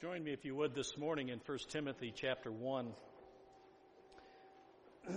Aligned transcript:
Join 0.00 0.22
me, 0.22 0.32
if 0.32 0.44
you 0.44 0.54
would, 0.54 0.76
this 0.76 0.96
morning 0.96 1.30
in 1.30 1.40
1 1.44 1.58
Timothy 1.70 2.14
chapter 2.14 2.52
1. 2.52 2.92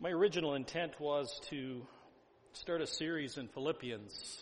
My 0.00 0.08
original 0.08 0.54
intent 0.54 0.98
was 0.98 1.38
to 1.50 1.86
start 2.54 2.80
a 2.80 2.86
series 2.86 3.36
in 3.36 3.46
Philippians 3.48 4.40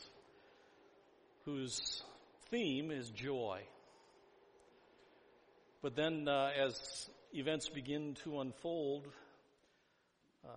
whose 1.45 2.05
theme 2.53 2.93
is 2.93 3.11
joy. 3.11 3.63
But 5.83 5.97
then, 5.97 6.29
uh, 6.29 6.51
as 6.57 7.11
events 7.35 7.69
begin 7.69 8.15
to 8.23 8.39
unfold, 8.39 9.09
uh, 10.45 10.49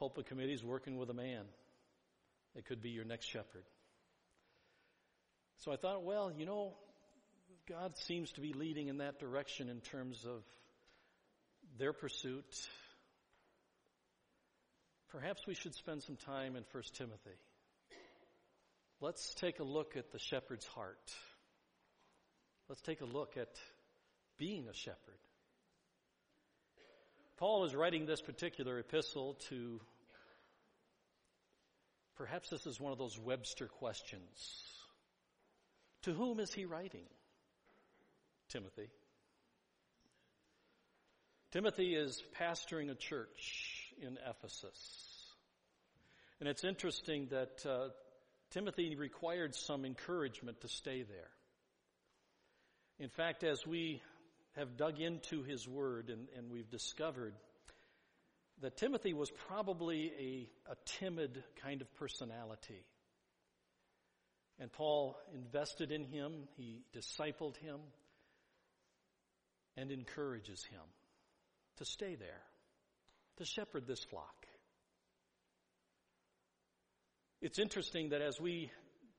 pulpit 0.00 0.26
committee 0.26 0.54
is 0.54 0.64
working 0.64 0.98
with 0.98 1.08
a 1.08 1.14
man. 1.14 1.44
It 2.56 2.64
could 2.64 2.82
be 2.82 2.90
your 2.90 3.04
next 3.04 3.26
shepherd. 3.26 3.62
So 5.64 5.70
I 5.70 5.76
thought, 5.76 6.02
well, 6.02 6.32
you 6.36 6.44
know, 6.44 6.74
God 7.68 7.96
seems 7.96 8.32
to 8.32 8.40
be 8.40 8.52
leading 8.52 8.88
in 8.88 8.98
that 8.98 9.20
direction 9.20 9.68
in 9.68 9.80
terms 9.80 10.24
of 10.24 10.42
their 11.78 11.92
pursuit. 11.92 12.68
Perhaps 15.12 15.46
we 15.46 15.54
should 15.54 15.76
spend 15.76 16.02
some 16.02 16.16
time 16.16 16.56
in 16.56 16.64
1 16.72 16.82
Timothy. 16.94 17.38
Let's 19.00 19.34
take 19.34 19.60
a 19.60 19.62
look 19.62 19.96
at 19.96 20.10
the 20.10 20.18
shepherd's 20.18 20.66
heart. 20.66 21.12
Let's 22.68 22.82
take 22.82 23.00
a 23.00 23.04
look 23.04 23.36
at 23.36 23.54
being 24.38 24.66
a 24.66 24.74
shepherd. 24.74 25.20
Paul 27.36 27.66
is 27.66 27.74
writing 27.74 28.04
this 28.04 28.20
particular 28.20 28.80
epistle 28.80 29.34
to, 29.48 29.80
perhaps 32.16 32.50
this 32.50 32.66
is 32.66 32.80
one 32.80 32.90
of 32.90 32.98
those 32.98 33.16
Webster 33.16 33.68
questions. 33.68 34.71
To 36.02 36.12
whom 36.12 36.40
is 36.40 36.52
he 36.52 36.64
writing? 36.64 37.04
Timothy. 38.48 38.88
Timothy 41.52 41.94
is 41.94 42.22
pastoring 42.38 42.90
a 42.90 42.94
church 42.94 43.92
in 44.00 44.18
Ephesus. 44.28 45.22
And 46.40 46.48
it's 46.48 46.64
interesting 46.64 47.28
that 47.30 47.64
uh, 47.64 47.88
Timothy 48.50 48.96
required 48.96 49.54
some 49.54 49.84
encouragement 49.84 50.60
to 50.62 50.68
stay 50.68 51.02
there. 51.02 51.30
In 52.98 53.08
fact, 53.08 53.44
as 53.44 53.66
we 53.66 54.02
have 54.56 54.76
dug 54.76 55.00
into 55.00 55.42
his 55.42 55.66
word 55.68 56.10
and, 56.10 56.28
and 56.36 56.50
we've 56.50 56.70
discovered 56.70 57.34
that 58.60 58.76
Timothy 58.76 59.12
was 59.12 59.30
probably 59.48 60.12
a, 60.18 60.72
a 60.72 60.76
timid 60.84 61.42
kind 61.62 61.80
of 61.80 61.94
personality. 61.94 62.84
And 64.62 64.72
Paul 64.72 65.18
invested 65.34 65.90
in 65.90 66.04
him, 66.04 66.46
he 66.56 66.84
discipled 66.94 67.56
him, 67.56 67.80
and 69.76 69.90
encourages 69.90 70.62
him 70.62 70.84
to 71.78 71.84
stay 71.84 72.14
there, 72.14 72.42
to 73.38 73.44
shepherd 73.44 73.88
this 73.88 74.04
flock. 74.04 74.46
It's 77.40 77.58
interesting 77.58 78.10
that 78.10 78.22
as 78.22 78.40
we 78.40 78.70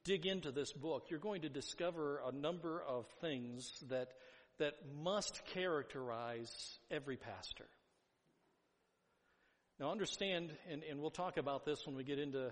dig 0.05 0.25
into 0.25 0.53
this 0.53 0.71
book, 0.71 1.07
you're 1.09 1.19
going 1.19 1.41
to 1.41 1.49
discover 1.49 2.21
a 2.25 2.31
number 2.31 2.81
of 2.81 3.05
things 3.19 3.69
that, 3.89 4.13
that 4.59 4.75
must 4.95 5.41
characterize 5.47 6.79
every 6.89 7.17
pastor. 7.17 7.67
Now 9.77 9.91
understand, 9.91 10.51
and, 10.71 10.83
and 10.89 11.01
we'll 11.01 11.11
talk 11.11 11.35
about 11.35 11.65
this 11.65 11.85
when 11.85 11.97
we 11.97 12.05
get 12.05 12.17
into 12.17 12.49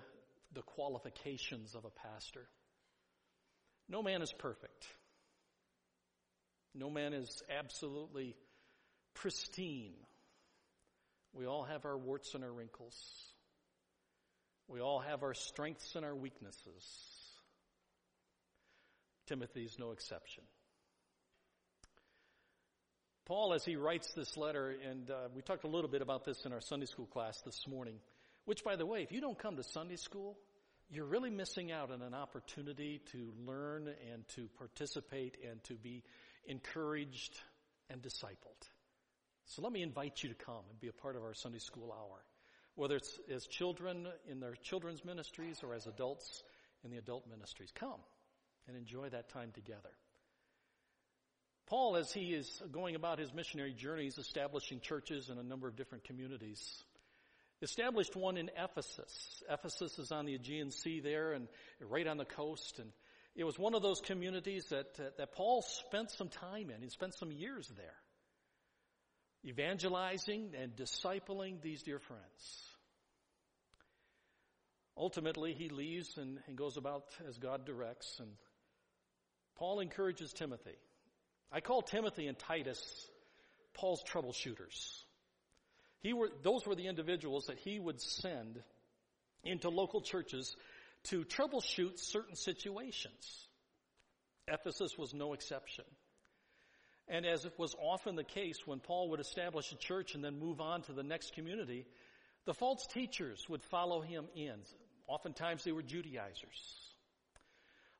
the 0.54 0.62
qualifications 0.64 1.74
of 1.74 1.86
a 1.86 1.90
pastor. 1.90 2.50
No 3.92 4.02
man 4.02 4.22
is 4.22 4.32
perfect. 4.32 4.88
No 6.74 6.90
man 6.90 7.14
is 7.14 7.44
absolutely 7.60 8.38
pristine. 9.14 9.92
We 11.34 11.46
all 11.46 11.66
have 11.66 11.86
our 11.86 11.98
warts 11.98 12.34
and 12.34 12.42
our 12.46 12.52
wrinkles. 12.52 12.96
We 14.70 14.80
all 14.80 15.00
have 15.00 15.24
our 15.24 15.34
strengths 15.34 15.96
and 15.98 16.06
our 16.06 16.16
weaknesses. 16.16 16.86
Timothy 19.28 19.66
is 19.66 19.78
no 19.78 19.92
exception. 19.92 20.46
Paul, 23.26 23.54
as 23.54 23.66
he 23.66 23.76
writes 23.76 24.14
this 24.14 24.38
letter, 24.38 24.74
and 24.90 25.12
uh, 25.12 25.16
we 25.36 25.42
talked 25.42 25.66
a 25.66 25.70
little 25.70 25.90
bit 25.90 26.02
about 26.02 26.24
this 26.24 26.46
in 26.46 26.54
our 26.54 26.62
Sunday 26.62 26.86
school 26.86 27.08
class 27.08 27.42
this 27.42 27.68
morning, 27.68 27.96
which, 28.46 28.64
by 28.64 28.78
the 28.78 28.86
way, 28.86 29.04
if 29.04 29.12
you 29.12 29.20
don't 29.20 29.38
come 29.38 29.58
to 29.58 29.64
Sunday 29.64 29.98
school, 29.98 30.38
you're 30.92 31.06
really 31.06 31.30
missing 31.30 31.72
out 31.72 31.90
on 31.90 32.02
an 32.02 32.14
opportunity 32.14 33.02
to 33.14 33.32
learn 33.46 33.88
and 34.12 34.28
to 34.36 34.50
participate 34.58 35.38
and 35.50 35.64
to 35.64 35.74
be 35.76 36.04
encouraged 36.46 37.40
and 37.90 38.02
discipled. 38.02 38.68
So 39.46 39.62
let 39.62 39.72
me 39.72 39.82
invite 39.82 40.22
you 40.22 40.30
to 40.30 40.36
come 40.36 40.64
and 40.70 40.80
be 40.80 40.90
a 40.90 40.94
part 40.94 41.16
of 41.16 41.24
our 41.24 41.34
Sunday 41.34 41.60
school 41.60 41.94
hour. 41.94 42.24
Whether 42.76 42.98
it's 42.98 43.20
as 43.34 43.48
children 43.48 44.08
in 44.30 44.40
their 44.40 44.56
children's 44.56 45.04
ministries 45.04 45.62
or 45.64 45.74
as 45.74 45.88
adults 45.88 46.44
in 46.84 46.92
the 46.92 46.98
adult 46.98 47.28
ministries. 47.30 47.72
Come 47.74 48.00
and 48.68 48.78
enjoy 48.78 49.10
that 49.10 49.30
time 49.30 49.52
together. 49.54 49.92
Paul, 51.68 51.96
as 51.96 52.12
he 52.12 52.34
is 52.34 52.62
going 52.72 52.96
about 52.96 53.20
his 53.20 53.34
missionary 53.34 53.74
journeys, 53.74 54.18
establishing 54.18 54.82
churches 54.82 55.30
in 55.30 55.38
a 55.38 55.44
number 55.44 55.68
of 55.68 55.76
different 55.78 56.04
communities, 56.04 56.84
established 57.62 58.16
one 58.16 58.38
in 58.38 58.50
Ephesus. 58.58 59.44
Ephesus 59.50 60.00
is 60.00 60.12
on 60.12 60.26
the 60.26 60.36
Aegean 60.36 60.72
Sea 60.72 61.00
there 61.00 61.34
and 61.34 61.48
right 61.80 62.08
on 62.08 62.18
the 62.18 62.26
coast. 62.26 62.80
And 62.80 62.92
it 63.36 63.44
was 63.44 63.58
one 63.58 63.76
of 63.76 63.82
those 63.82 64.02
communities 64.02 64.66
that, 64.70 65.00
uh, 65.00 65.10
that 65.18 65.34
Paul 65.34 65.62
spent 65.62 66.12
some 66.12 66.30
time 66.30 66.70
in. 66.70 66.82
He 66.82 66.90
spent 66.90 67.14
some 67.16 67.32
years 67.32 67.72
there. 67.78 67.96
Evangelizing 69.46 70.52
and 70.60 70.76
discipling 70.76 71.62
these 71.62 71.82
dear 71.84 72.00
friends. 72.00 72.68
Ultimately, 74.98 75.54
he 75.54 75.70
leaves 75.70 76.18
and, 76.18 76.40
and 76.48 76.58
goes 76.58 76.78
about 76.78 77.06
as 77.28 77.38
God 77.38 77.66
directs. 77.66 78.20
And 78.20 78.30
Paul 79.56 79.80
encourages 79.80 80.34
Timothy. 80.34 80.78
I 81.52 81.60
call 81.60 81.82
Timothy 81.82 82.28
and 82.28 82.38
Titus 82.38 83.10
Paul's 83.74 84.04
troubleshooters. 84.04 85.04
He 86.02 86.14
were, 86.14 86.30
those 86.42 86.66
were 86.66 86.76
the 86.76 86.88
individuals 86.88 87.46
that 87.46 87.60
he 87.60 87.80
would 87.80 88.02
send 88.02 88.60
into 89.44 89.70
local 89.70 90.02
churches 90.02 90.56
to 91.06 91.24
troubleshoot 91.24 92.00
certain 92.00 92.36
situations. 92.36 93.48
Ephesus 94.48 94.98
was 94.98 95.14
no 95.14 95.34
exception. 95.34 95.86
And 97.08 97.26
as 97.26 97.46
it 97.46 97.54
was 97.58 97.76
often 97.80 98.16
the 98.16 98.24
case 98.24 98.58
when 98.66 98.80
Paul 98.80 99.10
would 99.10 99.20
establish 99.20 99.72
a 99.72 99.76
church 99.76 100.16
and 100.16 100.24
then 100.24 100.40
move 100.40 100.62
on 100.62 100.82
to 100.84 100.94
the 100.94 101.04
next 101.04 101.34
community, 101.34 101.86
the 102.46 102.54
false 102.54 102.88
teachers 102.88 103.46
would 103.50 103.64
follow 103.64 104.02
him 104.02 104.26
in. 104.36 104.56
Oftentimes 105.08 105.64
they 105.64 105.72
were 105.72 105.82
Judaizers. 105.84 106.78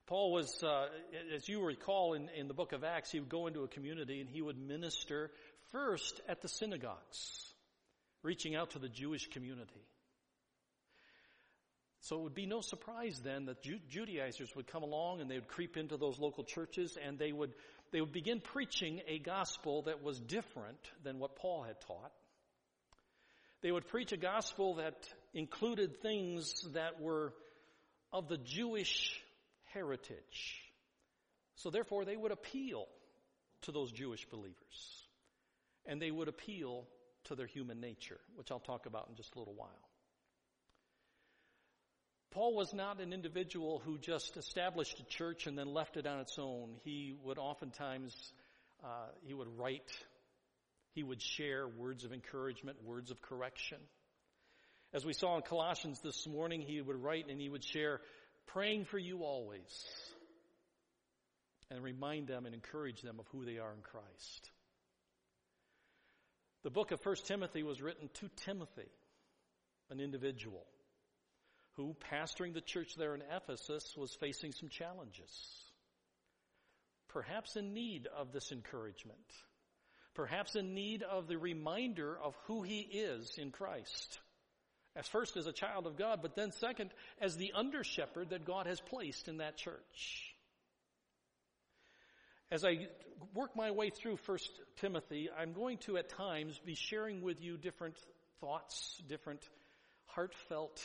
Paul 0.06 0.32
was, 0.32 0.62
uh, 0.62 0.86
as 1.34 1.48
you 1.48 1.64
recall 1.64 2.14
in, 2.14 2.28
in 2.36 2.48
the 2.48 2.54
book 2.54 2.72
of 2.72 2.84
Acts, 2.84 3.12
he 3.12 3.20
would 3.20 3.28
go 3.28 3.46
into 3.46 3.62
a 3.62 3.68
community 3.68 4.20
and 4.20 4.28
he 4.28 4.42
would 4.42 4.58
minister 4.58 5.30
first 5.70 6.20
at 6.28 6.40
the 6.40 6.48
synagogues 6.48 7.51
reaching 8.22 8.54
out 8.54 8.70
to 8.70 8.78
the 8.78 8.88
Jewish 8.88 9.28
community. 9.28 9.86
So 12.00 12.18
it 12.18 12.22
would 12.22 12.34
be 12.34 12.46
no 12.46 12.60
surprise 12.60 13.20
then 13.22 13.46
that 13.46 13.62
Judaizers 13.62 14.56
would 14.56 14.66
come 14.66 14.82
along 14.82 15.20
and 15.20 15.30
they 15.30 15.36
would 15.36 15.46
creep 15.46 15.76
into 15.76 15.96
those 15.96 16.18
local 16.18 16.42
churches 16.42 16.98
and 17.00 17.16
they 17.16 17.30
would, 17.30 17.52
they 17.92 18.00
would 18.00 18.12
begin 18.12 18.40
preaching 18.40 19.00
a 19.06 19.20
gospel 19.20 19.82
that 19.82 20.02
was 20.02 20.18
different 20.18 20.80
than 21.04 21.20
what 21.20 21.36
Paul 21.36 21.62
had 21.62 21.80
taught. 21.82 22.10
They 23.62 23.70
would 23.70 23.86
preach 23.86 24.10
a 24.10 24.16
gospel 24.16 24.76
that 24.76 24.96
included 25.32 26.02
things 26.02 26.66
that 26.72 27.00
were 27.00 27.32
of 28.12 28.28
the 28.28 28.38
Jewish 28.38 29.22
heritage. 29.72 30.60
So 31.54 31.70
therefore 31.70 32.04
they 32.04 32.16
would 32.16 32.32
appeal 32.32 32.86
to 33.62 33.72
those 33.72 33.92
Jewish 33.92 34.26
believers. 34.28 35.06
And 35.86 36.02
they 36.02 36.10
would 36.10 36.26
appeal 36.26 36.88
to 37.24 37.34
their 37.34 37.46
human 37.46 37.80
nature, 37.80 38.20
which 38.36 38.50
I'll 38.50 38.60
talk 38.60 38.86
about 38.86 39.08
in 39.08 39.16
just 39.16 39.34
a 39.34 39.38
little 39.38 39.54
while. 39.54 39.88
Paul 42.32 42.54
was 42.54 42.72
not 42.72 42.98
an 43.00 43.12
individual 43.12 43.82
who 43.84 43.98
just 43.98 44.38
established 44.38 44.98
a 44.98 45.04
church 45.04 45.46
and 45.46 45.56
then 45.56 45.66
left 45.66 45.98
it 45.98 46.06
on 46.06 46.20
its 46.20 46.38
own. 46.38 46.76
He 46.82 47.14
would 47.22 47.36
oftentimes, 47.36 48.14
uh, 48.82 49.08
he 49.22 49.34
would 49.34 49.48
write, 49.58 49.90
he 50.94 51.02
would 51.02 51.20
share 51.20 51.68
words 51.68 52.04
of 52.04 52.12
encouragement, 52.12 52.82
words 52.82 53.10
of 53.10 53.20
correction. 53.20 53.78
As 54.94 55.04
we 55.04 55.12
saw 55.12 55.36
in 55.36 55.42
Colossians 55.42 56.00
this 56.00 56.26
morning, 56.26 56.62
he 56.62 56.80
would 56.80 56.96
write 56.96 57.28
and 57.28 57.38
he 57.38 57.50
would 57.50 57.64
share, 57.64 58.00
praying 58.46 58.86
for 58.86 58.98
you 58.98 59.24
always, 59.24 59.86
and 61.70 61.82
remind 61.82 62.28
them 62.28 62.46
and 62.46 62.54
encourage 62.54 63.02
them 63.02 63.18
of 63.18 63.26
who 63.28 63.44
they 63.44 63.58
are 63.58 63.72
in 63.72 63.82
Christ. 63.82 64.50
The 66.62 66.70
book 66.70 66.92
of 66.92 67.04
1 67.04 67.16
Timothy 67.24 67.62
was 67.62 67.82
written 67.82 68.08
to 68.14 68.28
Timothy, 68.44 68.90
an 69.90 70.00
individual 70.00 70.64
who, 71.76 71.96
pastoring 72.12 72.54
the 72.54 72.60
church 72.60 72.94
there 72.96 73.14
in 73.14 73.22
Ephesus, 73.34 73.96
was 73.96 74.14
facing 74.14 74.52
some 74.52 74.68
challenges. 74.68 75.30
perhaps 77.12 77.56
in 77.56 77.74
need 77.74 78.08
of 78.16 78.32
this 78.32 78.52
encouragement, 78.52 79.18
perhaps 80.14 80.56
in 80.56 80.74
need 80.74 81.02
of 81.02 81.28
the 81.28 81.38
reminder 81.38 82.18
of 82.18 82.34
who 82.46 82.62
he 82.62 82.80
is 82.80 83.38
in 83.38 83.50
Christ. 83.50 84.18
As 84.94 85.08
first 85.08 85.36
as 85.36 85.46
a 85.46 85.52
child 85.52 85.86
of 85.86 85.96
God, 85.96 86.20
but 86.20 86.36
then 86.36 86.52
second 86.52 86.90
as 87.20 87.36
the 87.36 87.52
under 87.54 87.82
shepherd 87.82 88.30
that 88.30 88.44
God 88.44 88.66
has 88.66 88.80
placed 88.80 89.28
in 89.28 89.38
that 89.38 89.56
church. 89.56 90.31
As 92.52 92.66
I 92.66 92.86
work 93.32 93.56
my 93.56 93.70
way 93.70 93.88
through 93.88 94.18
First 94.18 94.50
Timothy, 94.76 95.30
I'm 95.34 95.54
going 95.54 95.78
to 95.86 95.96
at 95.96 96.10
times 96.10 96.60
be 96.62 96.74
sharing 96.74 97.22
with 97.22 97.40
you 97.40 97.56
different 97.56 97.96
thoughts, 98.42 99.00
different 99.08 99.40
heartfelt 100.04 100.82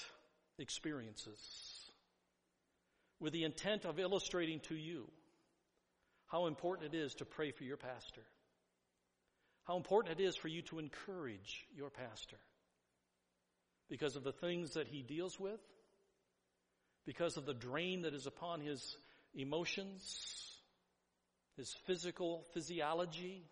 experiences 0.59 1.37
with 3.19 3.33
the 3.33 3.43
intent 3.43 3.83
of 3.83 3.99
illustrating 3.99 4.61
to 4.61 4.75
you 4.75 5.09
how 6.27 6.45
important 6.45 6.93
it 6.93 6.97
is 6.97 7.15
to 7.15 7.25
pray 7.25 7.51
for 7.51 7.65
your 7.65 7.75
pastor. 7.75 8.23
How 9.65 9.75
important 9.75 10.21
it 10.21 10.23
is 10.23 10.37
for 10.37 10.47
you 10.47 10.61
to 10.63 10.79
encourage 10.79 11.67
your 11.75 11.89
pastor 11.89 12.37
because 13.89 14.15
of 14.15 14.23
the 14.23 14.31
things 14.31 14.75
that 14.75 14.87
he 14.87 15.01
deals 15.01 15.37
with, 15.37 15.59
because 17.05 17.35
of 17.35 17.45
the 17.45 17.53
drain 17.53 18.03
that 18.03 18.13
is 18.13 18.25
upon 18.25 18.61
his 18.61 18.95
emotions, 19.35 20.56
his 21.57 21.73
physical 21.85 22.45
physiology, 22.53 23.43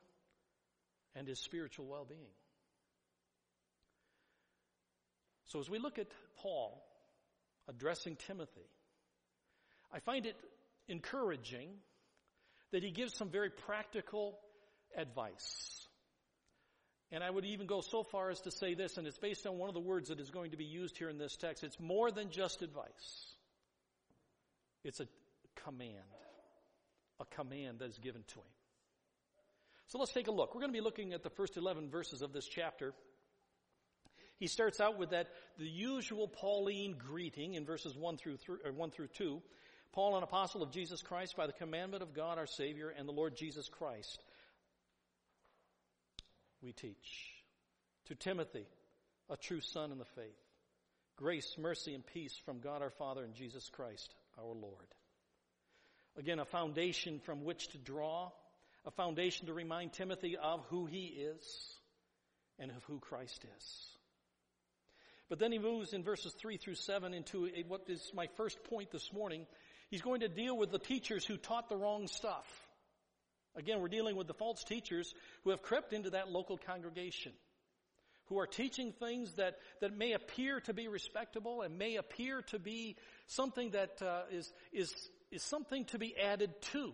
and 1.16 1.28
his 1.28 1.40
spiritual 1.40 1.86
well 1.86 2.06
being. 2.07 2.22
So, 5.48 5.60
as 5.60 5.69
we 5.69 5.80
look 5.80 5.98
at 5.98 6.07
Paul 6.38 6.84
addressing 7.68 8.16
Timothy, 8.28 8.69
I 9.92 10.00
find 10.00 10.25
it 10.25 10.36
encouraging 10.88 11.69
that 12.72 12.84
he 12.84 12.92
gives 12.92 13.13
some 13.13 13.30
very 13.30 13.50
practical 13.50 14.38
advice. 14.98 15.88
And 17.12 17.24
I 17.24 17.30
would 17.30 17.46
even 17.46 17.68
go 17.68 17.81
so 17.81 18.04
far 18.04 18.30
as 18.31 18.42
to 18.42 18.52
say 18.52 18.74
this, 18.74 18.98
and 18.98 19.07
it's 19.07 19.18
based 19.18 19.46
on 19.46 19.57
one 19.57 19.69
of 19.69 19.75
the 19.75 19.80
words 19.80 20.10
that 20.10 20.19
is 20.19 20.31
going 20.31 20.52
to 20.52 20.57
be 20.57 20.66
used 20.66 20.98
here 20.98 21.07
in 21.07 21.18
this 21.18 21.38
text. 21.38 21.63
It's 21.63 21.80
more 21.80 22.12
than 22.12 22.31
just 22.31 22.62
advice. 22.62 23.36
It's 24.84 25.00
a 25.00 25.07
command. 25.63 25.94
A 27.19 27.25
command 27.25 27.79
that 27.79 27.89
is 27.89 27.97
given 27.97 28.23
to 28.27 28.35
him. 28.35 28.56
So 29.88 30.00
let's 30.00 30.12
take 30.12 30.27
a 30.27 30.31
look. 30.31 30.53
We're 30.53 30.62
going 30.62 30.73
to 30.73 30.77
be 30.77 30.83
looking 30.83 31.13
at 31.13 31.23
the 31.23 31.29
first 31.29 31.57
11 31.57 31.89
verses 31.89 32.21
of 32.21 32.33
this 32.33 32.47
chapter. 32.47 32.94
He 34.38 34.47
starts 34.47 34.81
out 34.81 34.97
with 34.97 35.12
that, 35.12 35.27
the 35.57 35.67
usual 35.67 36.27
Pauline 36.27 36.95
greeting 36.97 37.53
in 37.53 37.65
verses 37.65 37.95
1 37.95 38.17
through, 38.17 38.38
3, 38.38 38.57
1 38.73 38.91
through 38.91 39.07
2. 39.07 39.41
Paul, 39.94 40.17
an 40.17 40.23
apostle 40.23 40.62
of 40.62 40.71
Jesus 40.71 41.01
Christ, 41.01 41.38
by 41.38 41.47
the 41.47 41.53
commandment 41.53 42.03
of 42.03 42.13
God 42.13 42.38
our 42.38 42.47
Savior 42.47 42.89
and 42.89 43.07
the 43.07 43.13
Lord 43.13 43.38
Jesus 43.38 43.69
Christ, 43.69 44.21
we 46.61 46.73
teach. 46.73 47.31
To 48.07 48.15
Timothy, 48.15 48.65
a 49.29 49.38
true 49.38 49.61
son 49.61 49.91
in 49.91 49.97
the 49.97 50.06
faith, 50.06 50.38
grace, 51.15 51.56
mercy, 51.57 51.94
and 51.94 52.06
peace 52.06 52.35
from 52.45 52.59
God 52.59 52.81
our 52.81 52.89
Father 52.89 53.23
and 53.23 53.33
Jesus 53.33 53.69
Christ 53.69 54.13
our 54.38 54.53
Lord. 54.53 54.88
Again, 56.17 56.39
a 56.39 56.45
foundation 56.45 57.19
from 57.19 57.44
which 57.44 57.69
to 57.69 57.77
draw, 57.77 58.31
a 58.85 58.91
foundation 58.91 59.47
to 59.47 59.53
remind 59.53 59.94
Timothy 59.94 60.38
of 60.38 60.65
who 60.69 60.85
he 60.85 61.06
is 61.06 61.75
and 62.57 62.71
of 62.71 62.83
who 62.85 63.00
Christ 63.00 63.45
is. 63.57 63.88
But 65.27 65.39
then 65.39 65.51
he 65.51 65.59
moves 65.59 65.94
in 65.94 66.03
verses 66.03 66.33
3 66.33 66.57
through 66.57 66.75
7 66.75 67.13
into 67.13 67.47
a, 67.47 67.63
what 67.67 67.81
is 67.88 68.12
my 68.13 68.27
first 68.38 68.63
point 68.65 68.91
this 68.91 69.12
morning. 69.12 69.45
He's 69.89 70.01
going 70.01 70.21
to 70.21 70.27
deal 70.27 70.56
with 70.56 70.71
the 70.71 70.79
teachers 70.79 71.25
who 71.25 71.38
taught 71.38 71.67
the 71.67 71.75
wrong 71.75 72.07
stuff. 72.07 72.45
Again, 73.56 73.81
we're 73.81 73.88
dealing 73.88 74.15
with 74.15 74.27
the 74.27 74.33
false 74.33 74.63
teachers 74.63 75.13
who 75.44 75.50
have 75.50 75.61
crept 75.61 75.94
into 75.94 76.11
that 76.11 76.29
local 76.29 76.57
congregation, 76.57 77.31
who 78.25 78.38
are 78.39 78.47
teaching 78.47 78.91
things 78.91 79.33
that, 79.33 79.56
that 79.81 79.97
may 79.97 80.11
appear 80.11 80.59
to 80.61 80.73
be 80.73 80.88
respectable 80.88 81.61
and 81.61 81.77
may 81.77 81.95
appear 81.95 82.41
to 82.44 82.59
be 82.59 82.97
something 83.27 83.71
that 83.71 84.01
uh, 84.01 84.23
is 84.31 84.51
is, 84.73 84.94
is 85.35 85.43
something 85.43 85.85
to 85.85 85.99
be 85.99 86.15
added 86.17 86.49
to 86.73 86.93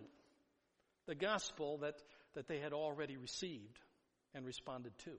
the 1.06 1.14
gospel 1.14 1.78
that, 1.78 1.94
that 2.34 2.48
they 2.48 2.58
had 2.58 2.72
already 2.72 3.16
received 3.16 3.78
and 4.34 4.44
responded 4.44 4.92
to. 5.04 5.12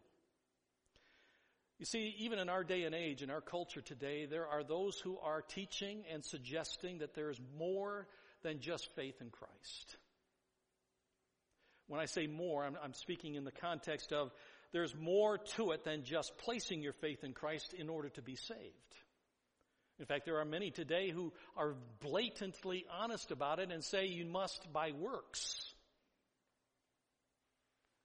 You 1.80 1.86
see, 1.86 2.16
even 2.20 2.40
in 2.40 2.50
our 2.50 2.64
day 2.64 2.84
and 2.84 2.94
age, 2.94 3.24
in 3.24 3.30
our 3.30 3.42
culture 3.42 3.82
today, 3.82 4.26
there 4.26 4.48
are 4.48 4.64
those 4.64 5.00
who 5.00 5.18
are 5.18 5.42
teaching 5.42 6.04
and 6.12 6.24
suggesting 6.24 7.00
that 7.00 7.16
there 7.16 7.30
is 7.30 7.40
more 7.58 8.08
than 8.44 8.60
just 8.60 8.94
faith 8.96 9.20
in 9.22 9.30
Christ. 9.30 9.98
When 11.88 12.00
I 12.00 12.06
say 12.06 12.28
more, 12.28 12.64
I'm, 12.64 12.78
I'm, 12.82 12.94
speaking 12.94 13.36
in 13.36 13.44
the 13.44 13.52
context 13.52 14.14
of 14.14 14.32
there's 14.72 14.96
more 14.96 15.38
to 15.58 15.72
it 15.72 15.84
than 15.84 16.04
just 16.04 16.38
placing 16.38 16.82
your 16.82 16.94
faith 16.94 17.24
in 17.24 17.34
Christ 17.34 17.74
in 17.74 17.90
order 17.90 18.10
to 18.10 18.22
be 18.22 18.36
saved. 18.36 18.96
In 20.00 20.06
fact, 20.06 20.26
there 20.26 20.40
are 20.40 20.46
many 20.46 20.72
today 20.72 21.12
who 21.12 21.32
are 21.56 21.76
blatantly 22.02 22.86
honest 22.92 23.32
about 23.32 23.60
it 23.60 23.72
and 23.72 23.84
say 23.84 24.08
you 24.08 24.26
must, 24.26 24.72
by 24.74 24.92
works, 24.92 25.74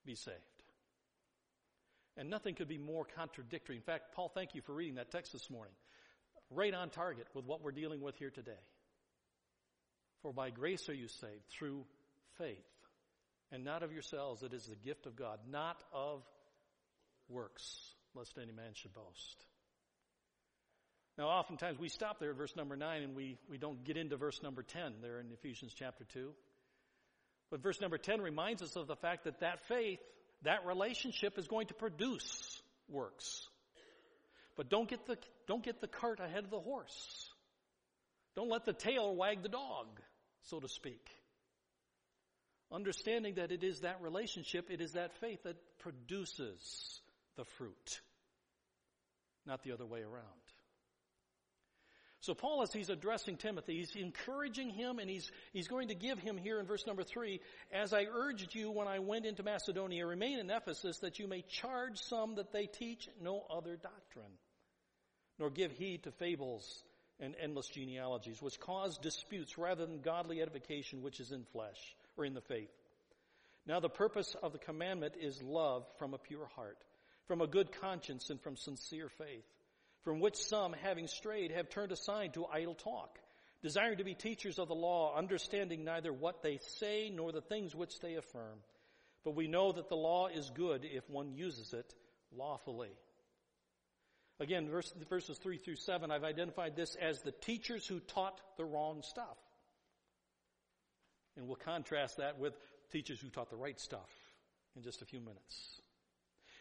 be 0.05 0.15
saved. 0.15 0.37
And 2.15 2.29
nothing 2.29 2.55
could 2.55 2.67
be 2.67 2.77
more 2.77 3.05
contradictory. 3.15 3.75
In 3.75 3.81
fact, 3.81 4.13
Paul, 4.13 4.29
thank 4.33 4.53
you 4.53 4.61
for 4.61 4.73
reading 4.73 4.95
that 4.95 5.11
text 5.11 5.33
this 5.33 5.49
morning. 5.49 5.73
Right 6.51 6.73
on 6.73 6.89
target 6.89 7.27
with 7.33 7.45
what 7.45 7.61
we're 7.61 7.71
dealing 7.71 8.01
with 8.01 8.17
here 8.17 8.29
today. 8.29 8.51
For 10.21 10.33
by 10.33 10.49
grace 10.49 10.89
are 10.89 10.93
you 10.93 11.07
saved 11.07 11.47
through 11.49 11.85
faith, 12.37 12.57
and 13.51 13.63
not 13.63 13.83
of 13.83 13.93
yourselves. 13.93 14.43
It 14.43 14.53
is 14.53 14.65
the 14.65 14.75
gift 14.75 15.05
of 15.05 15.15
God, 15.15 15.39
not 15.49 15.81
of 15.93 16.23
works, 17.29 17.93
lest 18.15 18.37
any 18.37 18.51
man 18.51 18.73
should 18.73 18.93
boast. 18.93 19.45
Now, 21.19 21.27
oftentimes 21.27 21.77
we 21.77 21.89
stop 21.89 22.17
there 22.21 22.29
at 22.29 22.37
verse 22.37 22.55
number 22.55 22.77
9 22.77 23.01
and 23.01 23.13
we, 23.13 23.37
we 23.49 23.57
don't 23.57 23.83
get 23.83 23.97
into 23.97 24.15
verse 24.15 24.41
number 24.41 24.63
10 24.63 24.93
there 25.01 25.19
in 25.19 25.29
Ephesians 25.33 25.73
chapter 25.77 26.05
2. 26.13 26.31
But 27.51 27.61
verse 27.61 27.81
number 27.81 27.97
10 27.97 28.21
reminds 28.21 28.61
us 28.61 28.77
of 28.77 28.87
the 28.87 28.95
fact 28.95 29.25
that 29.25 29.41
that 29.41 29.65
faith 29.67 29.99
that 30.43 30.65
relationship 30.65 31.37
is 31.37 31.49
going 31.49 31.67
to 31.67 31.73
produce 31.73 32.61
works. 32.87 33.45
But 34.55 34.69
don't 34.69 34.89
get 34.89 35.05
the, 35.07 35.17
don't 35.45 35.61
get 35.61 35.81
the 35.81 35.89
cart 35.89 36.21
ahead 36.21 36.45
of 36.45 36.51
the 36.51 36.59
horse. 36.61 37.33
Don't 38.37 38.49
let 38.49 38.63
the 38.63 38.71
tail 38.71 39.13
wag 39.13 39.43
the 39.43 39.49
dog, 39.49 39.87
so 40.43 40.61
to 40.61 40.69
speak. 40.69 41.05
Understanding 42.71 43.35
that 43.35 43.51
it 43.51 43.65
is 43.65 43.81
that 43.81 44.01
relationship, 44.01 44.69
it 44.71 44.79
is 44.79 44.93
that 44.93 45.11
faith 45.19 45.43
that 45.43 45.57
produces 45.79 47.01
the 47.35 47.43
fruit, 47.43 47.99
not 49.45 49.63
the 49.63 49.73
other 49.73 49.85
way 49.85 49.99
around. 49.99 50.23
So 52.21 52.33
Paul, 52.33 52.61
as 52.63 52.73
he's 52.73 52.89
addressing 52.89 53.37
Timothy, 53.37 53.77
he's 53.77 53.95
encouraging 53.95 54.71
him 54.71 54.99
and 54.99 55.09
he's, 55.09 55.31
he's 55.53 55.69
going 55.69 55.87
to 55.87 55.95
give 55.95 56.19
him 56.19 56.35
here 56.35 56.59
in 56.59 56.65
verse 56.65 56.85
number 56.85 57.03
three, 57.03 57.39
as 57.71 57.93
I 57.93 58.07
urged 58.11 58.53
you 58.53 58.71
when 58.71 58.89
I 58.89 58.99
went 58.99 59.25
into 59.25 59.41
Macedonia, 59.41 60.05
remain 60.05 60.37
in 60.37 60.49
Ephesus 60.49 60.99
that 60.99 61.17
you 61.17 61.27
may 61.27 61.43
charge 61.43 61.97
some 61.97 62.35
that 62.35 62.51
they 62.51 62.65
teach 62.65 63.07
no 63.21 63.45
other 63.49 63.77
doctrine, 63.77 64.33
nor 65.39 65.49
give 65.49 65.71
heed 65.71 66.03
to 66.03 66.11
fables 66.11 66.83
and 67.21 67.35
endless 67.41 67.67
genealogies, 67.67 68.41
which 68.41 68.59
cause 68.59 68.97
disputes 68.97 69.57
rather 69.57 69.85
than 69.85 70.01
godly 70.01 70.41
edification 70.41 71.01
which 71.01 71.21
is 71.21 71.31
in 71.31 71.45
flesh 71.53 71.95
or 72.17 72.25
in 72.25 72.33
the 72.33 72.41
faith. 72.41 72.71
Now 73.65 73.79
the 73.79 73.89
purpose 73.89 74.35
of 74.43 74.51
the 74.51 74.59
commandment 74.59 75.13
is 75.21 75.41
love 75.41 75.85
from 75.97 76.13
a 76.13 76.17
pure 76.17 76.47
heart, 76.55 76.79
from 77.27 77.39
a 77.39 77.47
good 77.47 77.71
conscience 77.79 78.29
and 78.29 78.41
from 78.41 78.57
sincere 78.57 79.07
faith 79.07 79.45
from 80.03 80.19
which 80.19 80.37
some, 80.37 80.73
having 80.73 81.07
strayed, 81.07 81.51
have 81.51 81.69
turned 81.69 81.91
aside 81.91 82.33
to 82.33 82.45
idle 82.45 82.75
talk, 82.75 83.19
desiring 83.61 83.97
to 83.97 84.03
be 84.03 84.13
teachers 84.13 84.59
of 84.59 84.67
the 84.67 84.75
law, 84.75 85.15
understanding 85.15 85.83
neither 85.83 86.13
what 86.13 86.41
they 86.41 86.59
say 86.79 87.11
nor 87.13 87.31
the 87.31 87.41
things 87.41 87.75
which 87.75 87.99
they 87.99 88.15
affirm. 88.15 88.59
But 89.23 89.35
we 89.35 89.47
know 89.47 89.71
that 89.71 89.89
the 89.89 89.95
law 89.95 90.27
is 90.27 90.49
good 90.49 90.85
if 90.85 91.09
one 91.09 91.33
uses 91.33 91.73
it 91.73 91.93
lawfully. 92.35 92.91
Again, 94.39 94.69
verse, 94.69 94.93
verses 95.09 95.37
3 95.37 95.57
through 95.57 95.75
7, 95.75 96.11
I've 96.11 96.23
identified 96.23 96.75
this 96.75 96.95
as 96.95 97.21
the 97.21 97.33
teachers 97.33 97.85
who 97.85 97.99
taught 97.99 98.39
the 98.57 98.63
wrong 98.63 99.01
stuff. 99.03 99.37
And 101.35 101.47
we'll 101.47 101.57
contrast 101.57 102.17
that 102.17 102.39
with 102.39 102.53
teachers 102.91 103.19
who 103.19 103.29
taught 103.29 103.49
the 103.49 103.57
right 103.57 103.79
stuff 103.79 104.09
in 104.75 104.81
just 104.81 105.01
a 105.01 105.05
few 105.05 105.19
minutes. 105.19 105.81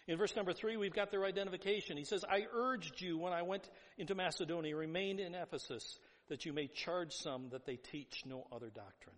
In 0.09 0.17
verse 0.17 0.35
number 0.35 0.55
three, 0.55 0.79
we've 0.79 0.95
got 0.95 1.11
their 1.11 1.27
identification. 1.27 1.99
He 1.99 2.05
says, 2.05 2.25
I 2.27 2.47
urged 2.51 3.03
you 3.03 3.19
when 3.19 3.35
I 3.35 3.43
went 3.43 3.69
into 3.99 4.15
Macedonia, 4.15 4.75
remain 4.75 5.19
in 5.19 5.35
Ephesus, 5.35 5.99
that 6.29 6.47
you 6.47 6.55
may 6.55 6.67
charge 6.67 7.13
some 7.13 7.51
that 7.51 7.67
they 7.67 7.77
teach 7.77 8.23
no 8.25 8.47
other 8.51 8.71
doctrine. 8.71 9.17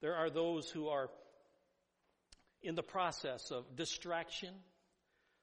There 0.00 0.14
are 0.14 0.30
those 0.30 0.70
who 0.70 0.86
are 0.88 1.10
in 2.62 2.76
the 2.76 2.82
process 2.82 3.50
of 3.50 3.64
distraction. 3.74 4.54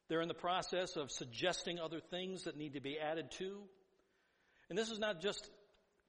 They're 0.07 0.21
in 0.21 0.29
the 0.29 0.33
process 0.33 0.95
of 0.95 1.11
suggesting 1.11 1.77
other 1.77 1.99
things 1.99 2.45
that 2.45 2.55
need 2.55 2.75
to 2.75 2.81
be 2.81 2.97
added 2.97 3.29
to. 3.39 3.59
And 4.69 4.77
this 4.77 4.89
is 4.89 4.99
not 4.99 5.21
just 5.21 5.49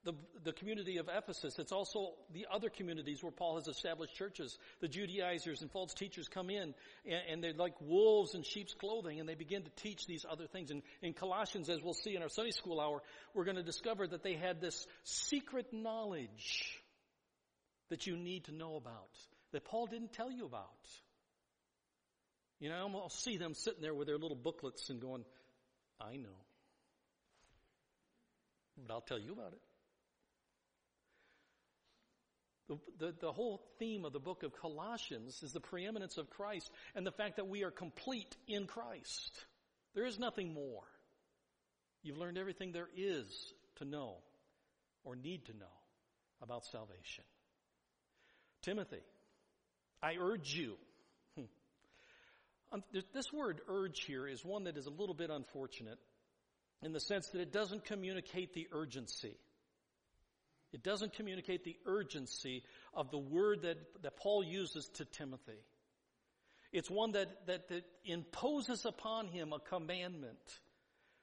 the, 0.06 0.14
the 0.44 0.52
community 0.52 0.96
of 0.98 1.10
Ephesus. 1.14 1.58
It's 1.58 1.72
also 1.72 2.12
the 2.32 2.46
other 2.50 2.70
communities 2.70 3.22
where 3.22 3.32
Paul 3.32 3.56
has 3.56 3.66
established 3.66 4.14
churches. 4.14 4.56
The 4.80 4.88
Judaizers 4.88 5.60
and 5.60 5.70
false 5.70 5.92
teachers 5.92 6.28
come 6.28 6.48
in 6.48 6.75
and, 7.04 7.20
and 7.28 7.44
they're 7.44 7.52
like 7.52 7.75
wolves 7.80 8.34
in 8.34 8.44
sheep's 8.44 8.72
clothing 8.72 9.20
and 9.20 9.28
they 9.28 9.34
begin 9.34 9.64
to 9.64 9.70
teach 9.70 10.06
these 10.06 10.25
other 10.30 10.46
things. 10.46 10.70
And 10.70 10.82
in 11.02 11.12
Colossians, 11.12 11.68
as 11.68 11.82
we'll 11.82 11.92
see 11.92 12.14
in 12.14 12.22
our 12.22 12.28
Sunday 12.28 12.52
school 12.52 12.80
hour, 12.80 13.02
we're 13.34 13.44
going 13.44 13.56
to 13.56 13.64
discover 13.64 14.06
that 14.06 14.22
they 14.22 14.34
had 14.34 14.60
this 14.60 14.86
secret 15.02 15.66
knowledge 15.72 16.80
that 17.90 18.06
you 18.06 18.16
need 18.16 18.44
to 18.44 18.54
know 18.54 18.76
about 18.76 19.10
that 19.52 19.64
Paul 19.64 19.86
didn't 19.86 20.12
tell 20.12 20.30
you 20.30 20.46
about. 20.46 20.70
You 22.60 22.70
know, 22.70 22.90
I'll 22.94 23.08
see 23.10 23.36
them 23.36 23.54
sitting 23.54 23.82
there 23.82 23.94
with 23.94 24.06
their 24.06 24.18
little 24.18 24.36
booklets 24.36 24.88
and 24.88 25.00
going, 25.00 25.25
I 26.00 26.16
know. 26.16 26.28
But 28.86 28.92
I'll 28.92 29.00
tell 29.00 29.18
you 29.18 29.32
about 29.32 29.52
it. 29.52 29.60
The, 32.68 32.78
the, 32.99 33.14
the, 33.20 33.32
whole 33.32 33.62
theme 33.78 34.04
of 34.04 34.12
the 34.12 34.18
book 34.18 34.42
of 34.42 34.52
Colossians 34.61 35.42
is 35.42 35.52
the 35.52 35.61
preeminence 35.61 36.18
of 36.18 36.30
Christ 36.30 36.70
and 36.96 37.06
the 37.06 37.12
fact 37.12 37.37
that 37.37 37.46
we 37.46 37.62
are 37.62 37.70
complete 37.70 38.37
in 38.49 38.66
Christ. 38.66 39.44
There 39.94 40.04
is 40.04 40.18
nothing 40.18 40.52
more. 40.52 40.82
You've 42.02 42.18
learned 42.18 42.38
everything 42.38 42.73
there 42.73 42.88
is 42.96 43.26
to 43.76 43.85
know 43.85 44.16
or 45.04 45.14
need 45.14 45.46
to 45.46 45.56
know 45.56 45.66
about 46.42 46.64
salvation. 46.66 47.25
Timothy, 48.62 49.02
I 50.02 50.16
urge 50.20 50.52
you. 50.52 50.75
Hmm. 51.37 51.44
Um, 52.73 52.82
this 53.14 53.32
word 53.32 53.61
urge 53.68 54.00
here 54.06 54.26
is 54.26 54.44
one 54.44 54.64
that 54.64 54.76
is 54.76 54.87
a 54.87 54.90
little 54.90 55.14
bit 55.14 55.30
unfortunate 55.30 55.99
in 56.82 56.92
the 56.92 57.00
sense 57.00 57.28
that 57.28 57.40
it 57.40 57.52
doesn't 57.52 57.85
communicate 57.85 58.54
the 58.54 58.66
urgency. 58.73 59.37
It 60.76 60.83
doesn't 60.83 61.14
communicate 61.14 61.64
the 61.64 61.78
urgency 61.87 62.62
of 62.92 63.11
the 63.11 63.16
word 63.16 63.62
that, 63.62 63.78
that 64.02 64.18
Paul 64.18 64.45
uses 64.45 64.87
to 64.97 65.06
Timothy. 65.06 65.64
It's 66.71 66.90
one 66.90 67.12
that, 67.12 67.47
that, 67.47 67.68
that 67.71 67.85
imposes 68.04 68.85
upon 68.85 69.28
him 69.28 69.54
a 69.54 69.59
commandment. 69.59 70.37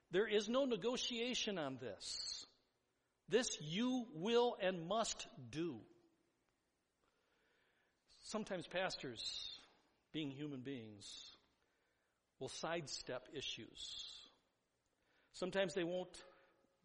There 0.10 0.28
is 0.28 0.50
no 0.50 0.66
negotiation 0.66 1.60
on 1.60 1.78
this. 1.80 2.48
This 3.30 3.56
you 3.62 4.08
will 4.16 4.58
and 4.60 4.88
must 4.88 5.28
do. 5.52 5.76
Sometimes 8.24 8.66
pastors, 8.66 9.60
being 10.14 10.32
human 10.32 10.62
beings, 10.62 11.08
will 12.40 12.50
sidestep 12.50 13.28
issues. 13.36 14.18
Sometimes 15.34 15.76
they 15.76 15.84
won't 15.84 16.18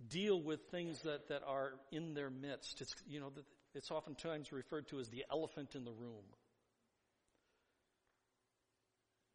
deal 0.07 0.41
with 0.41 0.61
things 0.71 1.01
that, 1.03 1.29
that 1.29 1.43
are 1.47 1.73
in 1.91 2.15
their 2.15 2.31
midst. 2.31 2.81
It's, 2.81 2.95
you 3.09 3.21
know, 3.21 3.33
it's 3.75 3.91
oftentimes 3.91 4.53
referred 4.53 4.89
to 4.89 5.01
as 5.01 5.09
the 5.09 5.25
elephant 5.31 5.75
in 5.75 5.85
the 5.85 5.93
room. 5.93 6.25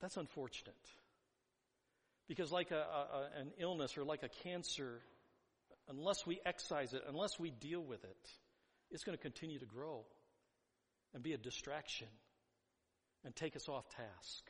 That's 0.01 0.17
unfortunate. 0.17 0.75
Because 2.27 2.51
like 2.51 2.72
a, 2.72 2.75
a, 2.75 3.29
an 3.39 3.51
illness 3.60 3.98
or 3.98 4.03
like 4.03 4.24
a 4.24 4.29
cancer, 4.43 5.01
unless 5.89 6.25
we 6.25 6.39
excise 6.46 6.93
it, 6.93 7.03
unless 7.08 7.39
we 7.39 7.51
deal 7.51 7.82
with 7.82 8.03
it, 8.03 8.29
it's 8.91 9.03
going 9.03 9.17
to 9.17 9.22
continue 9.22 9.60
to 9.60 9.65
grow 9.65 10.05
and 11.13 11.24
be 11.24 11.34
a 11.34 11.38
distraction 11.38 12.08
and 13.25 13.36
take 13.36 13.55
us 13.55 13.67
off 13.67 13.88
task. 13.89 14.43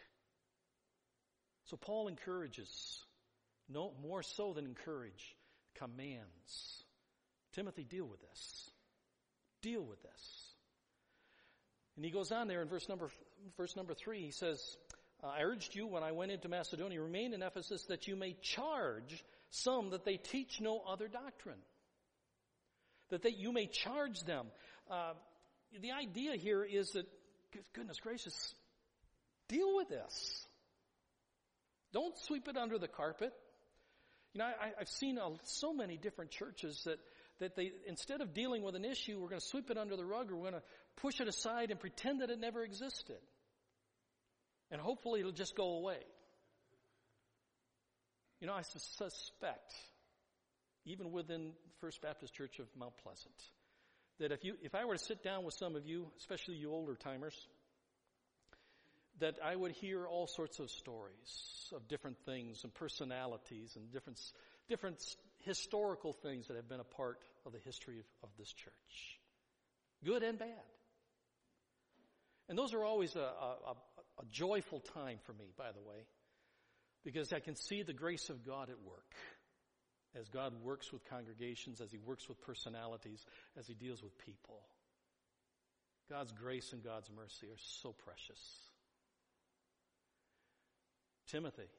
So 1.65 1.77
Paul 1.77 2.08
encourages, 2.08 3.00
no 3.70 3.93
more 4.01 4.22
so 4.22 4.53
than 4.53 4.65
encourage, 4.65 5.36
commands. 5.75 6.84
Timothy, 7.53 7.84
deal 7.84 8.06
with 8.06 8.22
this. 8.22 8.70
Deal 9.62 9.84
with 9.84 10.01
this. 10.01 10.53
And 11.96 12.03
he 12.03 12.12
goes 12.12 12.32
on 12.32 12.48
there 12.48 12.62
in 12.62 12.68
verse 12.68 12.89
number, 12.89 13.10
verse 13.56 13.75
number 13.75 13.94
three, 13.94 14.22
he 14.22 14.32
says, 14.32 14.60
I 15.24 15.42
urged 15.44 15.75
you 15.75 15.88
when 15.88 16.03
I 16.03 16.12
went 16.12 16.32
into 16.32 16.50
Macedonia, 16.50 17.01
remain 17.01 17.34
in 17.34 17.42
Ephesus 17.42 17.84
that 17.86 18.08
you 18.08 18.15
may 18.15 18.36
charge 18.42 19.24
some 19.51 19.92
that 19.92 20.03
they 20.03 20.18
teach 20.18 20.60
no 20.60 20.82
other 20.88 21.08
doctrine. 21.08 21.60
That 23.10 23.22
they, 23.22 23.30
you 23.30 23.51
may 23.51 23.68
charge 23.68 24.22
them. 24.24 24.48
Uh, 24.89 25.13
the 25.82 25.92
idea 25.92 26.36
here 26.36 26.63
is 26.63 26.92
that, 26.92 27.06
goodness 27.74 28.00
gracious, 28.00 28.56
deal 29.48 29.75
with 29.75 29.89
this. 29.89 30.46
Don't 31.94 32.18
sweep 32.18 32.48
it 32.48 32.58
under 32.58 32.80
the 32.80 32.88
carpet. 32.88 33.34
You 34.34 34.40
know, 34.40 34.46
I, 34.46 34.72
have 34.80 34.90
seen 34.90 35.18
a, 35.18 35.30
so 35.44 35.74
many 35.74 35.98
different 35.98 36.32
churches 36.32 36.82
that, 36.86 37.00
that 37.40 37.56
they, 37.56 37.72
instead 37.88 38.22
of 38.22 38.34
dealing 38.34 38.63
with 38.63 38.75
an 38.75 38.84
issue, 38.84 39.20
we're 39.20 39.30
going 39.30 39.42
to 39.42 39.46
sweep 39.46 39.70
it 39.70 39.78
under 39.78 39.96
the 39.96 40.06
rug 40.06 40.32
or 40.32 40.36
we're 40.36 40.50
going 40.50 40.62
to 40.62 40.68
push 41.02 41.20
it 41.20 41.28
aside 41.28 41.70
and 41.70 41.80
pretend 41.80 42.22
that 42.22 42.30
it 42.30 42.40
never 42.40 42.63
existed. 42.63 43.20
And 44.72 44.82
hopefully 44.82 45.20
it'll 45.20 45.32
just 45.32 45.56
go 45.56 45.78
away. 45.78 46.00
You 48.42 48.48
know, 48.48 48.54
I 48.54 48.63
suspect, 48.63 49.74
even 50.86 51.12
within 51.12 51.52
First 51.80 52.02
Baptist 52.02 52.34
Church 52.34 52.60
of 52.60 52.66
Mount 52.78 52.94
Pleasant, 53.04 53.36
that 54.20 54.32
if 54.32 54.44
you, 54.44 54.56
if 54.62 54.74
I 54.74 54.84
were 54.86 54.96
to 54.96 55.04
sit 55.04 55.24
down 55.24 55.44
with 55.44 55.54
some 55.54 55.75
of 55.75 55.86
you, 55.86 56.08
especially 56.18 56.56
you 56.56 56.72
older 56.72 56.96
timers, 56.96 57.36
that 59.20 59.36
I 59.43 59.55
would 59.55 59.72
hear 59.72 60.05
all 60.08 60.27
sorts 60.27 60.60
of 60.60 60.70
stories 60.70 61.72
of 61.74 61.88
different 61.88 62.17
things 62.25 62.63
and 62.63 62.74
personalities 62.74 63.75
and 63.75 63.91
different, 63.91 64.20
different 64.67 65.01
historical 65.39 66.13
things 66.13 66.48
that 66.48 66.55
have 66.55 66.67
been 66.67 66.79
a 66.79 66.96
part 66.96 67.20
of 67.46 67.51
the 67.51 67.60
history 67.60 68.00
of, 68.00 68.05
of 68.24 68.29
this 68.38 68.51
church. 68.51 69.20
Good 70.03 70.24
and 70.24 70.38
bad. 70.38 70.48
And 72.50 72.58
those 72.58 72.74
are 72.74 72.84
always 72.84 73.15
a, 73.15 73.20
a, 73.20 73.74
a 74.20 74.25
joyful 74.32 74.79
time 74.79 75.17
for 75.25 75.34
me, 75.34 75.53
by 75.58 75.72
the 75.72 75.82
way, 75.82 76.05
because 77.03 77.32
I 77.32 77.39
can 77.39 77.55
see 77.55 77.84
the 77.84 77.93
grace 77.93 78.29
of 78.29 78.46
God 78.46 78.70
at 78.70 78.82
work 78.82 79.15
as 80.15 80.27
God 80.29 80.53
works 80.62 80.91
with 80.91 81.08
congregations, 81.10 81.82
as 81.82 81.91
He 81.91 81.98
works 81.98 82.27
with 82.27 82.41
personalities, 82.41 83.25
as 83.58 83.67
He 83.67 83.74
deals 83.74 84.03
with 84.03 84.17
people. 84.20 84.62
God's 86.10 86.32
grace 86.32 86.74
and 86.74 86.84
God's 86.84 87.10
mercy 87.15 87.48
are 87.48 87.58
so 87.82 87.93
precious. 87.93 88.39
Timothy, 91.27 91.70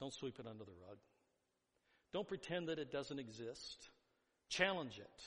don't 0.00 0.12
sweep 0.12 0.38
it 0.38 0.46
under 0.46 0.64
the 0.64 0.72
rug. 0.86 0.98
Don't 2.12 2.28
pretend 2.28 2.68
that 2.68 2.78
it 2.78 2.90
doesn't 2.92 3.18
exist. 3.18 3.88
Challenge 4.48 4.98
it. 4.98 5.22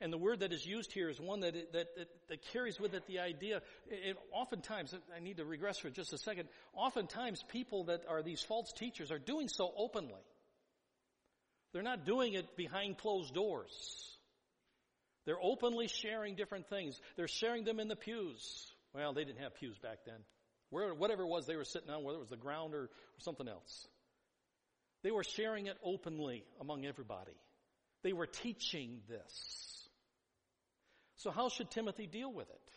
And 0.00 0.12
the 0.12 0.18
word 0.18 0.40
that 0.40 0.52
is 0.52 0.66
used 0.66 0.92
here 0.92 1.08
is 1.08 1.20
one 1.20 1.40
that, 1.40 1.54
that, 1.72 1.96
that, 1.96 2.08
that, 2.28 2.42
carries 2.52 2.80
with 2.80 2.94
it 2.94 3.06
the 3.06 3.20
idea, 3.20 3.62
it, 3.88 4.16
oftentimes, 4.32 4.94
I 5.16 5.20
need 5.20 5.38
to 5.38 5.44
regress 5.44 5.78
for 5.78 5.88
just 5.88 6.12
a 6.12 6.18
second, 6.18 6.48
oftentimes 6.74 7.42
people 7.48 7.84
that 7.84 8.02
are 8.08 8.22
these 8.22 8.42
false 8.42 8.72
teachers 8.72 9.10
are 9.10 9.18
doing 9.18 9.48
so 9.48 9.72
openly. 9.76 10.22
They're 11.72 11.82
not 11.82 12.04
doing 12.04 12.34
it 12.34 12.56
behind 12.56 12.98
closed 12.98 13.34
doors. 13.34 13.72
They're 15.26 15.42
openly 15.42 15.88
sharing 15.88 16.34
different 16.34 16.68
things. 16.68 17.00
They're 17.16 17.28
sharing 17.28 17.64
them 17.64 17.80
in 17.80 17.88
the 17.88 17.96
pews. 17.96 18.66
Well, 18.94 19.12
they 19.12 19.24
didn't 19.24 19.40
have 19.40 19.54
pews 19.54 19.78
back 19.78 19.98
then. 20.04 20.20
Where, 20.70 20.94
whatever 20.94 21.22
it 21.22 21.28
was 21.28 21.46
they 21.46 21.56
were 21.56 21.64
sitting 21.64 21.90
on, 21.90 22.02
whether 22.04 22.16
it 22.16 22.20
was 22.20 22.30
the 22.30 22.36
ground 22.36 22.74
or, 22.74 22.84
or 22.84 22.90
something 23.18 23.48
else. 23.48 23.86
They 25.02 25.10
were 25.10 25.24
sharing 25.24 25.66
it 25.66 25.76
openly 25.84 26.44
among 26.60 26.86
everybody. 26.86 27.36
They 28.02 28.12
were 28.12 28.26
teaching 28.26 29.00
this. 29.08 29.88
So 31.16 31.30
how 31.30 31.48
should 31.48 31.70
Timothy 31.70 32.06
deal 32.06 32.32
with 32.32 32.48
it? 32.48 32.70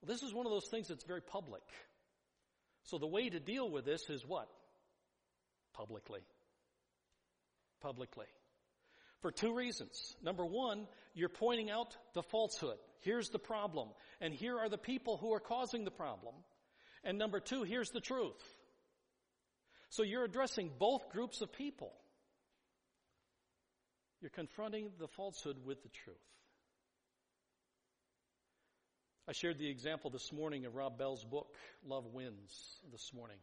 Well, 0.00 0.12
this 0.12 0.22
is 0.22 0.34
one 0.34 0.46
of 0.46 0.52
those 0.52 0.68
things 0.68 0.88
that's 0.88 1.04
very 1.04 1.20
public. 1.20 1.62
So 2.84 2.98
the 2.98 3.06
way 3.06 3.28
to 3.28 3.38
deal 3.38 3.70
with 3.70 3.84
this 3.84 4.10
is 4.10 4.26
what? 4.26 4.48
Publicly. 5.74 6.20
Publicly. 7.80 8.26
For 9.20 9.30
two 9.30 9.54
reasons. 9.54 10.16
Number 10.22 10.44
one, 10.44 10.88
you're 11.14 11.28
pointing 11.28 11.70
out 11.70 11.96
the 12.14 12.22
falsehood. 12.22 12.78
Here's 13.02 13.28
the 13.28 13.38
problem. 13.38 13.88
And 14.20 14.32
here 14.32 14.58
are 14.58 14.68
the 14.68 14.78
people 14.78 15.16
who 15.18 15.32
are 15.32 15.40
causing 15.40 15.84
the 15.84 15.90
problem. 15.90 16.34
And 17.04 17.18
number 17.18 17.40
two, 17.40 17.62
here's 17.64 17.90
the 17.90 18.00
truth. 18.00 18.42
So 19.90 20.02
you're 20.02 20.24
addressing 20.24 20.70
both 20.78 21.10
groups 21.10 21.40
of 21.40 21.52
people. 21.52 21.92
You're 24.20 24.30
confronting 24.30 24.90
the 24.98 25.08
falsehood 25.08 25.56
with 25.64 25.82
the 25.82 25.88
truth. 25.88 26.16
I 29.28 29.32
shared 29.32 29.58
the 29.58 29.68
example 29.68 30.10
this 30.10 30.32
morning 30.32 30.64
of 30.64 30.74
Rob 30.74 30.98
Bell's 30.98 31.24
book, 31.24 31.54
Love 31.84 32.06
Wins, 32.12 32.80
this 32.90 33.12
morning. 33.14 33.36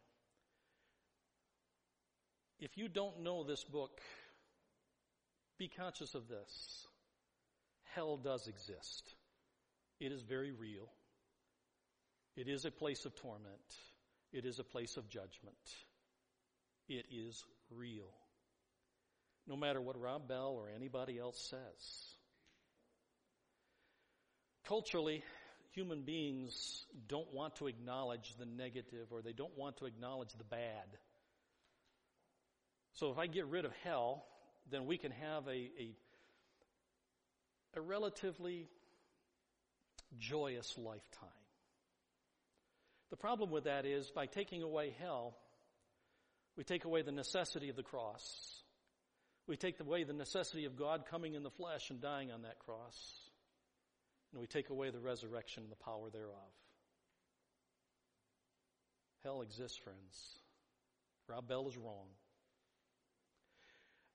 If 2.59 2.77
you 2.77 2.87
don't 2.87 3.21
know 3.21 3.43
this 3.43 3.63
book, 3.63 4.01
be 5.57 5.67
conscious 5.67 6.15
of 6.15 6.27
this. 6.27 6.87
Hell 7.93 8.17
does 8.17 8.47
exist. 8.47 9.15
It 9.99 10.11
is 10.11 10.21
very 10.21 10.51
real. 10.51 10.89
It 12.35 12.47
is 12.47 12.65
a 12.65 12.71
place 12.71 13.05
of 13.05 13.15
torment. 13.15 13.59
It 14.31 14.45
is 14.45 14.59
a 14.59 14.63
place 14.63 14.95
of 14.97 15.09
judgment. 15.09 15.57
It 16.87 17.05
is 17.11 17.43
real. 17.69 18.11
no 19.49 19.57
matter 19.57 19.81
what 19.81 19.99
Rob 19.99 20.27
Bell 20.27 20.55
or 20.57 20.69
anybody 20.73 21.17
else 21.17 21.39
says. 21.49 22.05
Culturally, 24.67 25.23
human 25.71 26.03
beings 26.03 26.85
don't 27.07 27.33
want 27.33 27.55
to 27.55 27.65
acknowledge 27.67 28.35
the 28.37 28.45
negative 28.45 29.07
or 29.11 29.23
they 29.23 29.33
don't 29.33 29.57
want 29.57 29.77
to 29.77 29.85
acknowledge 29.85 30.31
the 30.37 30.43
bad. 30.43 30.85
So 32.93 33.11
if 33.11 33.17
I 33.17 33.25
get 33.25 33.47
rid 33.47 33.65
of 33.65 33.71
hell, 33.83 34.23
then 34.69 34.85
we 34.85 34.97
can 34.97 35.11
have 35.11 35.47
a, 35.47 35.71
a, 35.79 35.95
a 37.75 37.81
relatively 37.81 38.67
joyous 40.17 40.77
lifetime. 40.77 41.29
The 43.09 43.17
problem 43.17 43.51
with 43.51 43.65
that 43.65 43.85
is 43.85 44.11
by 44.11 44.25
taking 44.25 44.61
away 44.61 44.93
hell, 44.99 45.35
we 46.55 46.63
take 46.63 46.85
away 46.85 47.01
the 47.01 47.11
necessity 47.11 47.69
of 47.69 47.75
the 47.75 47.83
cross. 47.83 48.61
We 49.47 49.57
take 49.57 49.79
away 49.79 50.03
the 50.03 50.13
necessity 50.13 50.65
of 50.65 50.77
God 50.77 51.05
coming 51.09 51.33
in 51.33 51.41
the 51.41 51.49
flesh 51.49 51.89
and 51.89 51.99
dying 51.99 52.31
on 52.31 52.43
that 52.43 52.59
cross. 52.59 52.95
And 54.31 54.41
we 54.41 54.47
take 54.47 54.69
away 54.69 54.91
the 54.91 54.99
resurrection 54.99 55.63
and 55.63 55.71
the 55.71 55.83
power 55.83 56.09
thereof. 56.11 56.53
Hell 59.23 59.41
exists, 59.41 59.77
friends. 59.77 60.39
Rob 61.27 61.47
Bell 61.47 61.67
is 61.67 61.77
wrong. 61.77 62.07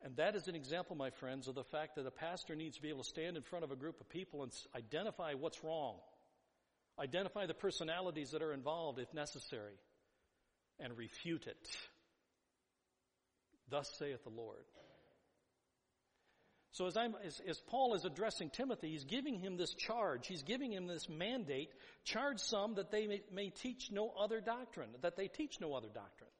And 0.05 0.15
that 0.17 0.37
is 0.37 0.49
an 0.49 0.55
example, 0.55 0.97
my 0.97 1.09
friends, 1.09 1.49
of 1.49 1.55
the 1.55 1.65
fact 1.65 1.97
that 1.97 2.07
a 2.07 2.11
pastor 2.11 2.55
needs 2.55 2.77
to 2.77 2.83
be 2.83 2.91
able 2.91 3.03
to 3.03 3.09
stand 3.09 3.39
in 3.39 3.43
front 3.43 3.65
of 3.65 3.71
a 3.71 3.77
group 3.77 4.03
of 4.03 4.09
people 4.11 4.43
and 4.43 4.53
identify 4.77 5.33
what's 5.33 5.65
wrong. 5.65 5.97
Identify 6.99 7.47
the 7.47 7.55
personalities 7.55 8.33
that 8.33 8.43
are 8.43 8.53
involved 8.53 8.99
if 8.99 9.13
necessary. 9.15 9.79
And 10.79 10.97
refute 10.99 11.47
it. 11.47 11.69
Thus 13.71 13.91
saith 13.99 14.23
the 14.25 14.31
Lord. 14.31 14.65
So 16.73 16.87
as, 16.87 16.97
as, 16.97 17.41
as, 17.49 17.61
Paul 17.69 17.95
is 17.95 18.05
addressing 18.05 18.51
Timothy, 18.51 18.91
he's 18.91 19.05
giving 19.05 19.39
him 19.39 19.57
this 19.57 19.73
charge. 19.75 20.27
He's 20.27 20.43
giving 20.43 20.73
him 20.73 20.87
this 20.87 21.09
mandate. 21.09 21.71
Charge 22.05 22.41
some 22.41 22.75
that 22.75 22.91
they 22.91 23.07
may, 23.07 23.23
may 23.33 23.51
teach 23.51 23.91
no 23.93 24.13
other 24.21 24.41
doctrine, 24.41 24.91
that 25.01 25.17
they 25.17 25.29
teach 25.29 25.61
no 25.61 25.75
other 25.75 25.89
doctrine. 25.89 26.31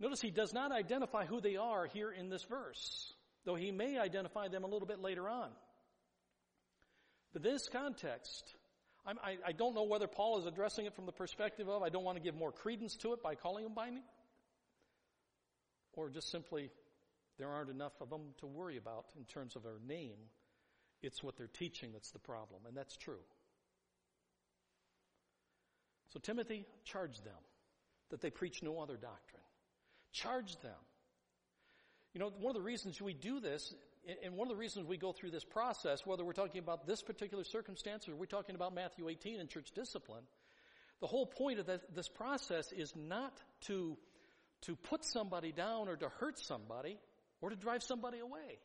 Notice 0.00 0.20
he 0.20 0.30
does 0.30 0.52
not 0.52 0.70
identify 0.70 1.26
who 1.26 1.40
they 1.40 1.56
are 1.56 1.86
here 1.86 2.10
in 2.10 2.28
this 2.28 2.44
verse, 2.44 3.12
though 3.44 3.56
he 3.56 3.72
may 3.72 3.98
identify 3.98 4.48
them 4.48 4.64
a 4.64 4.68
little 4.68 4.86
bit 4.86 5.00
later 5.00 5.28
on. 5.28 5.50
But 7.32 7.42
this 7.42 7.68
context, 7.68 8.54
I, 9.06 9.36
I 9.46 9.52
don't 9.52 9.74
know 9.74 9.84
whether 9.84 10.06
Paul 10.06 10.38
is 10.38 10.46
addressing 10.46 10.86
it 10.86 10.94
from 10.94 11.06
the 11.06 11.12
perspective 11.12 11.68
of 11.68 11.82
I 11.82 11.88
don't 11.88 12.04
want 12.04 12.16
to 12.16 12.22
give 12.22 12.34
more 12.34 12.52
credence 12.52 12.96
to 12.98 13.12
it 13.12 13.22
by 13.22 13.34
calling 13.34 13.64
them 13.64 13.74
binding, 13.74 14.04
or 15.94 16.10
just 16.10 16.30
simply 16.30 16.70
there 17.38 17.48
aren't 17.48 17.70
enough 17.70 17.92
of 18.00 18.10
them 18.10 18.34
to 18.38 18.46
worry 18.46 18.76
about 18.76 19.06
in 19.16 19.24
terms 19.24 19.56
of 19.56 19.62
their 19.62 19.78
name. 19.86 20.16
It's 21.02 21.22
what 21.22 21.36
they're 21.36 21.46
teaching 21.46 21.90
that's 21.92 22.10
the 22.10 22.18
problem, 22.18 22.62
and 22.66 22.76
that's 22.76 22.96
true. 22.96 23.22
So 26.12 26.18
Timothy, 26.18 26.66
charged 26.84 27.24
them 27.24 27.34
that 28.10 28.20
they 28.20 28.30
preach 28.30 28.62
no 28.62 28.80
other 28.80 28.96
doctrine. 28.96 29.42
Charge 30.22 30.56
them. 30.60 30.72
You 32.12 32.20
know, 32.20 32.30
one 32.40 32.50
of 32.50 32.60
the 32.60 32.66
reasons 32.66 33.00
we 33.00 33.14
do 33.14 33.38
this, 33.38 33.74
and 34.24 34.34
one 34.34 34.48
of 34.48 34.50
the 34.50 34.58
reasons 34.58 34.86
we 34.86 34.96
go 34.96 35.12
through 35.12 35.30
this 35.30 35.44
process, 35.44 36.04
whether 36.04 36.24
we're 36.24 36.32
talking 36.32 36.60
about 36.60 36.86
this 36.86 37.02
particular 37.02 37.44
circumstance 37.44 38.08
or 38.08 38.16
we're 38.16 38.26
talking 38.26 38.54
about 38.54 38.74
Matthew 38.74 39.08
18 39.08 39.38
and 39.38 39.48
church 39.48 39.70
discipline, 39.74 40.24
the 41.00 41.06
whole 41.06 41.26
point 41.26 41.60
of 41.60 41.70
this 41.94 42.08
process 42.08 42.72
is 42.72 42.92
not 42.96 43.32
to, 43.66 43.96
to 44.62 44.74
put 44.74 45.04
somebody 45.04 45.52
down 45.52 45.88
or 45.88 45.96
to 45.96 46.08
hurt 46.08 46.38
somebody 46.38 46.98
or 47.40 47.50
to 47.50 47.56
drive 47.56 47.82
somebody 47.84 48.18
away. 48.18 48.58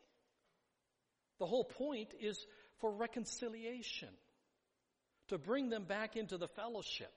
The 1.40 1.46
whole 1.46 1.66
point 1.66 2.14
is 2.20 2.44
for 2.80 2.92
reconciliation, 2.92 4.10
to 5.28 5.38
bring 5.38 5.70
them 5.70 5.84
back 5.84 6.16
into 6.16 6.38
the 6.38 6.48
fellowship, 6.48 7.14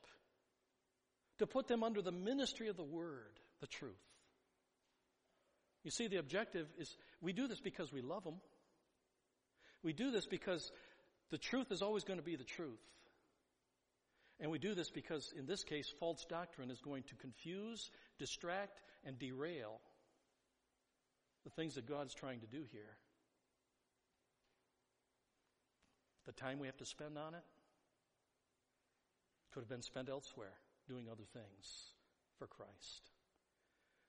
to 1.39 1.47
put 1.47 1.69
them 1.69 1.83
under 1.83 2.03
the 2.03 2.13
ministry 2.13 2.69
of 2.69 2.77
the 2.77 2.85
Word, 2.85 3.41
the 3.61 3.67
truth. 3.67 3.95
You 5.87 5.93
see, 5.93 6.09
the 6.09 6.17
objective 6.17 6.67
is 6.81 6.97
we 7.21 7.33
do 7.33 7.47
this 7.47 7.61
because 7.61 7.93
we 7.93 8.03
love 8.03 8.25
them. 8.25 8.41
We 9.85 9.93
do 9.93 10.11
this 10.11 10.27
because 10.27 10.73
the 11.31 11.39
truth 11.39 11.71
is 11.71 11.81
always 11.81 12.03
going 12.03 12.19
to 12.19 12.25
be 12.25 12.35
the 12.35 12.43
truth. 12.43 12.83
And 14.41 14.51
we 14.51 14.59
do 14.59 14.75
this 14.75 14.91
because, 14.91 15.33
in 15.39 15.47
this 15.47 15.63
case, 15.63 15.87
false 16.01 16.27
doctrine 16.29 16.73
is 16.73 16.81
going 16.81 17.05
to 17.05 17.15
confuse, 17.15 17.93
distract, 18.19 18.81
and 19.05 19.17
derail 19.17 19.79
the 21.45 21.51
things 21.51 21.77
that 21.77 21.89
God's 21.89 22.15
trying 22.15 22.41
to 22.41 22.49
do 22.49 22.65
here. 22.73 22.97
The 26.27 26.33
time 26.33 26.59
we 26.59 26.67
have 26.67 26.79
to 26.79 26.85
spend 26.85 27.17
on 27.17 27.35
it 27.35 27.45
could 29.55 29.61
have 29.61 29.69
been 29.69 29.83
spent 29.83 30.09
elsewhere 30.09 30.59
doing 30.89 31.07
other 31.09 31.23
things 31.33 31.93
for 32.41 32.49
Christ. 32.49 33.13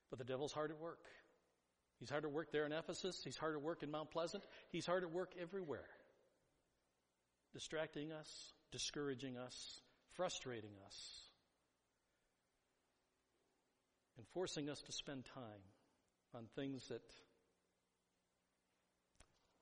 But 0.10 0.18
the 0.18 0.26
devil's 0.26 0.54
hard 0.54 0.72
at 0.72 0.80
work. 0.80 1.06
He's 2.00 2.10
hard 2.10 2.26
at 2.26 2.32
work 2.32 2.52
there 2.52 2.66
in 2.66 2.72
Ephesus. 2.72 3.22
He's 3.24 3.38
hard 3.38 3.56
at 3.56 3.62
work 3.62 3.82
in 3.84 3.90
Mount 3.90 4.12
Pleasant. 4.12 4.44
He's 4.70 4.86
hard 4.86 5.04
at 5.04 5.12
work 5.12 5.32
everywhere. 5.40 5.88
Distracting 7.54 8.12
us, 8.12 8.54
discouraging 8.72 9.38
us, 9.38 9.82
frustrating 10.16 10.74
us, 10.86 11.22
and 14.18 14.28
forcing 14.34 14.70
us 14.70 14.82
to 14.82 14.92
spend 14.92 15.26
time 15.34 15.62
on 16.36 16.46
things 16.56 16.88
that 16.90 17.02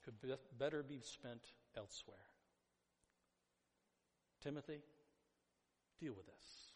could 0.04 0.20
be 0.22 0.34
better 0.58 0.84
be 0.84 1.00
spent 1.04 1.42
elsewhere. 1.78 2.18
Timothy, 4.44 4.82
deal 6.00 6.14
with 6.16 6.26
this. 6.26 6.74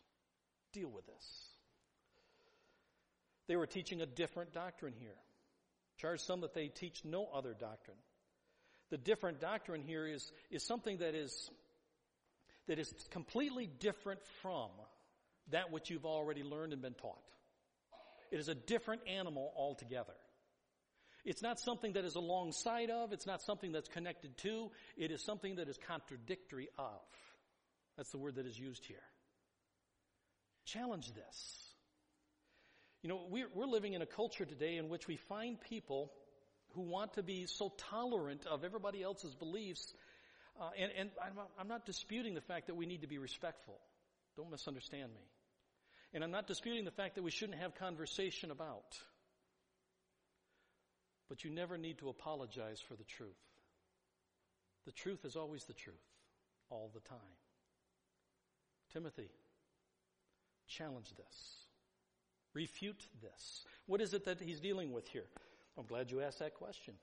Deal 0.74 0.90
with 0.90 1.06
this. 1.06 1.50
They 3.48 3.56
were 3.56 3.68
teaching 3.68 4.02
a 4.02 4.06
different 4.06 4.54
doctrine 4.54 4.94
here. 4.98 5.18
Charge 6.00 6.22
some 6.22 6.42
that 6.42 6.54
they 6.54 6.68
teach 6.68 7.04
no 7.04 7.28
other 7.34 7.54
doctrine. 7.54 7.98
The 8.90 8.98
different 8.98 9.40
doctrine 9.40 9.82
here 9.82 10.08
is, 10.08 10.32
is 10.50 10.66
something 10.66 10.98
that 10.98 11.14
is, 11.14 11.52
that 12.68 12.80
is 12.80 12.92
completely 13.12 13.68
different 13.68 14.22
from 14.42 14.70
that 15.52 15.72
which 15.72 15.90
you've 15.90 16.06
already 16.06 16.44
learned 16.44 16.74
and 16.74 16.82
been 16.82 16.94
taught. 16.94 17.22
It 18.32 18.40
is 18.40 18.48
a 18.48 18.56
different 18.56 19.02
animal 19.08 19.52
altogether. 19.58 20.14
It's 21.26 21.42
not 21.42 21.60
something 21.60 21.94
that 21.94 22.06
is 22.06 22.16
alongside 22.16 22.90
of, 22.90 23.12
it's 23.12 23.28
not 23.28 23.42
something 23.42 23.72
that's 23.72 23.90
connected 23.90 24.38
to, 24.38 24.72
it 24.98 25.12
is 25.12 25.24
something 25.24 25.56
that 25.56 25.68
is 25.68 25.78
contradictory 25.88 26.70
of. 26.78 27.02
That's 27.98 28.12
the 28.12 28.18
word 28.18 28.36
that 28.36 28.46
is 28.46 28.58
used 28.58 28.86
here. 28.86 29.04
Challenge 30.66 31.12
this. 31.14 31.69
You 33.02 33.10
know, 33.10 33.22
we're, 33.30 33.48
we're 33.54 33.66
living 33.66 33.94
in 33.94 34.02
a 34.02 34.06
culture 34.06 34.46
today 34.46 34.78
in 34.78 34.90
which 34.90 35.08
we 35.08 35.16
find 35.16 35.60
people 35.62 36.12
who 36.74 36.82
want 36.82 37.14
to 37.14 37.24
be 37.24 37.46
so 37.46 37.74
tolerant 37.90 38.46
of 38.46 38.64
everybody 38.64 39.02
else's 39.02 39.36
beliefs. 39.36 39.94
Uh, 40.60 40.70
and, 40.78 40.92
and 40.98 41.10
I'm, 41.24 41.34
I'm 41.60 41.68
not 41.68 41.86
disputing 41.86 42.34
the 42.34 42.42
fact 42.42 42.68
that 42.68 42.76
we 42.76 42.86
need 42.86 43.02
to 43.02 43.08
be 43.08 43.18
respectful. 43.18 43.80
Don't 44.36 44.52
misunderstand 44.52 45.14
me. 45.14 45.22
And 46.14 46.24
I'm 46.24 46.32
not 46.32 46.48
disputing 46.48 46.86
the 46.86 46.92
fact 46.92 47.16
that 47.16 47.24
we 47.24 47.32
shouldn't 47.32 47.60
have 47.60 47.76
conversation 47.76 48.52
about. 48.52 48.98
But 51.30 51.44
you 51.44 51.52
never 51.52 51.78
need 51.78 52.00
to 52.00 52.10
apologize 52.10 52.82
for 52.82 52.96
the 52.96 53.04
truth. 53.04 53.30
The 54.86 54.92
truth 54.92 55.24
is 55.24 55.36
always 55.36 55.64
the 55.66 55.74
truth, 55.74 55.96
all 56.70 56.90
the 56.94 57.02
time. 57.02 57.20
Timothy, 58.92 59.30
challenge 60.68 61.12
this. 61.16 61.69
Refute 62.54 63.08
this. 63.22 63.64
What 63.86 64.02
is 64.02 64.14
it 64.14 64.26
that 64.26 64.42
he's 64.42 64.60
dealing 64.60 64.92
with 64.92 65.08
here? 65.08 65.28
I'm 65.78 65.86
glad 65.86 66.12
you 66.12 66.22
asked 66.22 66.40
that 66.40 66.56
question. 66.56 66.96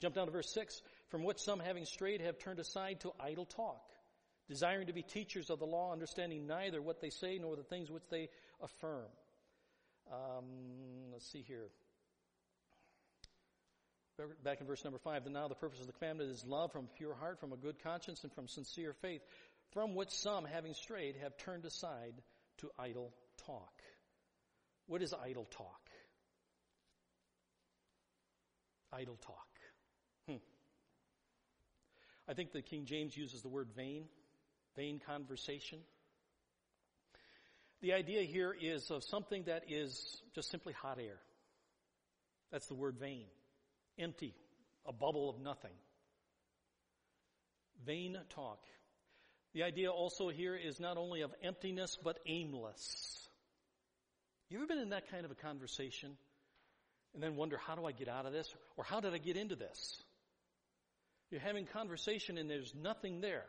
Jump 0.00 0.14
down 0.14 0.26
to 0.26 0.32
verse 0.32 0.52
6. 0.52 0.82
From 1.08 1.24
which 1.24 1.38
some 1.38 1.58
having 1.58 1.84
strayed 1.84 2.20
have 2.20 2.38
turned 2.38 2.58
aside 2.58 3.00
to 3.00 3.12
idle 3.18 3.46
talk, 3.46 3.82
desiring 4.48 4.86
to 4.86 4.92
be 4.92 5.02
teachers 5.02 5.50
of 5.50 5.58
the 5.58 5.66
law, 5.66 5.92
understanding 5.92 6.46
neither 6.46 6.82
what 6.82 7.00
they 7.00 7.10
say 7.10 7.38
nor 7.38 7.56
the 7.56 7.62
things 7.62 7.90
which 7.90 8.08
they 8.10 8.28
affirm. 8.62 9.06
Um, 10.12 10.44
let's 11.12 11.30
see 11.30 11.42
here. 11.42 11.68
Back 14.42 14.60
in 14.60 14.66
verse 14.66 14.84
number 14.84 14.98
5. 14.98 15.24
Then 15.24 15.32
now 15.32 15.48
the 15.48 15.54
purpose 15.54 15.80
of 15.80 15.86
the 15.86 15.92
commandment 15.92 16.30
is 16.30 16.44
love 16.44 16.72
from 16.72 16.88
pure 16.96 17.14
heart, 17.14 17.38
from 17.38 17.52
a 17.52 17.56
good 17.56 17.82
conscience, 17.82 18.24
and 18.24 18.32
from 18.32 18.48
sincere 18.48 18.92
faith, 18.92 19.22
from 19.72 19.94
which 19.94 20.10
some, 20.10 20.44
having 20.44 20.74
strayed, 20.74 21.16
have 21.22 21.36
turned 21.36 21.64
aside 21.64 22.14
to 22.58 22.70
idle 22.78 23.12
talk. 23.46 23.72
What 24.88 25.02
is 25.02 25.12
idle 25.12 25.46
talk? 25.50 25.90
Idle 28.90 29.18
talk. 29.20 29.46
Hmm. 30.26 30.36
I 32.26 32.32
think 32.32 32.52
the 32.52 32.62
King 32.62 32.86
James 32.86 33.14
uses 33.14 33.42
the 33.42 33.50
word 33.50 33.68
vain, 33.76 34.06
vain 34.76 34.98
conversation. 35.06 35.80
The 37.82 37.92
idea 37.92 38.22
here 38.22 38.56
is 38.58 38.90
of 38.90 39.04
something 39.04 39.44
that 39.44 39.64
is 39.68 40.22
just 40.34 40.50
simply 40.50 40.72
hot 40.72 40.98
air. 40.98 41.20
That's 42.50 42.66
the 42.66 42.74
word 42.74 42.96
vain. 42.98 43.26
empty, 43.98 44.34
a 44.86 44.92
bubble 44.92 45.28
of 45.28 45.38
nothing. 45.38 45.76
Vain 47.84 48.16
talk. 48.30 48.60
The 49.52 49.64
idea 49.64 49.90
also 49.90 50.30
here 50.30 50.56
is 50.56 50.80
not 50.80 50.96
only 50.96 51.20
of 51.20 51.34
emptiness, 51.42 51.98
but 52.02 52.18
aimless. 52.26 53.27
You 54.50 54.58
ever 54.58 54.66
been 54.66 54.78
in 54.78 54.90
that 54.90 55.10
kind 55.10 55.24
of 55.24 55.30
a 55.30 55.34
conversation 55.34 56.16
and 57.14 57.22
then 57.22 57.36
wonder, 57.36 57.58
how 57.58 57.74
do 57.74 57.84
I 57.84 57.92
get 57.92 58.08
out 58.08 58.26
of 58.26 58.32
this? 58.32 58.48
Or 58.76 58.84
how 58.84 59.00
did 59.00 59.12
I 59.12 59.18
get 59.18 59.36
into 59.36 59.56
this? 59.56 60.02
You're 61.30 61.40
having 61.40 61.66
conversation 61.66 62.38
and 62.38 62.48
there's 62.48 62.74
nothing 62.74 63.20
there. 63.20 63.44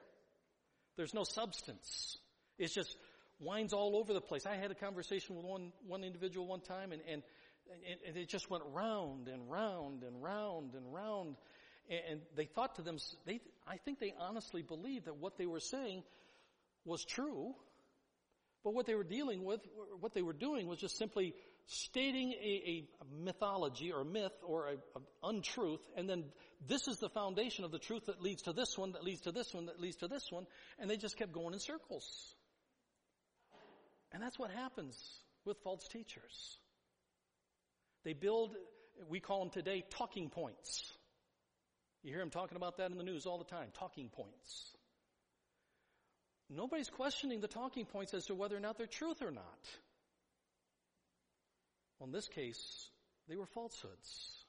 There's 0.97 1.13
no 1.13 1.23
substance. 1.23 2.17
It's 2.57 2.73
just 2.73 2.97
winds 3.39 3.71
all 3.71 3.95
over 3.95 4.13
the 4.13 4.21
place. 4.21 4.45
I 4.45 4.55
had 4.55 4.71
a 4.71 4.75
conversation 4.75 5.37
with 5.37 5.45
one, 5.45 5.71
one 5.87 6.03
individual 6.03 6.45
one 6.45 6.59
time 6.59 6.91
and, 6.91 7.01
and, 7.09 7.23
and 8.05 8.17
it 8.17 8.27
just 8.27 8.49
went 8.49 8.63
round 8.73 9.29
and 9.29 9.49
round 9.49 10.03
and 10.03 10.21
round 10.21 10.73
and 10.73 10.93
round. 10.93 11.35
And 11.89 12.19
they 12.35 12.45
thought 12.45 12.75
to 12.75 12.81
them, 12.81 12.97
they, 13.25 13.39
I 13.65 13.77
think 13.77 13.99
they 13.99 14.13
honestly 14.19 14.61
believed 14.61 15.05
that 15.05 15.15
what 15.15 15.37
they 15.37 15.45
were 15.45 15.61
saying 15.61 16.03
was 16.83 17.05
true, 17.05 17.55
but 18.63 18.73
what 18.73 18.85
they 18.85 18.95
were 18.95 19.03
dealing 19.03 19.43
with, 19.43 19.61
what 19.99 20.13
they 20.13 20.21
were 20.21 20.33
doing 20.33 20.67
was 20.67 20.79
just 20.79 20.97
simply 20.97 21.33
stating 21.67 22.33
a, 22.33 22.87
a 23.01 23.23
mythology 23.23 23.91
or 23.91 24.01
a 24.01 24.05
myth 24.05 24.33
or 24.43 24.67
an 24.67 24.77
untruth, 25.23 25.81
and 25.95 26.09
then 26.09 26.25
this 26.67 26.87
is 26.87 26.97
the 26.97 27.09
foundation 27.09 27.63
of 27.63 27.71
the 27.71 27.79
truth 27.79 28.07
that 28.07 28.21
leads 28.21 28.43
to 28.43 28.53
this 28.53 28.77
one, 28.77 28.91
that 28.93 29.03
leads 29.03 29.21
to 29.21 29.31
this 29.31 29.53
one, 29.53 29.67
that 29.67 29.79
leads 29.79 29.97
to 29.97 30.07
this 30.07 30.31
one, 30.31 30.45
and 30.79 30.89
they 30.89 30.97
just 30.97 31.17
kept 31.17 31.31
going 31.31 31.53
in 31.53 31.59
circles. 31.59 32.35
And 34.11 34.21
that's 34.21 34.39
what 34.39 34.51
happens 34.51 34.97
with 35.45 35.57
false 35.63 35.87
teachers. 35.87 36.57
They 38.03 38.13
build, 38.13 38.55
we 39.09 39.19
call 39.19 39.39
them 39.39 39.51
today 39.51 39.83
talking 39.89 40.29
points. 40.29 40.91
You 42.03 42.11
hear 42.11 42.19
them 42.19 42.29
talking 42.29 42.55
about 42.55 42.77
that 42.77 42.91
in 42.91 42.97
the 42.97 43.03
news 43.03 43.25
all 43.25 43.37
the 43.37 43.43
time, 43.43 43.69
talking 43.77 44.09
points. 44.09 44.71
Nobody's 46.49 46.89
questioning 46.89 47.41
the 47.41 47.47
talking 47.47 47.85
points 47.85 48.13
as 48.13 48.25
to 48.25 48.35
whether 48.35 48.57
or 48.57 48.59
not 48.59 48.77
they're 48.77 48.87
truth 48.87 49.21
or 49.21 49.31
not. 49.31 49.59
Well, 51.99 52.07
in 52.07 52.13
this 52.13 52.27
case, 52.27 52.89
they 53.27 53.35
were 53.35 53.45
falsehoods. 53.45 54.45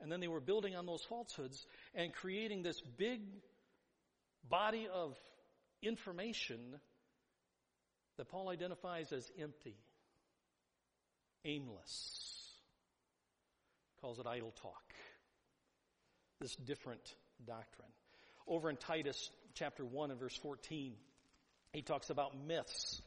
And 0.00 0.10
then 0.10 0.20
they 0.20 0.28
were 0.28 0.40
building 0.40 0.74
on 0.74 0.86
those 0.86 1.02
falsehoods 1.04 1.66
and 1.94 2.12
creating 2.12 2.62
this 2.62 2.80
big 2.80 3.20
body 4.48 4.88
of 4.92 5.16
information 5.82 6.80
that 8.16 8.28
Paul 8.28 8.48
identifies 8.48 9.12
as 9.12 9.30
empty, 9.38 9.76
aimless, 11.44 12.54
calls 14.00 14.18
it 14.18 14.26
idle 14.26 14.52
talk. 14.62 14.82
This 16.40 16.56
different 16.56 17.14
doctrine. 17.46 17.88
Over 18.46 18.70
in 18.70 18.76
Titus 18.76 19.30
chapter 19.54 19.84
1 19.84 20.10
and 20.10 20.20
verse 20.20 20.36
14, 20.36 20.94
he 21.72 21.82
talks 21.82 22.10
about 22.10 22.32
myths 22.46 23.02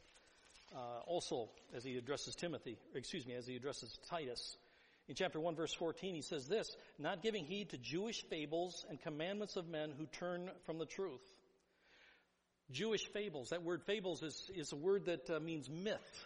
uh, 0.75 1.01
also 1.05 1.49
as 1.75 1.83
he 1.83 1.97
addresses 1.97 2.35
Timothy, 2.35 2.77
excuse 2.95 3.25
me, 3.25 3.33
as 3.35 3.45
he 3.45 3.55
addresses 3.55 3.97
Titus. 4.09 4.57
In 5.07 5.15
chapter 5.15 5.39
1 5.39 5.55
verse 5.55 5.73
14 5.73 6.15
he 6.15 6.21
says 6.21 6.47
this, 6.47 6.75
not 6.97 7.21
giving 7.21 7.45
heed 7.45 7.69
to 7.69 7.77
Jewish 7.77 8.23
fables 8.29 8.85
and 8.89 9.01
commandments 9.01 9.55
of 9.55 9.67
men 9.67 9.91
who 9.97 10.05
turn 10.05 10.49
from 10.65 10.79
the 10.79 10.85
truth. 10.85 11.21
Jewish 12.71 13.05
fables, 13.07 13.49
that 13.49 13.63
word 13.63 13.83
fables 13.83 14.23
is, 14.23 14.49
is 14.55 14.71
a 14.71 14.77
word 14.77 15.05
that 15.05 15.29
uh, 15.29 15.39
means 15.39 15.69
myth 15.69 16.25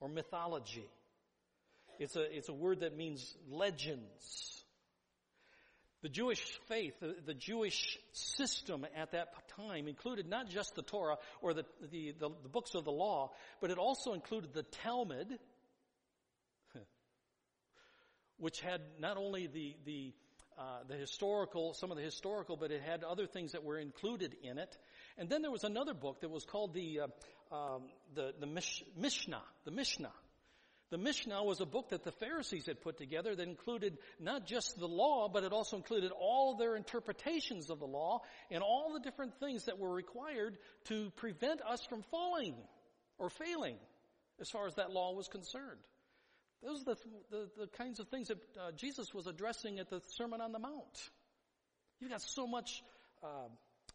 or 0.00 0.08
mythology. 0.08 0.88
It's 1.98 2.16
a, 2.16 2.36
it's 2.36 2.48
a 2.48 2.52
word 2.52 2.80
that 2.80 2.96
means 2.96 3.34
legends. 3.48 4.55
The 6.06 6.12
Jewish 6.12 6.40
faith, 6.68 6.94
the, 7.00 7.16
the, 7.26 7.34
Jewish 7.34 7.98
system 8.12 8.86
at 8.94 9.10
that 9.10 9.34
time 9.56 9.88
included 9.88 10.28
not 10.28 10.48
just 10.48 10.76
the 10.76 10.82
Torah 10.82 11.16
or 11.42 11.52
the, 11.52 11.64
the, 11.90 12.14
the, 12.16 12.30
the 12.44 12.48
books 12.48 12.76
of 12.76 12.84
the 12.84 12.92
law, 12.92 13.32
but 13.60 13.72
it 13.72 13.78
also 13.78 14.12
included 14.12 14.54
the 14.54 14.62
Talmud, 14.62 15.36
which 18.38 18.60
had 18.60 18.82
not 19.00 19.16
only 19.16 19.48
the, 19.48 19.74
the, 19.84 20.12
uh, 20.56 20.84
the 20.86 20.94
historical, 20.94 21.74
some 21.74 21.90
of 21.90 21.96
the 21.96 22.04
historical, 22.04 22.56
but 22.56 22.70
it 22.70 22.82
had 22.82 23.02
other 23.02 23.26
things 23.26 23.50
that 23.50 23.64
were 23.64 23.78
included 23.78 24.36
in 24.44 24.58
it. 24.58 24.78
And 25.18 25.28
then 25.28 25.42
there 25.42 25.50
was 25.50 25.64
another 25.64 25.92
book 25.92 26.20
that 26.20 26.30
was 26.30 26.44
called 26.44 26.72
the, 26.72 27.00
uh, 27.00 27.06
um, 27.52 27.82
the, 28.14 28.32
the 28.38 28.46
Mish- 28.46 28.84
Mishnah, 28.96 29.42
the 29.64 29.72
Mishnah. 29.72 30.12
The 30.90 30.98
Mishnah 30.98 31.42
was 31.42 31.60
a 31.60 31.66
book 31.66 31.88
that 31.88 32.04
the 32.04 32.12
Pharisees 32.12 32.66
had 32.66 32.80
put 32.80 32.96
together 32.96 33.34
that 33.34 33.48
included 33.48 33.98
not 34.20 34.46
just 34.46 34.78
the 34.78 34.86
law, 34.86 35.28
but 35.28 35.42
it 35.42 35.52
also 35.52 35.76
included 35.76 36.12
all 36.12 36.54
their 36.54 36.76
interpretations 36.76 37.70
of 37.70 37.80
the 37.80 37.86
law 37.86 38.20
and 38.52 38.62
all 38.62 38.92
the 38.92 39.00
different 39.00 39.34
things 39.40 39.64
that 39.64 39.78
were 39.78 39.92
required 39.92 40.58
to 40.84 41.10
prevent 41.16 41.60
us 41.62 41.84
from 41.86 42.02
falling 42.02 42.54
or 43.18 43.30
failing 43.30 43.76
as 44.40 44.48
far 44.48 44.68
as 44.68 44.76
that 44.76 44.92
law 44.92 45.12
was 45.12 45.26
concerned. 45.26 45.80
Those 46.62 46.82
are 46.82 46.94
the, 46.94 46.96
the, 47.30 47.50
the 47.62 47.66
kinds 47.66 47.98
of 47.98 48.08
things 48.08 48.28
that 48.28 48.38
uh, 48.58 48.70
Jesus 48.76 49.12
was 49.12 49.26
addressing 49.26 49.80
at 49.80 49.90
the 49.90 50.00
Sermon 50.16 50.40
on 50.40 50.52
the 50.52 50.58
Mount. 50.58 51.10
You've 52.00 52.10
got 52.10 52.22
so 52.22 52.46
much 52.46 52.82
uh, 53.24 53.48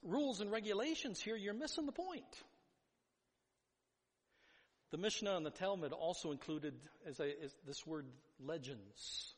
rules 0.04 0.42
and 0.42 0.52
regulations 0.52 1.22
here, 1.22 1.36
you're 1.38 1.54
missing 1.54 1.86
the 1.86 1.92
point. 1.92 2.44
The 4.92 4.98
Mishnah 4.98 5.38
and 5.38 5.46
the 5.46 5.52
Talmud 5.52 5.94
also 5.94 6.32
included 6.32 6.74
as, 7.08 7.20
a, 7.22 7.44
as 7.44 7.56
this 7.66 7.88
word 7.88 8.06
legends. 8.40 9.34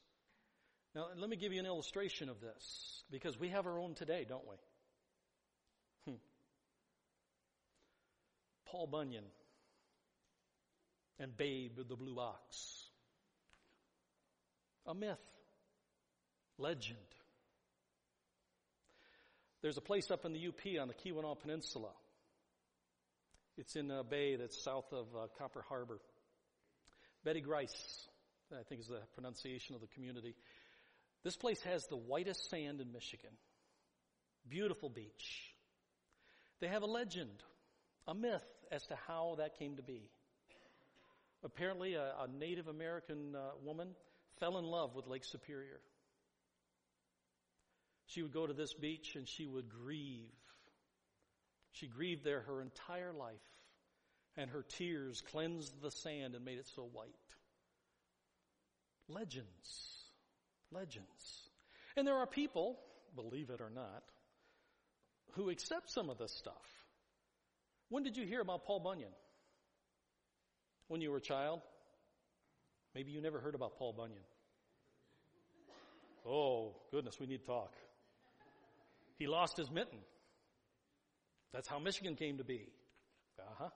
Now, 0.95 1.07
let 1.15 1.29
me 1.29 1.35
give 1.35 1.53
you 1.53 1.59
an 1.59 1.67
illustration 1.67 2.27
of 2.29 2.41
this, 2.41 3.03
because 3.11 3.39
we 3.39 3.49
have 3.49 3.67
our 3.67 3.79
own 3.79 3.93
today, 3.93 4.25
don't 4.27 4.47
we? 4.47 4.55
Hmm. 6.05 6.17
Paul 8.65 8.87
Bunyan 8.87 9.25
and 11.19 11.35
Babe 11.37 11.77
the 11.87 11.95
Blue 11.95 12.19
Ox. 12.19 12.87
A 14.87 14.95
myth, 14.95 15.17
legend. 16.57 16.97
There's 19.61 19.77
a 19.77 19.81
place 19.81 20.11
up 20.11 20.25
in 20.25 20.33
the 20.33 20.47
UP 20.47 20.81
on 20.81 20.87
the 20.87 20.93
Keweenaw 20.93 21.39
Peninsula 21.39 21.91
it's 23.57 23.75
in 23.75 23.91
a 23.91 24.03
bay 24.03 24.35
that's 24.35 24.63
south 24.63 24.91
of 24.91 25.07
uh, 25.15 25.27
Copper 25.37 25.63
Harbor. 25.67 25.99
Bete 27.23 27.43
Grise, 27.43 28.07
I 28.51 28.63
think 28.63 28.81
is 28.81 28.87
the 28.87 29.01
pronunciation 29.13 29.75
of 29.75 29.81
the 29.81 29.87
community. 29.87 30.35
This 31.23 31.35
place 31.37 31.61
has 31.63 31.85
the 31.87 31.95
whitest 31.95 32.49
sand 32.49 32.81
in 32.81 32.91
Michigan. 32.91 33.29
Beautiful 34.49 34.89
beach. 34.89 35.53
They 36.59 36.67
have 36.67 36.81
a 36.81 36.87
legend, 36.87 37.43
a 38.07 38.13
myth 38.13 38.43
as 38.71 38.83
to 38.87 38.97
how 39.07 39.35
that 39.37 39.57
came 39.57 39.77
to 39.77 39.83
be. 39.83 40.09
Apparently, 41.43 41.93
a, 41.93 42.13
a 42.19 42.27
Native 42.27 42.67
American 42.67 43.35
uh, 43.35 43.51
woman 43.63 43.89
fell 44.39 44.57
in 44.57 44.65
love 44.65 44.95
with 44.95 45.07
Lake 45.07 45.25
Superior. 45.25 45.79
She 48.07 48.21
would 48.21 48.33
go 48.33 48.47
to 48.47 48.53
this 48.53 48.73
beach 48.73 49.15
and 49.15 49.27
she 49.27 49.45
would 49.45 49.69
grieve 49.69 50.29
she 51.73 51.87
grieved 51.87 52.23
there 52.23 52.41
her 52.41 52.61
entire 52.61 53.13
life, 53.13 53.33
and 54.37 54.49
her 54.49 54.63
tears 54.63 55.21
cleansed 55.31 55.81
the 55.81 55.91
sand 55.91 56.35
and 56.35 56.45
made 56.45 56.57
it 56.57 56.67
so 56.75 56.89
white. 56.91 57.09
Legends. 59.07 60.05
Legends. 60.71 61.49
And 61.95 62.07
there 62.07 62.15
are 62.15 62.27
people, 62.27 62.79
believe 63.15 63.49
it 63.49 63.61
or 63.61 63.69
not, 63.69 64.03
who 65.33 65.49
accept 65.49 65.91
some 65.91 66.09
of 66.09 66.17
this 66.17 66.31
stuff. 66.31 66.85
When 67.89 68.03
did 68.03 68.17
you 68.17 68.25
hear 68.25 68.41
about 68.41 68.65
Paul 68.65 68.79
Bunyan? 68.79 69.11
When 70.87 71.01
you 71.01 71.11
were 71.11 71.17
a 71.17 71.21
child? 71.21 71.61
Maybe 72.95 73.11
you 73.11 73.21
never 73.21 73.39
heard 73.39 73.55
about 73.55 73.77
Paul 73.77 73.93
Bunyan. 73.93 74.23
Oh, 76.25 76.75
goodness, 76.91 77.19
we 77.19 77.25
need 77.25 77.41
to 77.41 77.45
talk. 77.45 77.73
He 79.17 79.27
lost 79.27 79.57
his 79.57 79.69
mitten. 79.69 79.99
That's 81.53 81.67
how 81.67 81.79
Michigan 81.79 82.15
came 82.15 82.37
to 82.39 82.43
be. 82.43 82.67
Uh 83.39 83.43
huh. 83.59 83.69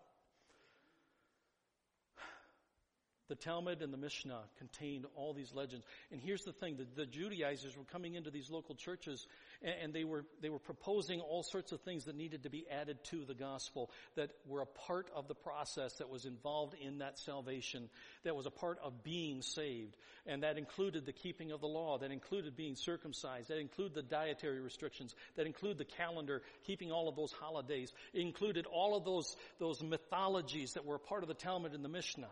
The 3.27 3.35
Talmud 3.35 3.81
and 3.81 3.93
the 3.93 3.97
Mishnah 3.97 4.41
contained 4.57 5.05
all 5.15 5.33
these 5.33 5.53
legends. 5.53 5.85
And 6.11 6.21
here's 6.21 6.43
the 6.43 6.53
thing, 6.53 6.77
the, 6.77 6.85
the 6.95 7.05
Judaizers 7.05 7.75
were 7.77 7.83
coming 7.83 8.15
into 8.15 8.31
these 8.31 8.49
local 8.49 8.75
churches 8.75 9.27
and, 9.61 9.73
and, 9.83 9.93
they 9.93 10.03
were, 10.03 10.25
they 10.41 10.49
were 10.49 10.59
proposing 10.59 11.19
all 11.19 11.43
sorts 11.43 11.71
of 11.71 11.81
things 11.81 12.05
that 12.05 12.15
needed 12.15 12.43
to 12.43 12.49
be 12.49 12.65
added 12.69 13.03
to 13.05 13.25
the 13.25 13.33
gospel 13.33 13.91
that 14.15 14.31
were 14.45 14.61
a 14.61 14.65
part 14.65 15.09
of 15.15 15.27
the 15.27 15.35
process 15.35 15.93
that 15.95 16.09
was 16.09 16.25
involved 16.25 16.75
in 16.79 16.99
that 16.99 17.17
salvation, 17.17 17.89
that 18.23 18.35
was 18.35 18.45
a 18.45 18.51
part 18.51 18.79
of 18.83 19.03
being 19.03 19.41
saved. 19.41 19.95
And 20.25 20.43
that 20.43 20.57
included 20.57 21.05
the 21.05 21.13
keeping 21.13 21.51
of 21.51 21.61
the 21.61 21.67
law, 21.67 21.97
that 21.97 22.11
included 22.11 22.55
being 22.55 22.75
circumcised, 22.75 23.49
that 23.49 23.59
included 23.59 23.95
the 23.95 24.03
dietary 24.03 24.59
restrictions, 24.59 25.15
that 25.35 25.45
included 25.45 25.77
the 25.77 25.85
calendar, 25.85 26.41
keeping 26.65 26.91
all 26.91 27.07
of 27.07 27.15
those 27.15 27.31
holidays. 27.31 27.91
It 28.13 28.21
included 28.21 28.65
all 28.65 28.95
of 28.95 29.05
those, 29.05 29.35
those 29.59 29.81
mythologies 29.81 30.73
that 30.73 30.85
were 30.85 30.95
a 30.95 30.99
part 30.99 31.23
of 31.23 31.27
the 31.27 31.33
Talmud 31.33 31.73
and 31.73 31.83
the 31.83 31.89
Mishnah. 31.89 32.29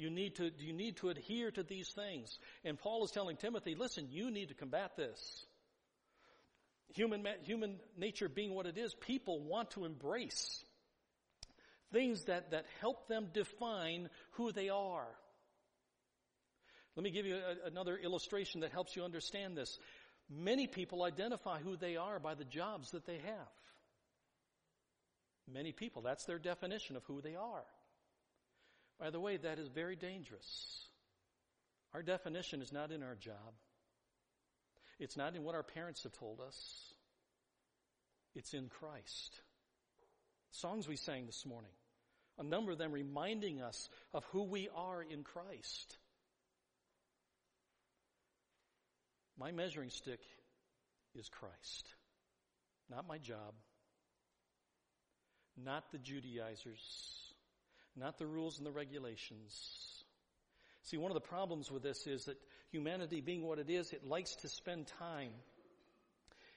You 0.00 0.08
need 0.08 0.36
to, 0.36 0.50
you 0.58 0.72
need 0.72 0.96
to 0.96 1.10
adhere 1.10 1.50
to 1.50 1.62
these 1.62 1.90
things. 1.90 2.38
And 2.64 2.78
Paul 2.78 3.04
is 3.04 3.10
telling 3.10 3.36
Timothy, 3.36 3.74
listen, 3.74 4.08
you 4.10 4.30
need 4.30 4.48
to 4.48 4.54
combat 4.54 4.96
this. 4.96 5.44
Human, 6.94 7.26
human 7.44 7.76
nature 7.98 8.30
being 8.30 8.54
what 8.54 8.64
it 8.64 8.78
is, 8.78 8.94
people 8.94 9.42
want 9.42 9.72
to 9.72 9.84
embrace 9.84 10.64
things 11.92 12.24
that, 12.24 12.52
that 12.52 12.64
help 12.80 13.08
them 13.08 13.28
define 13.34 14.08
who 14.32 14.52
they 14.52 14.70
are. 14.70 15.06
Let 16.96 17.04
me 17.04 17.10
give 17.10 17.26
you 17.26 17.36
a, 17.36 17.68
another 17.68 17.98
illustration 17.98 18.62
that 18.62 18.72
helps 18.72 18.96
you 18.96 19.04
understand 19.04 19.54
this. 19.54 19.78
Many 20.30 20.66
people 20.66 21.02
identify 21.02 21.58
who 21.60 21.76
they 21.76 21.96
are 21.96 22.18
by 22.18 22.34
the 22.34 22.44
jobs 22.44 22.92
that 22.92 23.04
they 23.04 23.18
have. 23.18 23.50
Many 25.52 25.72
people, 25.72 26.00
that's 26.00 26.24
their 26.24 26.38
definition 26.38 26.96
of 26.96 27.04
who 27.04 27.20
they 27.20 27.34
are. 27.34 27.64
By 29.00 29.08
the 29.08 29.18
way, 29.18 29.38
that 29.38 29.58
is 29.58 29.68
very 29.68 29.96
dangerous. 29.96 30.86
Our 31.94 32.02
definition 32.02 32.60
is 32.60 32.70
not 32.70 32.92
in 32.92 33.02
our 33.02 33.14
job. 33.14 33.54
It's 34.98 35.16
not 35.16 35.34
in 35.34 35.42
what 35.42 35.54
our 35.54 35.62
parents 35.62 36.02
have 36.02 36.12
told 36.12 36.40
us. 36.40 36.92
It's 38.34 38.52
in 38.52 38.68
Christ. 38.68 39.40
Songs 40.50 40.86
we 40.86 40.96
sang 40.96 41.26
this 41.26 41.46
morning, 41.46 41.70
a 42.38 42.42
number 42.42 42.72
of 42.72 42.78
them 42.78 42.92
reminding 42.92 43.62
us 43.62 43.88
of 44.12 44.24
who 44.26 44.42
we 44.42 44.68
are 44.76 45.02
in 45.02 45.22
Christ. 45.22 45.96
My 49.38 49.52
measuring 49.52 49.90
stick 49.90 50.20
is 51.14 51.28
Christ, 51.28 51.88
not 52.90 53.08
my 53.08 53.16
job, 53.16 53.54
not 55.56 55.90
the 55.92 55.98
Judaizers, 55.98 57.29
not 57.96 58.18
the 58.18 58.26
rules 58.26 58.58
and 58.58 58.66
the 58.66 58.72
regulations. 58.72 60.04
See, 60.82 60.96
one 60.96 61.10
of 61.10 61.14
the 61.14 61.28
problems 61.28 61.70
with 61.70 61.82
this 61.82 62.06
is 62.06 62.24
that 62.24 62.38
humanity 62.70 63.20
being 63.20 63.42
what 63.42 63.58
it 63.58 63.68
is, 63.68 63.92
it 63.92 64.04
likes 64.04 64.34
to 64.36 64.48
spend 64.48 64.86
time. 64.98 65.32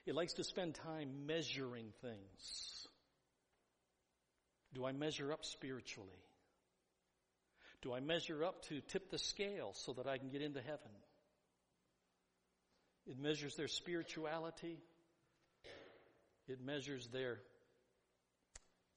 It 0.06 0.14
likes 0.14 0.34
to 0.34 0.44
spend 0.44 0.74
time 0.74 1.26
measuring 1.26 1.92
things. 2.02 2.88
Do 4.74 4.84
I 4.84 4.92
measure 4.92 5.32
up 5.32 5.44
spiritually? 5.44 6.10
Do 7.82 7.92
I 7.92 8.00
measure 8.00 8.44
up 8.44 8.62
to 8.68 8.80
tip 8.80 9.10
the 9.10 9.18
scale 9.18 9.72
so 9.74 9.92
that 9.92 10.06
I 10.06 10.18
can 10.18 10.30
get 10.30 10.42
into 10.42 10.60
heaven? 10.60 10.90
It 13.06 13.18
measures 13.18 13.56
their 13.56 13.68
spirituality. 13.68 14.78
It 16.48 16.64
measures 16.64 17.06
their 17.08 17.40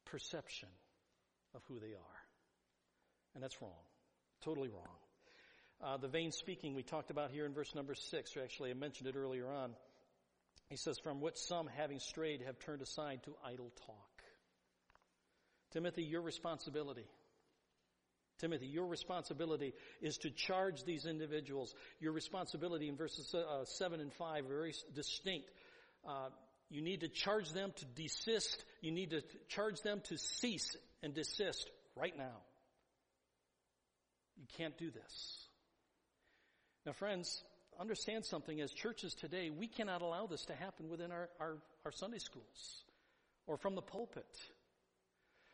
perception 0.06 0.70
of 1.54 1.62
who 1.68 1.80
they 1.80 1.94
are. 1.94 2.17
And 3.34 3.44
that's 3.44 3.62
wrong. 3.62 3.72
Totally 4.44 4.70
wrong. 4.70 4.84
Uh, 5.84 5.98
the 5.98 6.08
vain 6.08 6.32
speaking 6.32 6.74
we 6.74 6.84
talked 6.84 7.12
about 7.12 7.32
here 7.32 7.46
in 7.46 7.54
verse 7.54 7.76
number 7.76 7.94
six, 7.94 8.36
or 8.36 8.44
actually 8.44 8.72
I 8.72 8.74
mentioned 8.74 9.08
it 9.08 9.16
earlier 9.16 9.50
on. 9.50 9.72
He 10.70 10.76
says, 10.76 10.98
from 11.00 11.22
which 11.22 11.38
some 11.38 11.68
having 11.78 12.00
strayed 12.00 12.42
have 12.42 12.60
turned 12.60 12.82
aside 12.82 13.22
to 13.24 13.36
idle 13.46 13.72
talk. 13.86 14.24
Timothy, 15.72 16.04
your 16.04 16.22
responsibility 16.22 17.06
Timothy, 18.40 18.68
your 18.68 18.86
responsibility 18.86 19.74
is 20.02 20.18
to 20.20 20.30
charge 20.30 20.84
these 20.84 21.06
individuals. 21.06 21.74
Your 22.00 22.12
responsibility 22.12 22.88
in 22.88 22.96
verses 22.96 23.34
uh, 23.34 23.66
7 23.66 24.00
and 24.00 24.14
5 24.14 24.46
are 24.46 24.48
very 24.48 24.74
distinct. 24.94 25.50
Uh, 26.08 26.30
you 26.70 26.82
need 26.82 27.02
to 27.02 27.08
charge 27.08 27.52
them 27.52 27.72
to 27.76 27.86
desist. 27.86 28.64
You 28.82 28.92
need 28.92 29.12
to 29.12 29.22
charge 29.48 29.82
them 29.82 30.02
to 30.06 30.18
cease 30.18 30.76
and 31.02 31.14
desist 31.14 31.70
right 31.96 32.16
now. 32.16 32.42
You 34.38 34.46
can't 34.58 34.78
do 34.78 34.92
this. 34.92 35.48
Now, 36.86 36.94
friends, 36.94 37.44
understand 37.80 38.26
something. 38.26 38.62
As 38.62 38.72
churches 38.72 39.14
today, 39.14 39.50
we 39.50 39.68
cannot 39.68 40.02
allow 40.02 40.28
this 40.28 40.46
to 40.46 40.56
happen 40.56 40.90
within 40.90 41.12
our, 41.12 41.30
our, 41.40 41.58
our 41.86 41.92
Sunday 41.92 42.20
schools 42.20 42.84
or 43.46 43.58
from 43.58 43.76
the 43.76 43.82
pulpit. 43.82 44.26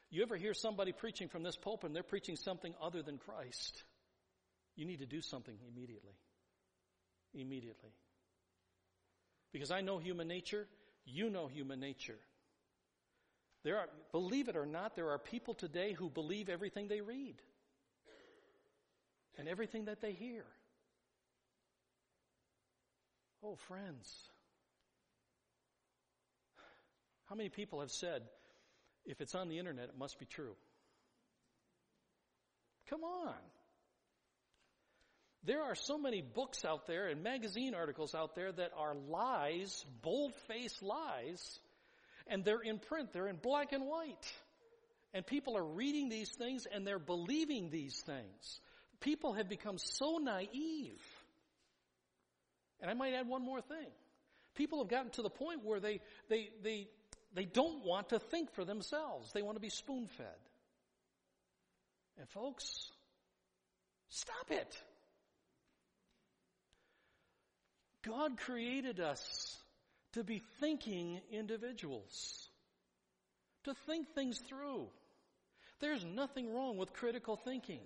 You 0.10 0.22
ever 0.22 0.36
hear 0.36 0.54
somebody 0.54 0.92
preaching 0.92 1.28
from 1.28 1.44
this 1.44 1.56
pulpit 1.56 1.88
and 1.88 1.96
they're 1.96 2.04
preaching 2.04 2.36
something 2.36 2.74
other 2.82 3.02
than 3.02 3.18
Christ? 3.18 3.84
You 4.76 4.86
need 4.86 5.00
to 5.00 5.06
do 5.06 5.22
something 5.22 5.56
immediately. 5.68 6.14
Immediately. 7.34 7.92
Because 9.52 9.72
I 9.72 9.82
know 9.82 9.98
human 9.98 10.28
nature, 10.28 10.68
you 11.06 11.30
know 11.30 11.48
human 11.48 11.80
nature. 11.80 12.20
There 13.64 13.78
are, 13.78 13.88
believe 14.12 14.50
it 14.50 14.56
or 14.56 14.66
not, 14.66 14.96
there 14.96 15.12
are 15.12 15.18
people 15.18 15.54
today 15.54 15.94
who 15.94 16.10
believe 16.10 16.50
everything 16.50 16.88
they 16.88 17.02
read 17.02 17.36
and 19.38 19.48
everything 19.48 19.86
that 19.86 20.02
they 20.02 20.14
hear. 20.14 20.44
Oh, 23.44 23.56
friends. 23.68 24.30
How 27.26 27.36
many 27.36 27.50
people 27.50 27.82
have 27.82 27.92
said, 27.92 28.22
if 29.06 29.20
it's 29.22 29.36
on 29.36 29.50
the 29.50 29.60
internet, 29.60 29.86
it 29.90 29.98
must 29.98 30.20
be 30.20 30.26
true. 30.26 30.56
Come 32.90 33.04
on. 33.04 33.34
There 35.46 35.62
are 35.62 35.76
so 35.76 35.98
many 35.98 36.22
books 36.22 36.64
out 36.64 36.88
there 36.88 37.08
and 37.08 37.22
magazine 37.22 37.76
articles 37.76 38.16
out 38.16 38.34
there 38.36 38.52
that 38.52 38.72
are 38.78 38.96
lies, 39.10 39.86
bold-faced 40.02 40.82
lies, 40.82 41.60
and 42.28 42.46
they're 42.46 42.62
in 42.62 42.80
print, 42.80 43.12
they're 43.12 43.28
in 43.28 43.36
black 43.36 43.74
and 43.74 43.86
white. 43.86 44.34
And 45.14 45.26
people 45.26 45.58
are 45.58 45.66
reading 45.66 46.08
these 46.08 46.32
things 46.32 46.66
and 46.72 46.88
they're 46.88 46.98
believing 46.98 47.70
these 47.70 48.00
things. 48.06 48.62
People 49.04 49.34
have 49.34 49.48
become 49.48 49.78
so 49.78 50.18
naive. 50.18 51.02
And 52.82 52.90
I 52.90 52.96
might 52.96 53.14
add 53.14 53.28
one 53.28 53.44
more 53.44 53.62
thing. 53.62 53.92
People 54.56 54.80
have 54.80 54.88
gotten 54.88 55.12
to 55.12 55.22
the 55.22 55.30
point 55.30 55.64
where 55.64 55.80
they, 55.80 56.00
they, 56.30 56.50
they 56.64 56.88
they 57.34 57.46
don't 57.46 57.84
want 57.84 58.10
to 58.10 58.20
think 58.20 58.54
for 58.54 58.64
themselves. 58.64 59.32
They 59.32 59.42
want 59.42 59.56
to 59.56 59.62
be 59.62 59.70
spoon 59.70 60.08
fed. 60.08 60.28
And 62.20 62.30
folks, 62.30 62.92
stop 64.10 64.52
it. 64.52 64.78
God 68.04 68.38
created 68.38 69.00
us 69.00 69.58
to 70.12 70.24
be 70.24 70.44
thinking 70.60 71.22
individuals, 71.32 72.50
to 73.64 73.74
think 73.88 74.14
things 74.14 74.38
through. 74.48 74.88
There's 75.80 76.06
nothing 76.06 76.54
wrong 76.54 76.78
with 76.78 76.94
critical 76.94 77.36
thinking. 77.36 77.80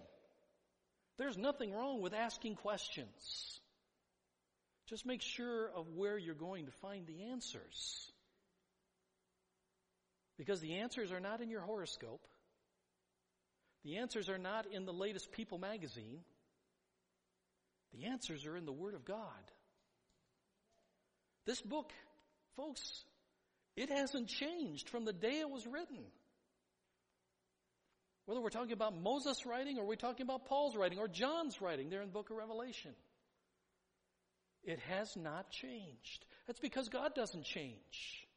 There's 1.18 1.38
nothing 1.38 1.74
wrong 1.74 2.02
with 2.02 2.14
asking 2.14 2.56
questions. 2.56 3.60
Just 4.88 5.06
make 5.06 5.22
sure 5.22 5.70
of 5.76 5.90
where 5.96 6.18
you're 6.18 6.36
going 6.36 6.66
to 6.68 6.72
find 6.72 7.06
the 7.08 7.32
answers. 7.32 8.12
Because 10.38 10.62
the 10.62 10.76
answers 10.76 11.12
are 11.12 11.20
not 11.20 11.42
in 11.42 11.50
your 11.50 11.62
horoscope. 11.62 12.26
The 13.84 13.98
answers 13.98 14.30
are 14.30 14.38
not 14.38 14.68
in 14.72 14.86
the 14.86 14.94
latest 14.94 15.32
People 15.32 15.58
magazine. 15.58 16.20
The 17.94 18.06
answers 18.06 18.46
are 18.46 18.56
in 18.56 18.66
the 18.66 18.72
Word 18.72 18.94
of 18.94 19.04
God. 19.04 19.52
This 21.46 21.62
book, 21.62 21.92
folks, 22.56 23.04
it 23.76 23.90
hasn't 23.90 24.28
changed 24.28 24.90
from 24.90 25.06
the 25.06 25.14
day 25.14 25.40
it 25.40 25.50
was 25.50 25.66
written. 25.66 26.04
Whether 28.28 28.42
we're 28.42 28.50
talking 28.50 28.74
about 28.74 28.94
Moses' 29.02 29.46
writing 29.46 29.80
or 29.80 29.86
we're 29.86 29.96
talking 29.96 30.26
about 30.26 30.46
Paul's 30.46 30.76
writing 30.76 31.00
or 31.00 31.08
John's 31.08 31.62
writing 31.62 31.90
there 31.90 32.02
in 32.02 32.10
the 32.10 32.14
book 32.14 32.30
of 32.30 32.36
Revelation. 32.36 32.92
It 34.66 34.80
has 34.90 35.16
not 35.16 35.50
changed. 35.50 36.26
That's 36.46 36.60
because 36.60 36.90
God 36.90 37.16
doesn't 37.16 37.46
change. 37.46 38.28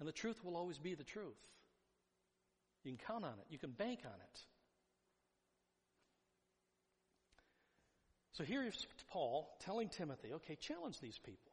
And 0.00 0.08
the 0.08 0.12
truth 0.12 0.44
will 0.44 0.56
always 0.56 0.76
be 0.76 0.94
the 0.94 1.04
truth. 1.04 1.38
You 2.82 2.90
can 2.90 3.06
count 3.06 3.24
on 3.24 3.30
it. 3.30 3.46
You 3.48 3.58
can 3.58 3.70
bank 3.70 4.00
on 4.04 4.10
it. 4.10 4.40
So 8.32 8.42
here 8.42 8.64
is 8.64 8.86
Paul 9.12 9.56
telling 9.60 9.88
Timothy, 9.88 10.32
okay, 10.34 10.56
challenge 10.56 10.98
these 10.98 11.18
people. 11.18 11.52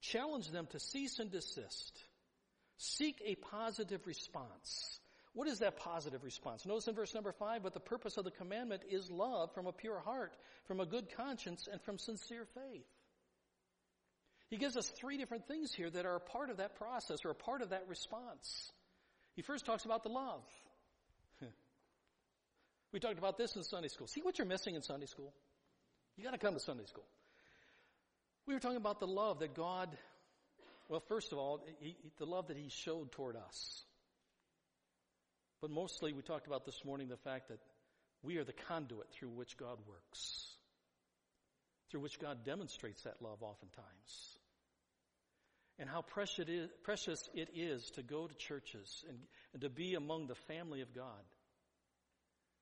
Challenge 0.00 0.50
them 0.50 0.68
to 0.70 0.80
cease 0.80 1.18
and 1.18 1.30
desist. 1.30 1.98
Seek 2.78 3.22
a 3.26 3.34
positive 3.34 4.06
response. 4.06 5.00
What 5.34 5.48
is 5.48 5.58
that 5.58 5.76
positive 5.76 6.22
response? 6.22 6.64
Notice 6.64 6.86
in 6.86 6.94
verse 6.94 7.12
number 7.12 7.32
five, 7.32 7.62
but 7.62 7.74
the 7.74 7.80
purpose 7.80 8.16
of 8.16 8.24
the 8.24 8.30
commandment 8.30 8.82
is 8.88 9.10
love 9.10 9.52
from 9.52 9.66
a 9.66 9.72
pure 9.72 9.98
heart, 9.98 10.32
from 10.66 10.78
a 10.78 10.86
good 10.86 11.08
conscience, 11.16 11.68
and 11.70 11.82
from 11.82 11.98
sincere 11.98 12.46
faith. 12.54 12.86
He 14.48 14.56
gives 14.56 14.76
us 14.76 14.88
three 14.88 15.16
different 15.16 15.48
things 15.48 15.74
here 15.74 15.90
that 15.90 16.06
are 16.06 16.14
a 16.14 16.20
part 16.20 16.50
of 16.50 16.58
that 16.58 16.76
process 16.76 17.24
or 17.24 17.30
a 17.30 17.34
part 17.34 17.62
of 17.62 17.70
that 17.70 17.86
response. 17.88 18.70
He 19.34 19.42
first 19.42 19.66
talks 19.66 19.84
about 19.84 20.04
the 20.04 20.10
love. 20.10 20.44
we 22.92 23.00
talked 23.00 23.18
about 23.18 23.36
this 23.36 23.56
in 23.56 23.64
Sunday 23.64 23.88
school. 23.88 24.06
See 24.06 24.22
what 24.22 24.38
you're 24.38 24.46
missing 24.46 24.76
in 24.76 24.82
Sunday 24.82 25.06
school? 25.06 25.34
You 26.16 26.22
gotta 26.22 26.38
come 26.38 26.54
to 26.54 26.60
Sunday 26.60 26.84
school. 26.84 27.06
We 28.46 28.54
were 28.54 28.60
talking 28.60 28.76
about 28.76 29.00
the 29.00 29.08
love 29.08 29.40
that 29.40 29.54
God, 29.54 29.88
well, 30.88 31.00
first 31.08 31.32
of 31.32 31.38
all, 31.38 31.66
he, 31.80 31.96
the 32.18 32.26
love 32.26 32.48
that 32.48 32.56
He 32.56 32.68
showed 32.68 33.10
toward 33.10 33.34
us. 33.34 33.82
But 35.64 35.70
mostly 35.70 36.12
we 36.12 36.20
talked 36.20 36.46
about 36.46 36.66
this 36.66 36.84
morning 36.84 37.08
the 37.08 37.16
fact 37.16 37.48
that 37.48 37.58
We 38.22 38.36
are 38.36 38.44
the 38.44 38.52
conduit 38.52 39.10
through 39.12 39.30
which 39.30 39.56
God 39.56 39.78
works, 39.88 40.46
through 41.90 42.00
which 42.00 42.18
God 42.18 42.44
demonstrates 42.44 43.04
that 43.04 43.22
love 43.22 43.42
oftentimes. 43.42 44.36
And 45.78 45.88
how 45.88 46.02
precious 46.02 47.30
it 47.32 47.48
is, 47.54 47.90
to 47.92 48.02
go 48.02 48.26
to 48.26 48.34
churches 48.34 49.06
and, 49.08 49.16
and 49.54 49.62
to 49.62 49.70
be 49.70 49.94
among 49.94 50.26
the 50.26 50.34
family 50.34 50.82
of 50.82 50.94
God. 50.94 51.24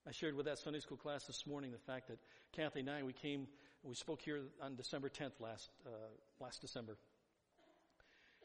I 0.07 0.12
shared 0.12 0.37
with 0.37 0.47
that 0.47 0.59
Sunday 0.59 0.79
school 0.79 0.97
class 0.97 1.25
this 1.25 1.45
morning 1.45 1.73
the 1.73 1.93
fact 1.93 2.07
that 2.07 2.21
Kathy 2.53 2.81
and 2.81 2.91
I, 2.91 3.03
we 3.03 3.12
came, 3.12 3.49
we 3.83 3.97
spoke 3.97 4.23
here 4.23 4.43
on 4.62 4.77
December 4.77 5.09
10th 5.09 5.41
last, 5.41 5.71
uh, 5.85 5.91
last 6.38 6.61
December. 6.61 6.97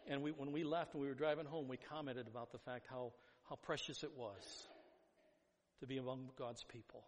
And 0.09 0.23
we, 0.23 0.31
when 0.31 0.51
we 0.51 0.63
left 0.63 0.93
and 0.93 1.01
we 1.01 1.07
were 1.07 1.13
driving 1.13 1.45
home, 1.45 1.67
we 1.67 1.77
commented 1.77 2.27
about 2.27 2.51
the 2.51 2.57
fact 2.57 2.87
how, 2.89 3.11
how 3.49 3.55
precious 3.55 4.03
it 4.03 4.11
was 4.15 4.67
to 5.79 5.87
be 5.87 5.97
among 5.97 6.29
God's 6.37 6.63
people 6.63 7.03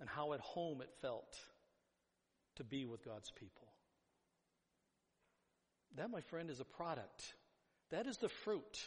and 0.00 0.08
how 0.08 0.32
at 0.32 0.40
home 0.40 0.80
it 0.80 0.90
felt 1.00 1.38
to 2.56 2.64
be 2.64 2.84
with 2.84 3.04
God's 3.04 3.30
people. 3.30 3.68
That, 5.96 6.10
my 6.10 6.20
friend, 6.22 6.50
is 6.50 6.60
a 6.60 6.64
product. 6.64 7.34
That 7.90 8.06
is 8.06 8.16
the 8.16 8.28
fruit 8.28 8.78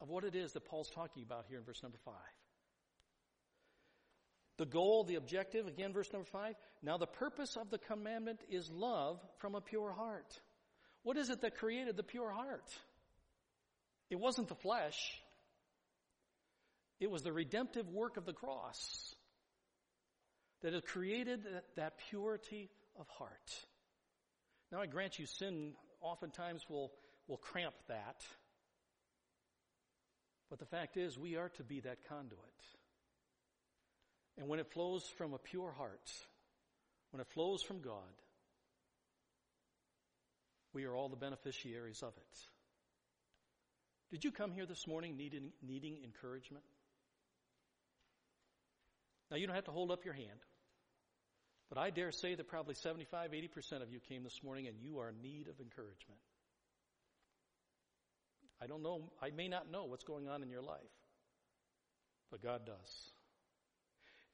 of 0.00 0.08
what 0.08 0.24
it 0.24 0.34
is 0.34 0.52
that 0.52 0.64
Paul's 0.64 0.90
talking 0.90 1.22
about 1.22 1.46
here 1.48 1.58
in 1.58 1.64
verse 1.64 1.82
number 1.82 1.98
five. 2.04 2.14
The 4.58 4.66
goal, 4.66 5.04
the 5.04 5.16
objective, 5.16 5.66
again, 5.66 5.92
verse 5.92 6.12
number 6.12 6.28
five. 6.30 6.54
Now 6.82 6.98
the 6.98 7.06
purpose 7.06 7.56
of 7.56 7.70
the 7.70 7.78
commandment 7.78 8.40
is 8.50 8.70
love 8.70 9.20
from 9.38 9.54
a 9.54 9.60
pure 9.60 9.92
heart. 9.92 10.40
What 11.02 11.16
is 11.16 11.30
it 11.30 11.42
that 11.42 11.56
created 11.56 11.96
the 11.96 12.02
pure 12.02 12.30
heart? 12.30 12.68
It 14.10 14.18
wasn't 14.18 14.48
the 14.48 14.56
flesh. 14.56 15.20
It 17.00 17.10
was 17.10 17.22
the 17.22 17.32
redemptive 17.32 17.88
work 17.88 18.16
of 18.16 18.26
the 18.26 18.32
cross 18.32 19.14
that 20.62 20.72
has 20.72 20.82
created 20.82 21.44
that, 21.44 21.64
that 21.76 21.98
purity 22.10 22.70
of 22.98 23.06
heart. 23.08 23.66
Now 24.72 24.80
I 24.80 24.86
grant 24.86 25.18
you 25.18 25.26
sin 25.26 25.74
oftentimes 26.00 26.64
will, 26.68 26.92
will 27.28 27.36
cramp 27.36 27.74
that. 27.88 28.24
But 30.50 30.58
the 30.58 30.66
fact 30.66 30.96
is 30.96 31.18
we 31.18 31.36
are 31.36 31.50
to 31.50 31.62
be 31.62 31.80
that 31.80 32.08
conduit. 32.08 32.40
And 34.36 34.48
when 34.48 34.60
it 34.60 34.72
flows 34.72 35.04
from 35.16 35.34
a 35.34 35.38
pure 35.38 35.72
heart, 35.72 36.10
when 37.10 37.20
it 37.20 37.28
flows 37.28 37.62
from 37.62 37.80
God, 37.80 38.02
we 40.72 40.84
are 40.84 40.94
all 40.94 41.08
the 41.08 41.16
beneficiaries 41.16 42.02
of 42.02 42.12
it. 42.16 42.38
Did 44.10 44.24
you 44.24 44.32
come 44.32 44.52
here 44.52 44.66
this 44.66 44.86
morning 44.86 45.16
needing, 45.16 45.50
needing 45.66 45.98
encouragement? 46.04 46.64
Now, 49.30 49.36
you 49.36 49.46
don't 49.46 49.56
have 49.56 49.64
to 49.64 49.70
hold 49.70 49.90
up 49.90 50.04
your 50.04 50.14
hand, 50.14 50.40
but 51.68 51.78
I 51.78 51.90
dare 51.90 52.12
say 52.12 52.34
that 52.34 52.48
probably 52.48 52.74
75, 52.74 53.32
80% 53.32 53.82
of 53.82 53.90
you 53.90 54.00
came 54.00 54.24
this 54.24 54.42
morning 54.42 54.66
and 54.66 54.76
you 54.80 54.98
are 54.98 55.10
in 55.10 55.20
need 55.20 55.48
of 55.48 55.60
encouragement. 55.60 56.20
I 58.60 58.66
don't 58.66 58.82
know, 58.82 59.12
I 59.22 59.30
may 59.30 59.48
not 59.48 59.70
know 59.70 59.84
what's 59.84 60.04
going 60.04 60.28
on 60.28 60.42
in 60.42 60.50
your 60.50 60.62
life, 60.62 60.78
but 62.30 62.42
God 62.42 62.66
does. 62.66 63.10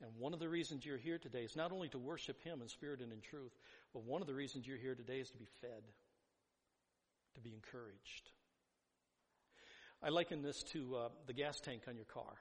And 0.01 0.11
one 0.19 0.33
of 0.33 0.41
the 0.41 0.49
reasons 0.49 0.85
you're 0.85 0.99
here 0.99 1.19
today 1.19 1.43
is 1.43 1.57
not 1.57 1.73
only 1.73 1.89
to 1.89 1.99
worship 1.99 2.43
Him 2.43 2.63
in 2.63 2.69
spirit 2.69 3.01
and 3.01 3.13
in 3.13 3.21
truth, 3.21 3.53
but 3.93 4.05
one 4.05 4.21
of 4.21 4.27
the 4.27 4.35
reasons 4.35 4.67
you're 4.67 4.79
here 4.79 4.95
today 4.95 5.19
is 5.19 5.31
to 5.31 5.39
be 5.39 5.49
fed, 5.61 5.83
to 7.35 7.41
be 7.41 7.53
encouraged. 7.53 8.31
I 10.03 10.09
liken 10.09 10.43
this 10.43 10.63
to 10.73 10.97
uh, 10.97 11.09
the 11.27 11.33
gas 11.33 11.61
tank 11.61 11.83
on 11.89 11.97
your 11.97 12.05
car. 12.07 12.35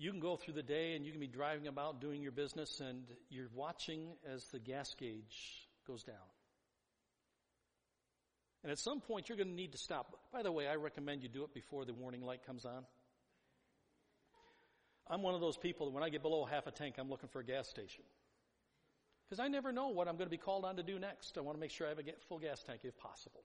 You 0.00 0.10
can 0.12 0.20
go 0.20 0.36
through 0.36 0.54
the 0.54 0.62
day 0.62 0.94
and 0.94 1.04
you 1.04 1.12
can 1.12 1.20
be 1.20 1.26
driving 1.26 1.66
about 1.66 2.00
doing 2.00 2.22
your 2.22 2.32
business 2.32 2.80
and 2.80 3.02
you're 3.28 3.50
watching 3.54 4.14
as 4.32 4.42
the 4.46 4.58
gas 4.58 4.94
gauge 4.98 5.68
goes 5.86 6.02
down. 6.04 6.16
And 8.62 8.72
at 8.72 8.78
some 8.78 9.02
point 9.02 9.28
you're 9.28 9.36
going 9.36 9.50
to 9.50 9.54
need 9.54 9.72
to 9.72 9.78
stop. 9.78 10.18
By 10.32 10.42
the 10.42 10.50
way, 10.50 10.66
I 10.66 10.76
recommend 10.76 11.22
you 11.22 11.28
do 11.28 11.44
it 11.44 11.52
before 11.52 11.84
the 11.84 11.92
warning 11.92 12.22
light 12.22 12.46
comes 12.46 12.64
on. 12.64 12.86
I'm 15.06 15.20
one 15.20 15.34
of 15.34 15.42
those 15.42 15.58
people 15.58 15.84
that 15.90 15.92
when 15.92 16.02
I 16.02 16.08
get 16.08 16.22
below 16.22 16.46
half 16.46 16.66
a 16.66 16.70
tank, 16.70 16.94
I'm 16.98 17.10
looking 17.10 17.28
for 17.28 17.40
a 17.40 17.44
gas 17.44 17.68
station. 17.68 18.04
Because 19.28 19.38
I 19.38 19.48
never 19.48 19.70
know 19.70 19.88
what 19.88 20.08
I'm 20.08 20.16
going 20.16 20.28
to 20.28 20.30
be 20.30 20.38
called 20.38 20.64
on 20.64 20.76
to 20.76 20.82
do 20.82 20.98
next. 20.98 21.36
I 21.36 21.42
want 21.42 21.58
to 21.58 21.60
make 21.60 21.72
sure 21.72 21.86
I 21.86 21.90
have 21.90 21.98
a 21.98 22.04
full 22.26 22.38
gas 22.38 22.62
tank 22.62 22.80
if 22.84 22.96
possible. 22.96 23.44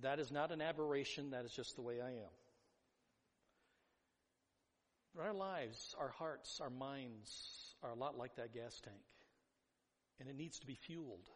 That 0.00 0.20
is 0.20 0.32
not 0.32 0.52
an 0.52 0.62
aberration, 0.62 1.32
that 1.32 1.44
is 1.44 1.52
just 1.52 1.76
the 1.76 1.82
way 1.82 2.00
I 2.00 2.12
am. 2.12 2.30
Our 5.18 5.32
lives, 5.32 5.94
our 5.98 6.10
hearts, 6.10 6.60
our 6.62 6.70
minds 6.70 7.74
are 7.82 7.90
a 7.90 7.94
lot 7.94 8.16
like 8.16 8.36
that 8.36 8.54
gas 8.54 8.80
tank. 8.82 8.96
And 10.20 10.28
it 10.28 10.36
needs 10.36 10.58
to 10.60 10.66
be 10.66 10.74
fueled. 10.74 11.28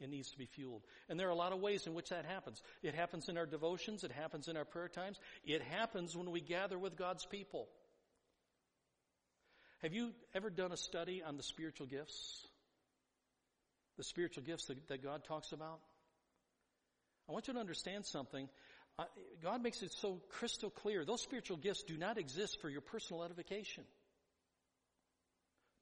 It 0.00 0.10
needs 0.10 0.30
to 0.32 0.38
be 0.38 0.46
fueled. 0.46 0.82
And 1.08 1.18
there 1.18 1.28
are 1.28 1.30
a 1.32 1.36
lot 1.36 1.52
of 1.52 1.60
ways 1.60 1.86
in 1.86 1.94
which 1.94 2.10
that 2.10 2.24
happens. 2.24 2.60
It 2.82 2.94
happens 2.94 3.28
in 3.28 3.38
our 3.38 3.46
devotions. 3.46 4.04
It 4.04 4.10
happens 4.10 4.48
in 4.48 4.56
our 4.56 4.64
prayer 4.64 4.88
times. 4.88 5.18
It 5.44 5.62
happens 5.62 6.16
when 6.16 6.30
we 6.30 6.40
gather 6.40 6.78
with 6.78 6.96
God's 6.96 7.24
people. 7.24 7.68
Have 9.82 9.94
you 9.94 10.10
ever 10.34 10.50
done 10.50 10.72
a 10.72 10.76
study 10.76 11.22
on 11.22 11.36
the 11.36 11.42
spiritual 11.42 11.86
gifts? 11.86 12.46
The 13.96 14.04
spiritual 14.04 14.42
gifts 14.42 14.66
that, 14.66 14.88
that 14.88 15.02
God 15.02 15.24
talks 15.24 15.52
about? 15.52 15.80
I 17.28 17.32
want 17.32 17.46
you 17.46 17.54
to 17.54 17.60
understand 17.60 18.04
something. 18.04 18.48
God 19.42 19.62
makes 19.62 19.82
it 19.82 19.92
so 19.92 20.20
crystal 20.28 20.70
clear. 20.70 21.04
Those 21.04 21.22
spiritual 21.22 21.56
gifts 21.56 21.82
do 21.82 21.96
not 21.96 22.18
exist 22.18 22.60
for 22.60 22.68
your 22.68 22.80
personal 22.80 23.24
edification. 23.24 23.84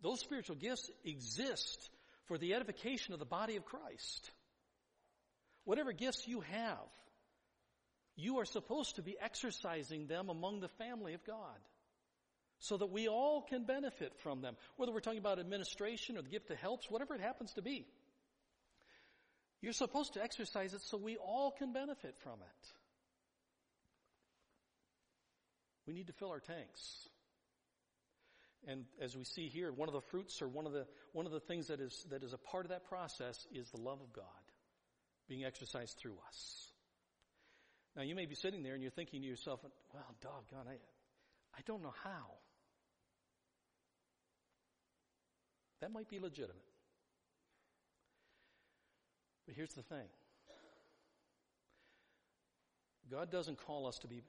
Those 0.03 0.21
spiritual 0.21 0.57
gifts 0.57 0.91
exist 1.05 1.91
for 2.25 2.39
the 2.39 2.55
edification 2.55 3.13
of 3.13 3.19
the 3.19 3.27
body 3.27 3.57
of 3.57 3.65
Christ. 3.65 4.31
Whatever 5.65 5.93
gifts 5.93 6.27
you 6.27 6.41
have, 6.41 6.89
you 8.17 8.39
are 8.39 8.45
supposed 8.45 8.97
to 8.97 9.03
be 9.03 9.17
exercising 9.21 10.07
them 10.07 10.29
among 10.31 10.61
the 10.61 10.69
family 10.69 11.15
of 11.15 11.25
God 11.25 11.59
so 12.59 12.77
that 12.77 12.91
we 12.91 13.09
all 13.09 13.43
can 13.43 13.65
benefit 13.65 14.13
from 14.19 14.43
them. 14.43 14.57
Whether 14.77 14.93
we're 14.93 15.01
talking 15.01 15.19
about 15.19 15.39
administration 15.39 16.17
or 16.17 16.23
the 16.23 16.29
gift 16.29 16.51
of 16.51 16.59
helps, 16.59 16.91
whatever 16.91 17.15
it 17.15 17.21
happens 17.21 17.53
to 17.55 17.63
be. 17.63 17.87
You're 19.63 19.73
supposed 19.73 20.15
to 20.15 20.23
exercise 20.23 20.73
it 20.73 20.81
so 20.83 20.97
we 20.97 21.17
all 21.17 21.51
can 21.51 21.73
benefit 21.73 22.15
from 22.23 22.41
it. 22.41 22.73
We 25.91 25.95
need 25.95 26.07
to 26.07 26.13
fill 26.13 26.31
our 26.31 26.39
tanks. 26.39 27.09
And 28.69 28.85
as 29.01 29.17
we 29.17 29.25
see 29.25 29.49
here, 29.49 29.73
one 29.73 29.89
of 29.89 29.93
the 29.93 30.01
fruits 30.01 30.41
or 30.41 30.47
one 30.47 30.65
of 30.65 30.73
the, 30.73 30.87
one 31.15 31.27
of 31.27 31.33
the 31.33 31.41
things 31.41 31.67
that 31.67 31.81
is, 31.81 32.07
that 32.11 32.23
is 32.23 32.33
a 32.33 32.39
part 32.39 32.65
of 32.65 32.71
that 32.71 32.85
process 32.85 33.45
is 33.53 33.69
the 33.71 33.81
love 33.81 34.01
of 34.01 34.13
God 34.13 34.25
being 35.29 35.45
exercised 35.45 35.99
through 35.99 36.17
us. 36.29 36.71
Now 37.97 38.03
you 38.03 38.15
may 38.15 38.27
be 38.27 38.37
sitting 38.37 38.63
there 38.63 38.75
and 38.75 38.83
you're 38.83 38.93
thinking 38.93 39.21
to 39.23 39.27
yourself, 39.27 39.65
well, 39.93 40.15
doggone, 40.21 40.69
I, 40.69 40.75
I 41.59 41.61
don't 41.67 41.83
know 41.83 41.95
how. 42.05 42.37
That 45.81 45.91
might 45.91 46.09
be 46.09 46.21
legitimate. 46.21 46.57
But 49.45 49.57
here's 49.57 49.75
the 49.75 49.83
thing. 49.83 50.07
God 53.11 53.33
doesn't 53.33 53.59
call 53.67 53.89
us 53.89 53.99
to 53.99 54.07
be 54.07 54.23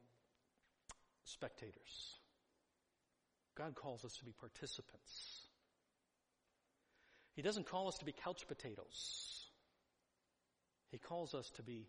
spectators. 1.23 2.15
God 3.55 3.75
calls 3.75 4.05
us 4.05 4.15
to 4.17 4.25
be 4.25 4.31
participants. 4.31 5.41
He 7.33 7.41
doesn't 7.41 7.67
call 7.67 7.87
us 7.87 7.97
to 7.99 8.05
be 8.05 8.11
couch 8.11 8.45
potatoes. 8.47 9.45
He 10.89 10.97
calls 10.97 11.33
us 11.33 11.49
to 11.51 11.63
be 11.63 11.87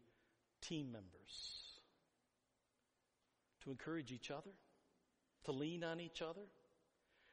team 0.61 0.92
members. 0.92 1.73
To 3.64 3.71
encourage 3.71 4.12
each 4.12 4.31
other, 4.31 4.51
to 5.45 5.53
lean 5.53 5.85
on 5.85 6.01
each 6.01 6.20
other, 6.20 6.43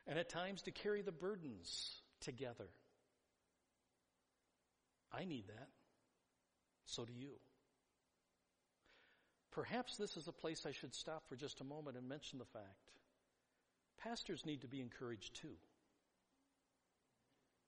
and 0.07 0.17
at 0.17 0.29
times 0.29 0.63
to 0.63 0.71
carry 0.71 1.01
the 1.01 1.11
burdens 1.11 2.01
together. 2.21 2.67
I 5.11 5.25
need 5.25 5.47
that. 5.47 5.69
So 6.85 7.05
do 7.05 7.13
you. 7.13 7.39
Perhaps 9.59 9.97
this 9.97 10.15
is 10.15 10.29
a 10.29 10.31
place 10.31 10.65
I 10.65 10.71
should 10.71 10.95
stop 10.95 11.27
for 11.27 11.35
just 11.35 11.59
a 11.59 11.65
moment 11.65 11.97
and 11.97 12.07
mention 12.07 12.39
the 12.39 12.45
fact 12.45 12.93
Pastors 14.01 14.45
need 14.45 14.61
to 14.61 14.69
be 14.69 14.79
encouraged 14.79 15.35
too. 15.41 15.57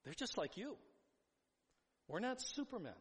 They're 0.06 0.14
just 0.14 0.38
like 0.38 0.56
you. 0.56 0.78
We're 2.08 2.22
not 2.22 2.42
supermen. 2.42 2.94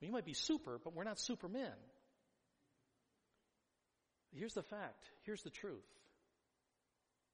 We 0.00 0.08
might 0.08 0.24
be 0.24 0.32
super, 0.32 0.80
but 0.82 0.94
we're 0.94 1.04
not 1.04 1.20
supermen. 1.20 1.76
Here's 4.34 4.54
the 4.54 4.62
fact. 4.62 5.04
Here's 5.26 5.42
the 5.42 5.50
truth. 5.50 5.84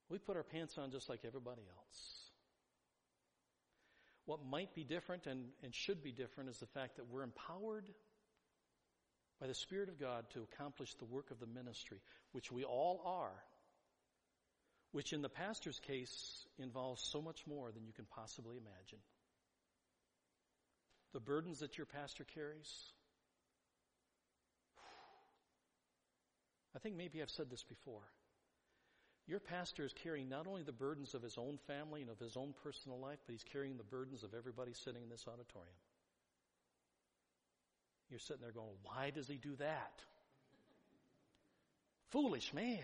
We 0.08 0.18
put 0.18 0.36
our 0.36 0.42
pants 0.42 0.76
on 0.78 0.90
just 0.90 1.08
like 1.08 1.20
everybody 1.24 1.62
else. 1.62 2.30
What 4.24 4.40
might 4.44 4.74
be 4.74 4.82
different 4.82 5.28
and, 5.28 5.44
and 5.62 5.72
should 5.72 6.02
be 6.02 6.10
different 6.10 6.50
is 6.50 6.58
the 6.58 6.66
fact 6.66 6.96
that 6.96 7.08
we're 7.08 7.22
empowered 7.22 7.88
by 9.40 9.46
the 9.46 9.54
Spirit 9.54 9.88
of 9.88 10.00
God 10.00 10.24
to 10.30 10.42
accomplish 10.42 10.94
the 10.94 11.04
work 11.04 11.30
of 11.30 11.38
the 11.38 11.46
ministry, 11.46 12.00
which 12.32 12.50
we 12.50 12.64
all 12.64 13.00
are, 13.04 13.42
which 14.92 15.12
in 15.12 15.22
the 15.22 15.28
pastor's 15.28 15.78
case 15.78 16.46
involves 16.58 17.02
so 17.02 17.22
much 17.22 17.46
more 17.46 17.70
than 17.70 17.84
you 17.86 17.92
can 17.92 18.06
possibly 18.06 18.56
imagine. 18.56 18.98
The 21.12 21.20
burdens 21.20 21.60
that 21.60 21.78
your 21.78 21.86
pastor 21.86 22.24
carries. 22.24 22.70
I 26.74 26.78
think 26.80 26.96
maybe 26.96 27.22
I've 27.22 27.30
said 27.30 27.50
this 27.50 27.64
before. 27.64 28.02
Your 29.26 29.40
pastor 29.40 29.84
is 29.84 29.92
carrying 29.92 30.28
not 30.28 30.46
only 30.46 30.62
the 30.62 30.72
burdens 30.72 31.14
of 31.14 31.22
his 31.22 31.36
own 31.36 31.58
family 31.66 32.00
and 32.00 32.10
of 32.10 32.18
his 32.18 32.36
own 32.36 32.54
personal 32.62 32.98
life, 32.98 33.18
but 33.26 33.32
he's 33.32 33.44
carrying 33.44 33.76
the 33.76 33.84
burdens 33.84 34.22
of 34.22 34.32
everybody 34.32 34.72
sitting 34.72 35.02
in 35.02 35.08
this 35.10 35.26
auditorium. 35.28 35.76
You're 38.10 38.18
sitting 38.18 38.42
there 38.42 38.52
going, 38.52 38.74
why 38.84 39.10
does 39.10 39.28
he 39.28 39.36
do 39.36 39.54
that? 39.56 40.00
Foolish 42.10 42.54
man. 42.54 42.78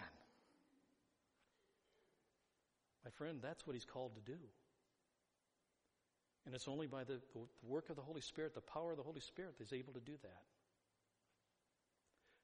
My 3.04 3.10
friend, 3.12 3.38
that's 3.42 3.66
what 3.66 3.74
he's 3.74 3.84
called 3.84 4.12
to 4.16 4.32
do. 4.32 4.38
And 6.46 6.54
it's 6.54 6.68
only 6.68 6.86
by 6.86 7.04
the, 7.04 7.20
the 7.32 7.40
work 7.66 7.88
of 7.88 7.96
the 7.96 8.02
Holy 8.02 8.20
Spirit, 8.20 8.54
the 8.54 8.60
power 8.60 8.90
of 8.90 8.96
the 8.98 9.02
Holy 9.02 9.20
Spirit, 9.20 9.56
that 9.56 9.64
he's 9.64 9.78
able 9.78 9.94
to 9.94 10.00
do 10.00 10.12
that. 10.22 10.42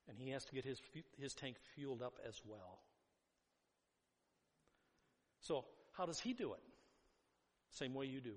And 0.08 0.18
he 0.18 0.30
has 0.30 0.44
to 0.46 0.54
get 0.54 0.64
his, 0.64 0.80
his 1.18 1.34
tank 1.34 1.56
fueled 1.74 2.02
up 2.02 2.14
as 2.26 2.40
well. 2.46 2.80
So, 5.42 5.64
how 5.92 6.06
does 6.06 6.18
he 6.18 6.32
do 6.32 6.54
it? 6.54 6.60
Same 7.72 7.94
way 7.94 8.06
you 8.06 8.20
do. 8.20 8.34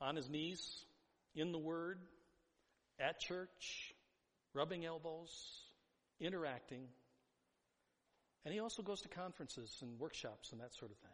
On 0.00 0.16
his 0.16 0.28
knees, 0.28 0.84
in 1.34 1.52
the 1.52 1.58
Word, 1.58 1.98
at 2.98 3.18
church, 3.18 3.94
rubbing 4.54 4.84
elbows, 4.84 5.30
interacting. 6.20 6.82
And 8.44 8.52
he 8.52 8.60
also 8.60 8.82
goes 8.82 9.00
to 9.02 9.08
conferences 9.08 9.78
and 9.82 9.98
workshops 9.98 10.52
and 10.52 10.60
that 10.60 10.74
sort 10.74 10.90
of 10.90 10.98
thing. 10.98 11.10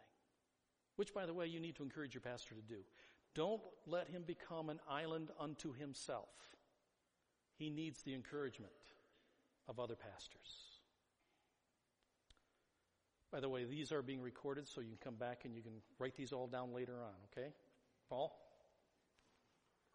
Which, 0.97 1.13
by 1.13 1.25
the 1.25 1.33
way, 1.33 1.47
you 1.47 1.59
need 1.59 1.75
to 1.77 1.83
encourage 1.83 2.13
your 2.13 2.21
pastor 2.21 2.55
to 2.55 2.61
do. 2.61 2.81
Don't 3.33 3.61
let 3.87 4.09
him 4.09 4.23
become 4.25 4.69
an 4.69 4.79
island 4.89 5.29
unto 5.39 5.73
himself. 5.73 6.29
He 7.57 7.69
needs 7.69 8.01
the 8.03 8.13
encouragement 8.13 8.73
of 9.67 9.79
other 9.79 9.95
pastors. 9.95 10.71
By 13.31 13.39
the 13.39 13.47
way, 13.47 13.63
these 13.63 13.93
are 13.93 14.01
being 14.01 14.21
recorded, 14.21 14.67
so 14.67 14.81
you 14.81 14.89
can 14.89 14.97
come 15.01 15.15
back 15.15 15.45
and 15.45 15.55
you 15.55 15.61
can 15.61 15.71
write 15.97 16.17
these 16.17 16.33
all 16.33 16.47
down 16.47 16.73
later 16.73 16.95
on, 17.01 17.13
okay? 17.31 17.53
Paul? 18.09 18.37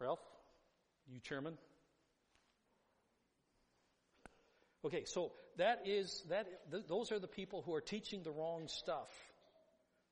Ralph? 0.01 0.19
You 1.07 1.19
chairman? 1.19 1.57
Okay, 4.87 5.03
so 5.03 5.33
that 5.57 5.81
is, 5.85 6.23
that, 6.29 6.47
th- 6.71 6.85
those 6.87 7.11
are 7.11 7.19
the 7.19 7.27
people 7.27 7.61
who 7.61 7.73
are 7.73 7.81
teaching 7.81 8.23
the 8.23 8.31
wrong 8.31 8.69
stuff. 8.69 9.09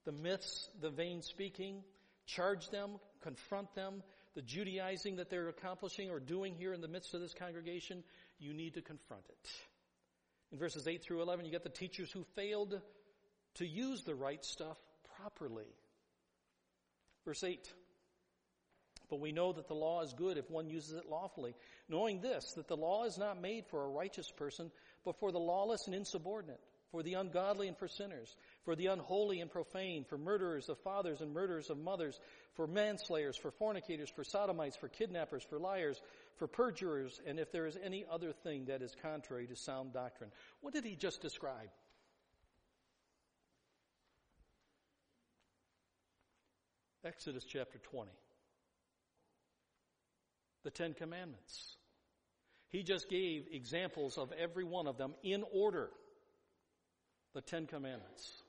The 0.04 0.12
myths, 0.12 0.70
the 0.82 0.90
vain 0.90 1.22
speaking, 1.22 1.82
charge 2.26 2.68
them, 2.72 3.00
confront 3.22 3.74
them, 3.74 4.04
the 4.36 4.42
Judaizing 4.42 5.16
that 5.16 5.30
they're 5.30 5.48
accomplishing 5.48 6.10
or 6.10 6.20
doing 6.20 6.56
here 6.56 6.74
in 6.74 6.82
the 6.82 6.90
midst 6.90 7.14
of 7.14 7.22
this 7.22 7.34
congregation, 7.34 8.04
you 8.38 8.54
need 8.54 8.74
to 8.74 8.82
confront 8.82 9.24
it. 9.30 9.50
In 10.52 10.58
verses 10.58 10.90
8 10.90 11.02
through 11.02 11.22
11, 11.22 11.46
you 11.46 11.52
get 11.52 11.64
the 11.64 11.70
teachers 11.70 12.12
who 12.12 12.26
failed 12.36 12.82
to 13.54 13.66
use 13.66 14.04
the 14.04 14.14
right 14.14 14.44
stuff 14.44 14.78
properly. 15.16 15.74
Verse 17.24 17.46
8. 17.46 17.66
But 19.10 19.20
we 19.20 19.32
know 19.32 19.54
that 19.54 19.68
the 19.68 19.76
law 19.76 20.02
is 20.02 20.14
good 20.14 20.38
if 20.38 20.50
one 20.50 20.70
uses 20.70 20.94
it 20.94 21.10
lawfully, 21.10 21.56
knowing 21.90 22.22
this, 22.22 22.54
that 22.54 22.68
the 22.68 22.78
law 22.78 23.06
is 23.06 23.18
not 23.18 23.42
made 23.42 23.66
for 23.68 23.84
a 23.84 23.90
righteous 23.90 24.32
person, 24.32 24.72
but 25.04 25.20
for 25.20 25.32
the 25.32 25.40
lawless 25.40 25.86
and 25.86 25.96
insubordinate, 25.96 26.60
for 26.92 27.04
the 27.04 27.14
ungodly 27.14 27.68
and 27.68 27.78
for 27.78 27.88
sinners, 27.88 28.36
for 28.64 28.76
the 28.76 28.88
unholy 28.88 29.42
and 29.42 29.52
profane, 29.52 30.06
for 30.06 30.18
murderers 30.18 30.70
of 30.70 30.80
fathers 30.80 31.22
and 31.22 31.34
murderers 31.34 31.70
of 31.70 31.78
mothers, 31.78 32.20
for 32.54 32.68
manslayers, 32.68 33.38
for 33.38 33.52
fornicators, 33.52 34.10
for 34.10 34.24
sodomites, 34.24 34.78
for 34.78 34.88
kidnappers, 34.88 35.44
for 35.44 35.60
liars, 35.60 36.02
for 36.38 36.48
perjurers, 36.48 37.20
and 37.28 37.40
if 37.40 37.52
there 37.52 37.68
is 37.68 37.78
any 37.84 38.06
other 38.12 38.32
thing 38.32 38.66
that 38.66 38.82
is 38.82 38.96
contrary 39.02 39.46
to 39.48 39.56
sound 39.56 39.94
doctrine. 39.94 40.32
What 40.62 40.74
did 40.74 40.84
he 40.84 40.96
just 40.96 41.22
describe? 41.22 41.70
Exodus 47.06 47.44
chapter 47.44 47.78
20. 47.78 48.10
The 50.66 50.72
Ten 50.72 50.96
Commandments. 50.96 51.78
He 52.70 52.82
just 52.82 53.08
gave 53.08 53.46
examples 53.52 54.18
of 54.18 54.34
every 54.34 54.66
one 54.66 54.88
of 54.88 54.98
them 54.98 55.14
in 55.24 55.44
order. 55.54 55.90
The 57.36 57.42
Ten 57.42 57.68
Commandments. 57.68 58.42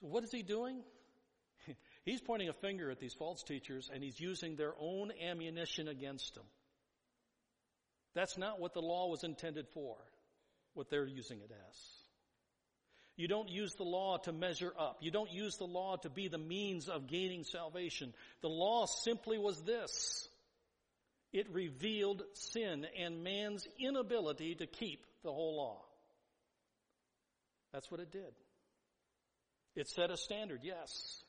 So 0.00 0.06
what 0.06 0.22
is 0.22 0.30
he 0.30 0.42
doing? 0.42 0.82
he's 2.04 2.20
pointing 2.20 2.48
a 2.48 2.52
finger 2.52 2.90
at 2.90 3.00
these 3.00 3.12
false 3.12 3.42
teachers 3.42 3.90
and 3.92 4.04
he's 4.04 4.20
using 4.20 4.54
their 4.54 4.72
own 4.80 5.10
ammunition 5.20 5.88
against 5.88 6.36
them. 6.36 6.44
That's 8.14 8.38
not 8.38 8.60
what 8.60 8.72
the 8.72 8.80
law 8.80 9.08
was 9.08 9.24
intended 9.24 9.66
for, 9.74 9.96
what 10.74 10.90
they're 10.90 11.08
using 11.08 11.40
it 11.40 11.50
as. 11.50 11.76
You 13.16 13.28
don't 13.28 13.48
use 13.48 13.74
the 13.74 13.84
law 13.84 14.18
to 14.18 14.32
measure 14.32 14.72
up. 14.78 14.98
You 15.00 15.10
don't 15.10 15.32
use 15.32 15.56
the 15.56 15.66
law 15.66 15.96
to 15.96 16.10
be 16.10 16.28
the 16.28 16.38
means 16.38 16.88
of 16.88 17.08
gaining 17.08 17.44
salvation. 17.44 18.12
The 18.42 18.48
law 18.48 18.86
simply 18.86 19.38
was 19.38 19.60
this. 19.62 20.28
It 21.32 21.52
revealed 21.52 22.22
sin 22.32 22.86
and 22.98 23.22
man's 23.22 23.66
inability 23.78 24.54
to 24.56 24.66
keep 24.66 25.04
the 25.22 25.32
whole 25.32 25.56
law. 25.56 25.82
That's 27.72 27.90
what 27.90 28.00
it 28.00 28.10
did. 28.10 28.32
It 29.74 29.88
set 29.88 30.10
a 30.10 30.16
standard, 30.16 30.60
yes. 30.62 31.22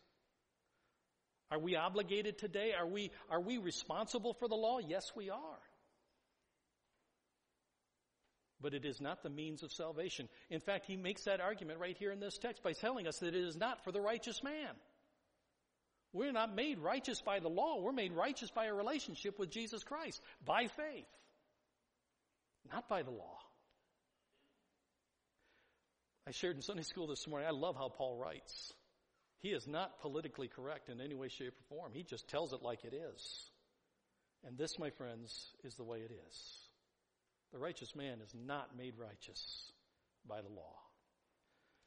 Are 1.51 1.59
we 1.59 1.75
obligated 1.75 2.37
today? 2.37 2.73
Are 2.77 2.87
we, 2.87 3.11
are 3.29 3.41
we 3.41 3.57
responsible 3.57 4.33
for 4.33 4.47
the 4.47 4.55
law? 4.55 4.79
Yes, 4.79 5.11
we 5.15 5.29
are 5.29 5.59
but 8.61 8.73
it 8.73 8.85
is 8.85 8.99
not 8.99 9.23
the 9.23 9.29
means 9.29 9.63
of 9.63 9.71
salvation. 9.71 10.27
In 10.49 10.59
fact, 10.59 10.85
he 10.85 10.95
makes 10.95 11.23
that 11.23 11.39
argument 11.39 11.79
right 11.79 11.95
here 11.97 12.11
in 12.11 12.19
this 12.19 12.37
text 12.37 12.63
by 12.63 12.73
telling 12.73 13.07
us 13.07 13.19
that 13.19 13.35
it 13.35 13.43
is 13.43 13.55
not 13.55 13.83
for 13.83 13.91
the 13.91 14.01
righteous 14.01 14.43
man. 14.43 14.73
We're 16.17 16.31
not 16.31 16.55
made 16.55 16.79
righteous 16.79 17.21
by 17.21 17.39
the 17.39 17.47
law. 17.47 17.79
We're 17.79 17.91
made 17.91 18.11
righteous 18.11 18.49
by 18.49 18.65
a 18.65 18.73
relationship 18.73 19.37
with 19.37 19.51
Jesus 19.51 19.83
Christ, 19.83 20.19
by 20.43 20.65
faith, 20.65 21.05
not 22.73 22.89
by 22.89 23.03
the 23.03 23.11
law. 23.11 23.37
I 26.27 26.31
shared 26.31 26.55
in 26.55 26.63
Sunday 26.63 26.81
school 26.81 27.05
this 27.05 27.27
morning, 27.27 27.47
I 27.47 27.51
love 27.51 27.75
how 27.75 27.89
Paul 27.89 28.17
writes. 28.17 28.73
He 29.41 29.49
is 29.49 29.67
not 29.67 29.99
politically 30.01 30.47
correct 30.47 30.89
in 30.89 31.01
any 31.01 31.13
way, 31.13 31.27
shape, 31.27 31.53
or 31.53 31.75
form. 31.75 31.91
He 31.93 32.01
just 32.01 32.27
tells 32.27 32.51
it 32.51 32.63
like 32.63 32.83
it 32.83 32.95
is. 32.95 33.51
And 34.43 34.57
this, 34.57 34.79
my 34.79 34.89
friends, 34.89 35.53
is 35.63 35.75
the 35.75 35.83
way 35.83 35.99
it 35.99 36.11
is. 36.27 36.59
The 37.53 37.59
righteous 37.59 37.95
man 37.95 38.21
is 38.23 38.33
not 38.33 38.75
made 38.75 38.95
righteous 38.97 39.71
by 40.27 40.41
the 40.41 40.49
law. 40.49 40.79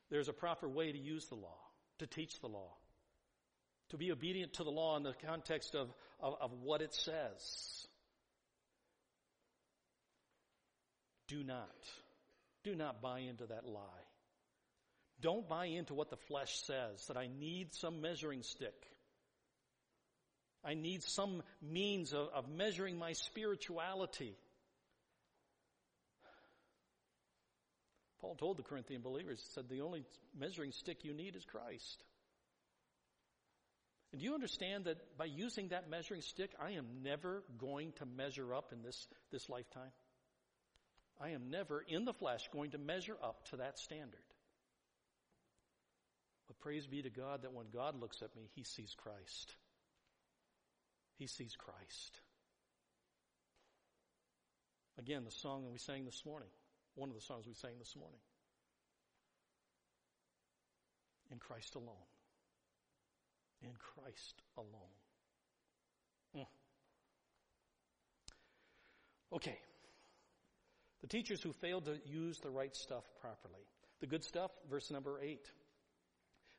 There's 0.09 0.29
a 0.29 0.33
proper 0.33 0.69
way 0.69 0.93
to 0.93 0.99
use 0.99 1.27
the 1.27 1.35
law, 1.35 1.59
to 1.99 2.07
teach 2.07 2.39
the 2.41 2.47
law, 2.47 2.75
to 3.91 3.97
be 3.97 4.13
obedient 4.13 4.55
to 4.55 4.65
the 4.65 4.71
law 4.71 4.97
in 4.97 5.03
the 5.03 5.15
context 5.27 5.75
of, 5.75 5.89
of, 6.21 6.35
of 6.41 6.53
what 6.63 6.81
it 6.81 6.95
says. 6.95 7.87
Do 11.29 11.45
not, 11.45 11.69
do 12.65 12.75
not 12.75 13.01
buy 13.01 13.21
into 13.21 13.47
that 13.47 13.67
lie. 13.67 14.05
Don't 15.21 15.49
buy 15.49 15.67
into 15.67 15.95
what 15.95 16.11
the 16.11 16.17
flesh 16.17 16.57
says, 16.65 17.05
that 17.09 17.17
I 17.17 17.29
need 17.29 17.75
some 17.75 18.01
measuring 18.01 18.43
stick. 18.43 18.87
I 20.65 20.75
need 20.75 21.03
some 21.03 21.43
means 21.63 22.13
of, 22.13 22.29
of 22.35 22.49
measuring 22.49 22.99
my 22.99 23.13
spirituality. 23.13 24.37
Paul 28.21 28.35
told 28.35 28.59
the 28.59 28.63
Corinthian 28.63 29.01
believers, 29.01 29.41
he 29.41 29.55
said, 29.55 29.69
the 29.69 29.81
only 29.81 30.05
measuring 30.39 30.73
stick 30.73 31.05
you 31.05 31.15
need 31.15 31.37
is 31.37 31.45
Christ. 31.45 32.05
And 34.13 34.21
do 34.21 34.25
you 34.25 34.35
understand 34.35 34.87
that 34.87 35.17
by 35.17 35.27
using 35.27 35.69
that 35.69 35.89
measuring 35.89 36.23
stick, 36.23 36.51
I 36.61 36.73
am 36.73 36.87
never 37.03 37.45
going 37.59 37.93
to 37.99 38.07
measure 38.07 38.55
up 38.55 38.73
in 38.73 38.83
this, 38.83 39.07
this 39.31 39.49
lifetime? 39.49 39.93
I 41.21 41.31
am 41.31 41.51
never 41.51 41.85
in 41.87 42.05
the 42.05 42.13
flesh 42.13 42.49
going 42.53 42.73
to 42.73 42.79
measure 42.79 43.17
up 43.23 43.45
to 43.51 43.59
that 43.59 43.79
standard. 43.79 44.25
But 46.49 46.59
praise 46.59 46.87
be 46.87 47.03
to 47.03 47.11
God 47.11 47.43
that 47.43 47.53
when 47.53 47.67
God 47.73 48.01
looks 48.01 48.23
at 48.23 48.35
me, 48.35 48.49
He 48.55 48.65
sees 48.65 48.95
Christ. 48.97 49.55
He 51.19 51.29
sees 51.29 51.55
Christ. 51.55 52.21
Again, 54.99 55.25
the 55.25 55.31
song 55.31 55.63
that 55.63 55.71
we 55.71 55.79
sang 55.79 56.05
this 56.05 56.25
morning 56.27 56.49
one 56.95 57.09
of 57.09 57.15
the 57.15 57.23
songs 57.23 57.47
we 57.47 57.55
sang 57.55 57.79
this 57.79 57.95
morning. 57.97 58.21
In 61.31 61.39
Christ 61.39 61.75
alone. 61.77 61.97
In 63.63 63.73
Christ 63.79 64.43
alone. 64.57 64.97
Mm. 66.37 66.47
Okay. 69.37 69.59
The 71.03 71.07
teachers 71.07 71.43
who 71.43 71.53
failed 71.53 71.87
to 71.87 71.99
use 72.05 72.39
the 72.39 72.51
right 72.51 72.75
stuff 72.75 73.05
properly. 73.21 73.65
The 74.01 74.07
good 74.07 74.25
stuff, 74.25 74.51
verse 74.71 74.91
number 74.91 75.21
8. 75.21 75.41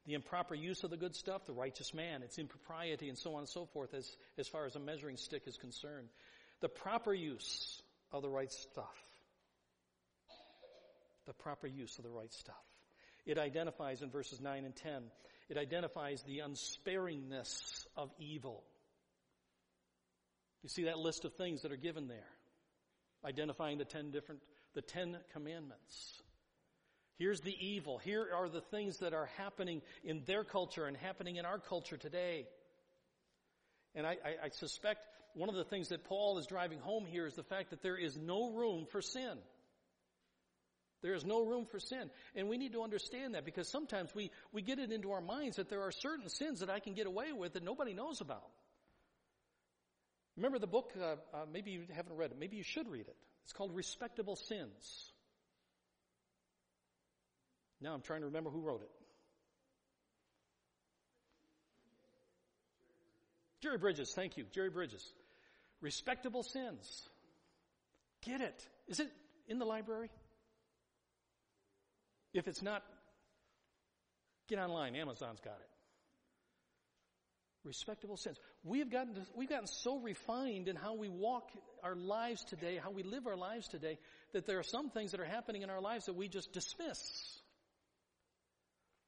The 0.05 0.13
improper 0.13 0.55
use 0.55 0.83
of 0.83 0.89
the 0.89 0.97
good 0.97 1.15
stuff, 1.15 1.45
the 1.45 1.53
righteous 1.53 1.93
man, 1.93 2.23
its 2.23 2.39
impropriety, 2.39 3.07
and 3.07 3.17
so 3.17 3.33
on 3.33 3.39
and 3.39 3.49
so 3.49 3.65
forth, 3.65 3.93
as, 3.93 4.15
as 4.37 4.47
far 4.47 4.65
as 4.65 4.75
a 4.75 4.79
measuring 4.79 5.17
stick 5.17 5.43
is 5.45 5.57
concerned. 5.57 6.07
The 6.61 6.69
proper 6.69 7.13
use 7.13 7.81
of 8.11 8.23
the 8.23 8.29
right 8.29 8.51
stuff. 8.51 8.95
The 11.27 11.33
proper 11.33 11.67
use 11.67 11.97
of 11.99 12.03
the 12.03 12.09
right 12.09 12.33
stuff. 12.33 12.55
It 13.25 13.37
identifies 13.37 14.01
in 14.01 14.09
verses 14.09 14.41
9 14.41 14.65
and 14.65 14.75
10, 14.75 15.03
it 15.49 15.57
identifies 15.57 16.23
the 16.23 16.39
unsparingness 16.39 17.85
of 17.95 18.11
evil. 18.19 18.63
You 20.63 20.69
see 20.69 20.83
that 20.85 20.97
list 20.97 21.25
of 21.25 21.33
things 21.33 21.63
that 21.63 21.71
are 21.71 21.77
given 21.77 22.07
there, 22.07 22.29
identifying 23.25 23.77
the 23.77 23.85
ten 23.85 24.11
different, 24.11 24.41
the 24.73 24.81
ten 24.81 25.17
commandments. 25.33 26.21
Here's 27.17 27.41
the 27.41 27.55
evil. 27.59 27.99
Here 27.99 28.27
are 28.35 28.49
the 28.49 28.61
things 28.61 28.97
that 28.97 29.13
are 29.13 29.29
happening 29.37 29.81
in 30.03 30.23
their 30.25 30.43
culture 30.43 30.85
and 30.85 30.97
happening 30.97 31.35
in 31.35 31.45
our 31.45 31.59
culture 31.59 31.97
today. 31.97 32.47
And 33.93 34.07
I, 34.07 34.11
I, 34.11 34.45
I, 34.45 34.49
suspect 34.49 35.05
one 35.33 35.49
of 35.49 35.55
the 35.55 35.63
things 35.63 35.89
that 35.89 36.05
Paul 36.05 36.39
is 36.39 36.47
driving 36.47 36.79
home 36.79 37.05
here 37.05 37.27
is 37.27 37.35
the 37.35 37.43
fact 37.43 37.69
that 37.71 37.83
there 37.83 37.97
is 37.97 38.17
no 38.17 38.51
room 38.51 38.87
for 38.89 39.01
sin. 39.01 39.37
There 41.01 41.13
is 41.13 41.25
no 41.25 41.43
room 41.43 41.65
for 41.65 41.79
sin. 41.79 42.09
And 42.35 42.47
we 42.47 42.57
need 42.57 42.73
to 42.73 42.83
understand 42.83 43.35
that 43.35 43.45
because 43.45 43.67
sometimes 43.67 44.13
we, 44.13 44.31
we 44.51 44.61
get 44.61 44.79
it 44.79 44.91
into 44.91 45.11
our 45.11 45.21
minds 45.21 45.57
that 45.57 45.69
there 45.69 45.81
are 45.81 45.91
certain 45.91 46.29
sins 46.29 46.59
that 46.59 46.69
I 46.69 46.79
can 46.79 46.93
get 46.93 47.07
away 47.07 47.31
with 47.31 47.53
that 47.53 47.63
nobody 47.63 47.93
knows 47.93 48.21
about. 48.21 48.49
Remember 50.37 50.59
the 50.59 50.67
book, 50.67 50.93
uh, 50.99 51.15
uh, 51.33 51.45
maybe 51.51 51.71
you 51.71 51.83
haven't 51.93 52.15
read 52.15 52.31
it, 52.31 52.37
maybe 52.39 52.55
you 52.55 52.63
should 52.63 52.87
read 52.87 53.07
it. 53.07 53.15
It's 53.43 53.53
called 53.53 53.75
Respectable 53.75 54.35
Sins. 54.35 55.11
Now 57.81 57.93
I'm 57.93 58.01
trying 58.01 58.21
to 58.21 58.27
remember 58.27 58.49
who 58.49 58.61
wrote 58.61 58.81
it. 58.81 58.89
Jerry 63.61 63.77
Bridges, 63.77 64.11
thank 64.13 64.37
you. 64.37 64.45
Jerry 64.51 64.69
Bridges. 64.69 65.05
Respectable 65.81 66.43
sins. 66.43 67.09
Get 68.23 68.41
it. 68.41 68.67
Is 68.87 68.99
it 68.99 69.11
in 69.47 69.59
the 69.59 69.65
library? 69.65 70.09
If 72.33 72.47
it's 72.47 72.61
not, 72.61 72.83
get 74.47 74.59
online. 74.59 74.95
Amazon's 74.95 75.39
got 75.39 75.59
it. 75.59 75.69
Respectable 77.63 78.17
sins. 78.17 78.37
We've 78.63 78.89
gotten, 78.89 79.13
to, 79.15 79.21
we've 79.35 79.49
gotten 79.49 79.67
so 79.67 79.99
refined 79.99 80.67
in 80.67 80.75
how 80.75 80.95
we 80.95 81.09
walk 81.09 81.51
our 81.83 81.95
lives 81.95 82.43
today, 82.43 82.79
how 82.81 82.89
we 82.89 83.03
live 83.03 83.27
our 83.27 83.35
lives 83.35 83.67
today, 83.67 83.99
that 84.33 84.47
there 84.47 84.57
are 84.57 84.63
some 84.63 84.89
things 84.89 85.11
that 85.11 85.19
are 85.19 85.25
happening 85.25 85.61
in 85.61 85.69
our 85.69 85.81
lives 85.81 86.05
that 86.05 86.15
we 86.15 86.27
just 86.27 86.53
dismiss. 86.53 86.99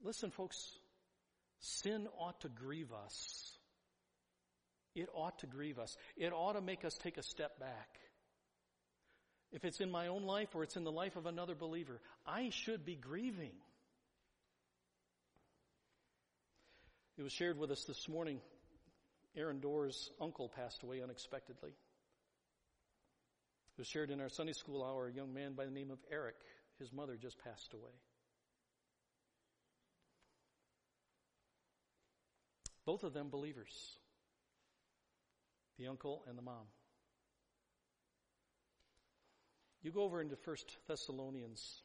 Listen, 0.04 0.30
folks, 0.30 0.58
sin 1.60 2.08
ought 2.20 2.42
to 2.42 2.50
grieve 2.50 2.92
us. 3.06 3.58
It 4.96 5.10
ought 5.16 5.40
to 5.40 5.48
grieve 5.48 5.80
us. 5.80 5.98
It 6.16 6.32
ought 6.32 6.54
to 6.54 6.62
make 6.62 6.86
us 6.86 6.96
take 7.02 7.18
a 7.18 7.24
step 7.24 7.60
back. 7.60 7.98
If 9.54 9.64
it's 9.64 9.80
in 9.80 9.91
my 9.91 10.08
own 10.08 10.24
life 10.24 10.56
or 10.56 10.64
it's 10.64 10.76
in 10.76 10.84
the 10.84 10.91
life 10.91 11.16
of 11.16 11.28
another 11.28 11.54
believer, 11.54 12.01
I 12.26 12.49
should 12.49 12.86
be 12.86 12.95
grieving. 12.95 13.51
It 17.18 17.22
was 17.22 17.32
shared 17.32 17.60
with 17.60 17.70
us 17.70 17.84
this 17.84 18.10
morning. 18.10 18.39
Aaron 19.38 19.60
Doerr's 19.60 20.10
uncle 20.20 20.49
passed 20.49 20.82
away 20.82 21.04
unexpectedly. 21.04 21.70
It 21.70 23.82
was 23.82 23.88
shared 23.88 24.10
in 24.10 24.22
our 24.22 24.30
Sunday 24.30 24.54
school 24.54 24.84
hour. 24.84 25.08
A 25.08 25.14
young 25.14 25.36
man 25.36 25.54
by 25.54 25.66
the 25.66 25.72
name 25.72 25.91
of 25.91 25.99
Eric, 26.12 26.36
his 26.80 26.91
mother 26.91 27.16
just 27.16 27.38
passed 27.43 27.76
away. 27.76 27.93
Both 32.86 33.04
of 33.04 33.14
them 33.14 33.30
believers. 33.30 33.97
The 35.78 35.88
uncle 35.88 36.24
and 36.28 36.38
the 36.38 36.41
mom. 36.41 36.66
You 39.84 39.92
go 39.92 40.04
over 40.04 40.22
into 40.22 40.38
First 40.38 40.78
Thessalonians 40.88 41.82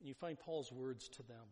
and 0.00 0.08
you 0.08 0.14
find 0.14 0.38
Paul's 0.38 0.72
words 0.72 1.08
to 1.10 1.22
them. 1.22 1.46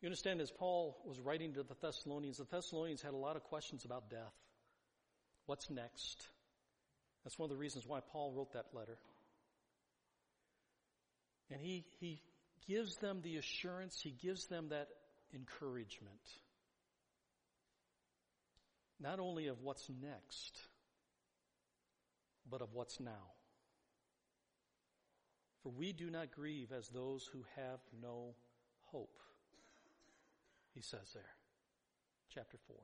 You 0.00 0.06
understand, 0.06 0.40
as 0.40 0.50
Paul 0.50 0.96
was 1.04 1.20
writing 1.20 1.54
to 1.54 1.62
the 1.62 1.74
Thessalonians, 1.80 2.38
the 2.38 2.44
Thessalonians 2.44 3.02
had 3.02 3.12
a 3.12 3.16
lot 3.16 3.36
of 3.36 3.44
questions 3.44 3.84
about 3.84 4.10
death. 4.10 4.34
What's 5.46 5.70
next? 5.70 6.28
That's 7.24 7.38
one 7.38 7.46
of 7.46 7.50
the 7.50 7.60
reasons 7.60 7.86
why 7.86 8.00
Paul 8.12 8.32
wrote 8.32 8.52
that 8.52 8.66
letter. 8.72 8.98
And 11.50 11.60
he, 11.60 11.84
he 12.00 12.20
gives 12.68 12.96
them 12.96 13.20
the 13.22 13.36
assurance, 13.36 14.00
he 14.00 14.10
gives 14.10 14.46
them 14.46 14.68
that 14.70 14.88
encouragement. 15.34 16.12
Not 19.00 19.20
only 19.20 19.48
of 19.48 19.60
what's 19.62 19.88
next, 19.88 20.58
but 22.50 22.62
of 22.62 22.72
what's 22.72 23.00
now. 23.00 23.32
For 25.62 25.70
we 25.70 25.92
do 25.92 26.10
not 26.10 26.30
grieve 26.30 26.72
as 26.72 26.88
those 26.88 27.28
who 27.32 27.44
have 27.56 27.80
no 28.02 28.34
hope. 28.82 29.18
He 30.74 30.82
says 30.82 31.10
there. 31.14 31.22
Chapter 32.32 32.58
4. 32.66 32.76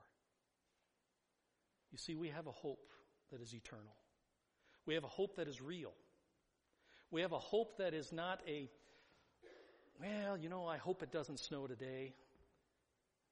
You 1.92 1.98
see, 1.98 2.14
we 2.14 2.28
have 2.28 2.46
a 2.46 2.52
hope 2.52 2.88
that 3.30 3.42
is 3.42 3.54
eternal. 3.54 3.96
We 4.86 4.94
have 4.94 5.04
a 5.04 5.08
hope 5.08 5.36
that 5.36 5.48
is 5.48 5.60
real. 5.60 5.92
We 7.10 7.20
have 7.22 7.32
a 7.32 7.38
hope 7.38 7.76
that 7.78 7.92
is 7.92 8.12
not 8.12 8.40
a, 8.46 8.68
well, 10.00 10.36
you 10.36 10.48
know, 10.48 10.66
I 10.66 10.78
hope 10.78 11.02
it 11.02 11.10
doesn't 11.10 11.40
snow 11.40 11.66
today. 11.66 12.14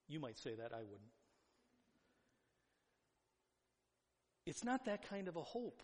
You 0.08 0.18
might 0.20 0.38
say 0.38 0.54
that, 0.56 0.72
I 0.72 0.82
wouldn't. 0.82 1.12
It's 4.44 4.64
not 4.64 4.86
that 4.86 5.08
kind 5.08 5.28
of 5.28 5.36
a 5.36 5.42
hope. 5.42 5.82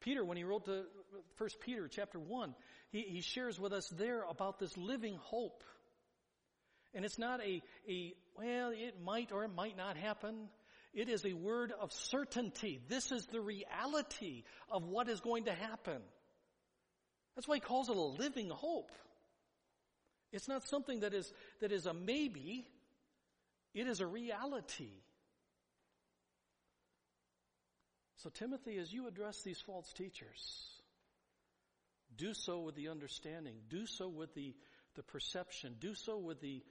Peter, 0.00 0.24
when 0.24 0.36
he 0.36 0.44
wrote 0.44 0.64
the 0.64 0.86
First 1.36 1.60
Peter 1.60 1.88
chapter 1.88 2.18
one, 2.18 2.54
he, 2.90 3.02
he 3.02 3.20
shares 3.20 3.58
with 3.58 3.72
us 3.72 3.88
there 3.88 4.22
about 4.22 4.58
this 4.58 4.76
living 4.76 5.16
hope. 5.22 5.62
And 6.94 7.04
it's 7.04 7.18
not 7.18 7.40
a, 7.40 7.62
a, 7.88 8.14
well, 8.36 8.70
it 8.70 9.00
might 9.02 9.32
or 9.32 9.44
it 9.44 9.54
might 9.54 9.76
not 9.76 9.96
happen. 9.96 10.48
It 10.94 11.08
is 11.08 11.24
a 11.24 11.32
word 11.32 11.72
of 11.78 11.92
certainty. 11.92 12.80
This 12.88 13.12
is 13.12 13.26
the 13.26 13.40
reality 13.40 14.44
of 14.70 14.84
what 14.84 15.08
is 15.08 15.20
going 15.20 15.44
to 15.44 15.52
happen. 15.52 16.00
That's 17.34 17.46
why 17.46 17.56
he 17.56 17.60
calls 17.60 17.88
it 17.88 17.96
a 17.96 18.00
living 18.00 18.50
hope. 18.50 18.90
It's 20.32 20.48
not 20.48 20.66
something 20.66 21.00
that 21.00 21.14
is, 21.14 21.32
that 21.60 21.72
is 21.72 21.86
a 21.86 21.94
maybe. 21.94 22.66
It 23.74 23.86
is 23.86 24.00
a 24.00 24.06
reality. 24.06 24.90
So, 28.18 28.30
Timothy, 28.30 28.78
as 28.78 28.92
you 28.92 29.06
address 29.06 29.42
these 29.42 29.60
false 29.60 29.92
teachers, 29.92 30.68
do 32.16 32.34
so 32.34 32.60
with 32.60 32.74
the 32.74 32.88
understanding, 32.88 33.54
do 33.68 33.86
so 33.86 34.08
with 34.08 34.34
the, 34.34 34.54
the 34.96 35.04
perception, 35.04 35.76
do 35.78 35.94
so 35.94 36.18
with 36.18 36.40
the, 36.40 36.64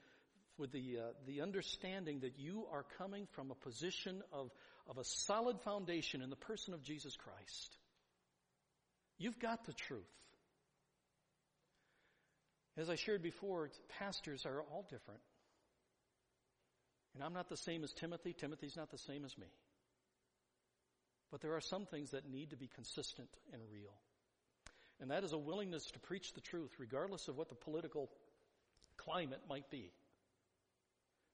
with 0.58 0.74
the, 0.74 0.98
uh, 0.98 1.14
the 1.26 1.41
understanding 1.41 2.20
that 2.20 2.38
you 2.38 2.66
are 2.72 2.86
coming 2.98 3.28
from 3.32 3.52
a 3.52 3.56
position 3.56 4.22
of, 4.34 4.52
of 4.89 4.98
a 4.98 5.06
solid 5.06 5.62
foundation 5.62 6.22
in 6.22 6.30
the 6.30 6.36
person 6.36 6.74
of 6.74 6.84
Jesus 6.84 7.16
Christ. 7.16 7.78
You've 9.18 9.39
got 9.39 9.66
the 9.66 9.74
truth. 9.74 10.04
As 12.76 12.89
I 12.89 12.95
shared 12.95 13.24
before, 13.24 13.70
pastors 13.98 14.45
are 14.45 14.62
all 14.62 14.86
different. 14.89 15.22
And 17.16 17.24
I'm 17.24 17.34
not 17.34 17.48
the 17.48 17.58
same 17.58 17.86
as 17.86 17.93
Timothy. 17.93 18.34
Timothy's 18.34 18.76
not 18.76 18.91
the 18.91 18.98
same 18.98 19.24
as 19.24 19.36
me. 19.38 19.48
But 21.32 21.41
there 21.41 21.55
are 21.55 21.61
some 21.61 21.86
things 21.86 22.11
that 22.11 22.30
need 22.30 22.51
to 22.51 22.57
be 22.57 22.67
consistent 22.67 23.30
and 23.51 23.61
real. 23.71 23.93
And 24.99 25.11
that 25.11 25.23
is 25.23 25.34
a 25.34 25.38
willingness 25.38 25.86
to 25.91 25.99
preach 25.99 26.34
the 26.34 26.41
truth, 26.41 26.71
regardless 26.80 27.28
of 27.28 27.38
what 27.38 27.49
the 27.49 27.55
political 27.55 28.09
climate 28.97 29.41
might 29.49 29.69
be. 29.69 29.91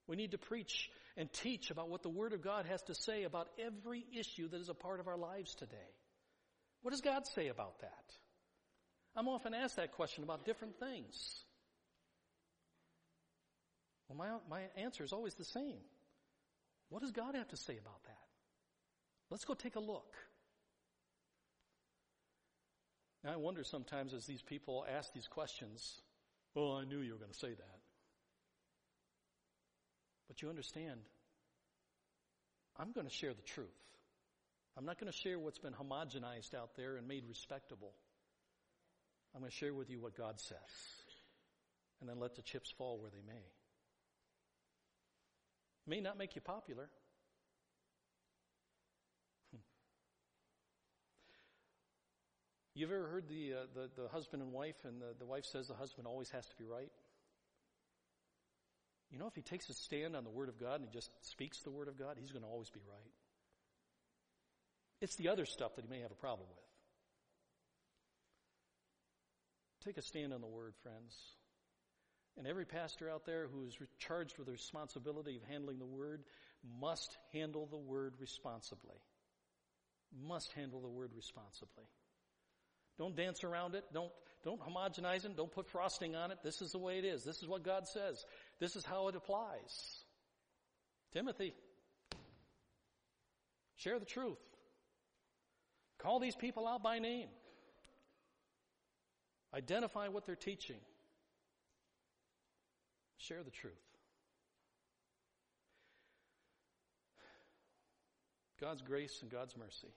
We 0.08 0.18
need 0.18 0.32
to 0.32 0.38
preach 0.38 0.90
and 1.16 1.32
teach 1.32 1.72
about 1.72 1.90
what 1.90 2.04
the 2.04 2.10
Word 2.10 2.34
of 2.34 2.42
God 2.42 2.66
has 2.66 2.82
to 2.84 2.96
say 2.96 3.24
about 3.24 3.48
every 3.58 4.06
issue 4.18 4.50
that 4.50 4.60
is 4.60 4.70
a 4.70 4.74
part 4.74 5.00
of 5.00 5.08
our 5.08 5.18
lives 5.18 5.56
today. 5.56 5.78
What 6.82 6.92
does 6.92 7.02
God 7.02 7.26
say 7.28 7.48
about 7.48 7.80
that? 7.80 8.04
I'm 9.16 9.30
often 9.30 9.54
asked 9.54 9.78
that 9.78 9.94
question 9.94 10.24
about 10.24 10.44
different 10.44 10.78
things. 10.80 11.44
Well, 14.10 14.18
my, 14.18 14.58
my 14.58 14.64
answer 14.76 15.04
is 15.04 15.14
always 15.14 15.36
the 15.36 15.46
same. 15.46 15.80
What 16.90 17.02
does 17.02 17.12
God 17.12 17.36
have 17.36 17.48
to 17.50 17.58
say 17.58 17.78
about 17.78 18.04
that? 18.04 18.23
Let's 19.34 19.46
go 19.46 19.56
take 19.56 19.76
a 19.78 19.80
look. 19.80 20.14
Now, 23.24 23.34
I 23.34 23.38
wonder 23.38 23.64
sometimes 23.64 24.14
as 24.14 24.28
these 24.28 24.44
people 24.44 24.86
ask 24.88 25.12
these 25.12 25.28
questions, 25.28 26.02
well, 26.54 26.74
I 26.74 26.84
knew 26.84 27.00
you 27.00 27.14
were 27.14 27.18
going 27.18 27.32
to 27.32 27.38
say 27.40 27.50
that. 27.50 27.80
But 30.28 30.44
you 30.44 30.50
understand, 30.50 31.00
I'm 32.78 32.92
going 32.92 33.08
to 33.08 33.12
share 33.12 33.34
the 33.34 33.42
truth. 33.42 33.68
I'm 34.78 34.86
not 34.86 35.00
going 35.00 35.12
to 35.12 35.18
share 35.18 35.40
what's 35.40 35.58
been 35.58 35.74
homogenized 35.74 36.54
out 36.54 36.76
there 36.78 36.98
and 36.98 37.08
made 37.08 37.24
respectable. 37.28 37.96
I'm 39.34 39.42
going 39.42 39.50
to 39.50 39.58
share 39.58 39.74
with 39.74 39.90
you 39.90 40.00
what 40.00 40.16
God 40.16 40.40
says. 40.40 40.60
And 42.02 42.08
then 42.08 42.20
let 42.20 42.36
the 42.36 42.44
chips 42.44 42.70
fall 42.78 43.00
where 43.00 43.10
they 43.10 43.24
may. 43.26 43.42
May 45.88 46.02
not 46.02 46.20
make 46.20 46.36
you 46.36 46.42
popular. 46.42 46.88
You've 52.76 52.92
ever 52.92 53.08
heard 53.08 53.28
the, 53.30 53.54
uh, 53.54 53.66
the, 53.76 54.02
the 54.02 54.08
husband 54.10 54.42
and 54.42 54.52
wife, 54.52 54.78
and 54.84 55.00
the, 55.00 55.14
the 55.20 55.26
wife 55.26 55.46
says 55.46 55.68
the 55.68 55.76
husband 55.76 56.08
always 56.08 56.30
has 56.32 56.48
to 56.48 56.56
be 56.56 56.66
right? 56.66 56.92
You 59.12 59.20
know, 59.20 59.28
if 59.28 59.36
he 59.36 59.44
takes 59.44 59.70
a 59.70 59.74
stand 59.76 60.16
on 60.16 60.24
the 60.24 60.32
Word 60.32 60.50
of 60.50 60.60
God 60.60 60.82
and 60.82 60.86
he 60.86 60.92
just 60.92 61.12
speaks 61.22 61.62
the 61.62 61.70
Word 61.70 61.88
of 61.88 62.00
God, 62.00 62.18
he's 62.20 62.32
going 62.32 62.42
to 62.42 62.50
always 62.50 62.72
be 62.72 62.80
right. 62.90 63.12
It's 65.02 65.16
the 65.18 65.30
other 65.30 65.46
stuff 65.46 65.76
that 65.76 65.86
he 65.86 65.90
may 65.90 66.00
have 66.00 66.12
a 66.12 66.16
problem 66.16 66.48
with. 66.50 66.66
Take 69.86 69.98
a 69.98 70.02
stand 70.02 70.34
on 70.34 70.42
the 70.42 70.48
Word, 70.48 70.74
friends. 70.82 71.16
And 72.38 72.48
every 72.48 72.66
pastor 72.66 73.12
out 73.12 73.26
there 73.28 73.48
who 73.48 73.66
is 73.66 73.78
charged 74.00 74.40
with 74.40 74.48
the 74.48 74.54
responsibility 74.54 75.36
of 75.36 75.44
handling 75.44 75.78
the 75.78 75.86
Word 75.86 76.24
must 76.82 77.18
handle 77.34 77.68
the 77.68 77.78
Word 77.78 78.16
responsibly. 78.20 78.98
Must 80.26 80.52
handle 80.54 80.82
the 80.82 80.90
Word 80.90 81.12
responsibly. 81.16 81.86
Don't 82.98 83.16
dance 83.16 83.44
around 83.44 83.76
it. 83.76 83.84
Don't, 83.94 84.12
don't 84.44 84.62
homogenize 84.62 85.26
it. 85.26 85.36
Don't 85.36 85.52
put 85.52 85.68
frosting 85.68 86.16
on 86.16 86.32
it. 86.32 86.38
This 86.44 86.62
is 86.62 86.72
the 86.72 86.78
way 86.78 87.00
it 87.00 87.06
is. 87.06 87.24
This 87.24 87.42
is 87.42 87.48
what 87.48 87.64
God 87.64 87.88
says. 87.88 88.24
This 88.60 88.76
is 88.76 88.86
how 88.86 89.08
it 89.08 89.16
applies. 89.16 90.04
Timothy, 91.12 91.54
share 93.76 94.00
the 94.00 94.06
truth. 94.06 94.38
Call 96.00 96.20
these 96.20 96.36
people 96.36 96.68
out 96.68 96.84
by 96.84 97.00
name. 97.00 97.30
Identify 99.54 100.08
what 100.08 100.26
they're 100.26 100.36
teaching. 100.36 100.80
Share 103.18 103.44
the 103.44 103.52
truth. 103.52 103.74
God's 108.60 108.82
grace 108.82 109.20
and 109.22 109.32
God's 109.32 109.56
mercy. 109.56 109.94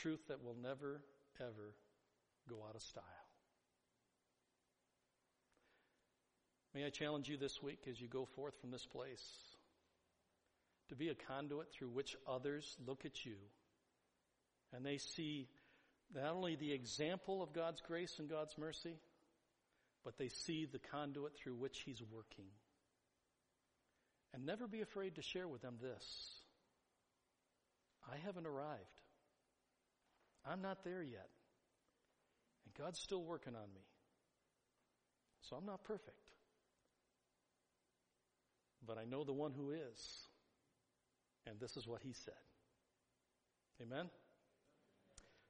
Truth 0.00 0.28
that 0.28 0.42
will 0.42 0.56
never, 0.62 1.02
ever 1.40 1.74
go 2.48 2.64
out 2.66 2.74
of 2.74 2.80
style. 2.80 3.04
May 6.74 6.86
I 6.86 6.90
challenge 6.90 7.28
you 7.28 7.36
this 7.36 7.62
week 7.62 7.80
as 7.90 8.00
you 8.00 8.08
go 8.08 8.24
forth 8.24 8.58
from 8.60 8.70
this 8.70 8.86
place 8.86 9.22
to 10.88 10.94
be 10.94 11.08
a 11.08 11.14
conduit 11.14 11.70
through 11.70 11.90
which 11.90 12.16
others 12.26 12.78
look 12.86 13.04
at 13.04 13.26
you 13.26 13.36
and 14.72 14.86
they 14.86 14.96
see 14.96 15.48
not 16.14 16.32
only 16.32 16.56
the 16.56 16.72
example 16.72 17.42
of 17.42 17.52
God's 17.52 17.82
grace 17.82 18.18
and 18.18 18.28
God's 18.28 18.56
mercy, 18.56 18.96
but 20.02 20.16
they 20.16 20.28
see 20.28 20.64
the 20.64 20.78
conduit 20.78 21.36
through 21.36 21.56
which 21.56 21.82
He's 21.84 22.02
working. 22.10 22.46
And 24.32 24.46
never 24.46 24.66
be 24.66 24.80
afraid 24.80 25.16
to 25.16 25.22
share 25.22 25.46
with 25.46 25.60
them 25.60 25.76
this. 25.82 26.40
I 28.10 28.16
haven't 28.24 28.46
arrived. 28.46 28.99
I'm 30.46 30.62
not 30.62 30.84
there 30.84 31.02
yet. 31.02 31.28
And 32.64 32.74
God's 32.84 32.98
still 32.98 33.22
working 33.22 33.54
on 33.54 33.68
me. 33.74 33.82
So 35.42 35.56
I'm 35.56 35.66
not 35.66 35.84
perfect. 35.84 36.16
But 38.86 38.98
I 38.98 39.04
know 39.04 39.24
the 39.24 39.32
one 39.32 39.52
who 39.52 39.70
is. 39.70 40.28
And 41.46 41.58
this 41.58 41.76
is 41.76 41.86
what 41.86 42.02
he 42.02 42.12
said. 42.12 42.34
Amen? 43.82 44.06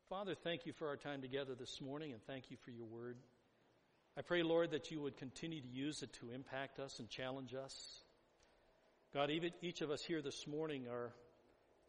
Father, 0.08 0.34
thank 0.34 0.66
you 0.66 0.72
for 0.72 0.88
our 0.88 0.96
time 0.96 1.20
together 1.22 1.54
this 1.54 1.80
morning 1.80 2.12
and 2.12 2.20
thank 2.26 2.50
you 2.50 2.56
for 2.64 2.70
your 2.70 2.86
word. 2.86 3.16
I 4.16 4.22
pray, 4.22 4.42
Lord, 4.42 4.72
that 4.72 4.90
you 4.90 5.00
would 5.00 5.16
continue 5.16 5.60
to 5.60 5.68
use 5.68 6.02
it 6.02 6.12
to 6.14 6.30
impact 6.30 6.80
us 6.80 6.98
and 6.98 7.08
challenge 7.08 7.54
us. 7.54 8.02
God, 9.14 9.30
even 9.30 9.52
each 9.62 9.80
of 9.80 9.90
us 9.90 10.02
here 10.02 10.20
this 10.22 10.46
morning 10.46 10.86
are, 10.88 11.12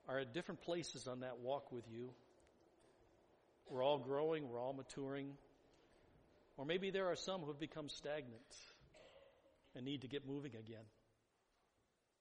are 0.08 0.20
at 0.20 0.34
different 0.34 0.62
places 0.62 1.08
on 1.08 1.22
that 1.22 1.40
walk 1.40 1.72
with 1.72 1.84
you. 1.92 2.12
We're 3.70 3.84
all 3.84 3.98
growing, 3.98 4.50
we're 4.50 4.60
all 4.62 4.74
maturing. 4.74 5.32
Or 6.58 6.66
maybe 6.66 6.92
there 6.92 7.08
are 7.08 7.16
some 7.16 7.42
who 7.42 7.48
have 7.48 7.60
become 7.60 7.90
stagnant 7.90 8.42
and 9.76 9.86
need 9.86 10.02
to 10.02 10.08
get 10.08 10.28
moving 10.28 10.52
again. 10.52 10.86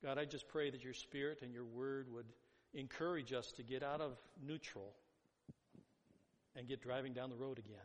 God, 0.03 0.19
I 0.19 0.25
just 0.25 0.49
pray 0.49 0.71
that 0.71 0.83
your 0.83 0.95
spirit 0.95 1.41
and 1.43 1.53
your 1.53 1.65
word 1.65 2.07
would 2.13 2.27
encourage 2.73 3.33
us 3.33 3.53
to 3.57 3.63
get 3.63 3.83
out 3.83 4.01
of 4.01 4.17
neutral 4.47 4.95
and 6.57 6.67
get 6.69 6.81
driving 6.81 7.13
down 7.13 7.31
the 7.31 7.37
road 7.37 7.59
again. 7.59 7.79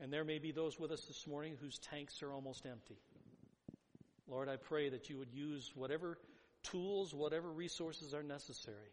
And 0.00 0.12
there 0.12 0.24
may 0.24 0.38
be 0.38 0.52
those 0.52 0.78
with 0.78 0.90
us 0.90 1.04
this 1.04 1.26
morning 1.26 1.56
whose 1.60 1.78
tanks 1.78 2.22
are 2.22 2.32
almost 2.32 2.66
empty. 2.66 2.98
Lord, 4.26 4.48
I 4.48 4.56
pray 4.56 4.88
that 4.88 5.08
you 5.08 5.18
would 5.18 5.32
use 5.32 5.70
whatever 5.74 6.18
tools, 6.62 7.14
whatever 7.14 7.50
resources 7.50 8.14
are 8.14 8.22
necessary 8.22 8.92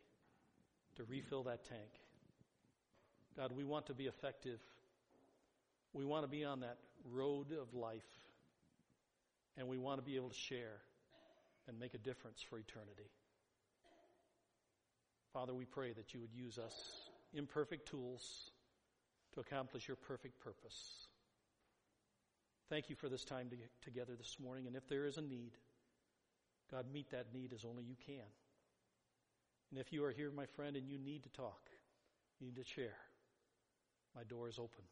to 0.98 1.04
refill 1.06 1.44
that 1.44 1.66
tank. 1.66 1.90
God, 3.38 3.52
we 3.56 3.64
want 3.64 3.88
to 3.88 3.94
be 3.94 4.06
effective. 4.06 4.60
We 5.94 6.06
want 6.06 6.24
to 6.24 6.28
be 6.28 6.44
on 6.44 6.62
that 6.62 6.78
road 7.12 7.48
of 7.52 7.74
life. 7.74 8.08
And 9.58 9.68
we 9.68 9.78
want 9.78 10.00
to 10.00 10.06
be 10.06 10.16
able 10.16 10.30
to 10.30 10.36
share 10.36 10.80
and 11.68 11.80
make 11.80 11.94
a 11.94 11.98
difference 11.98 12.42
for 12.42 12.58
eternity. 12.58 13.10
Father, 15.34 15.54
we 15.54 15.66
pray 15.66 15.94
that 15.94 16.14
you 16.14 16.20
would 16.20 16.34
use 16.34 16.58
us 16.58 16.74
imperfect 17.34 17.88
tools 17.88 18.52
to 19.34 19.40
accomplish 19.40 19.88
your 19.88 19.96
perfect 19.96 20.40
purpose. 20.40 21.08
Thank 22.70 22.90
you 22.90 22.96
for 22.96 23.10
this 23.10 23.24
time 23.24 23.50
to 23.50 23.56
together 23.84 24.14
this 24.18 24.38
morning. 24.42 24.68
And 24.68 24.76
if 24.76 24.88
there 24.88 25.06
is 25.06 25.18
a 25.18 25.22
need, 25.22 25.52
God, 26.70 26.86
meet 26.92 27.12
that 27.12 27.34
need 27.34 27.54
as 27.54 27.66
only 27.66 27.84
you 27.84 27.96
can. 28.06 28.28
And 29.72 29.80
if 29.80 29.94
you 29.94 30.04
are 30.04 30.12
here, 30.12 30.32
my 30.32 30.46
friend, 30.46 30.76
and 30.76 30.90
you 30.90 30.98
need 30.98 31.24
to 31.24 31.30
talk, 31.30 31.70
you 32.40 32.48
need 32.48 32.56
to 32.58 32.64
share, 32.64 32.98
my 34.16 34.24
door 34.24 34.48
is 34.48 34.60
open. 34.60 34.84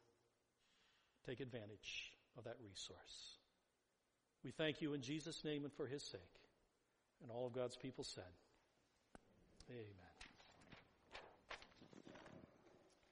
Take 1.25 1.39
advantage 1.39 2.13
of 2.37 2.43
that 2.45 2.55
resource. 2.61 3.37
We 4.43 4.51
thank 4.51 4.81
you 4.81 4.93
in 4.93 5.01
Jesus' 5.01 5.43
name 5.43 5.63
and 5.63 5.73
for 5.73 5.85
his 5.85 6.03
sake. 6.03 6.21
And 7.21 7.31
all 7.31 7.45
of 7.45 7.53
God's 7.53 7.75
people 7.75 8.03
said, 8.03 8.31
Amen. 9.69 10.08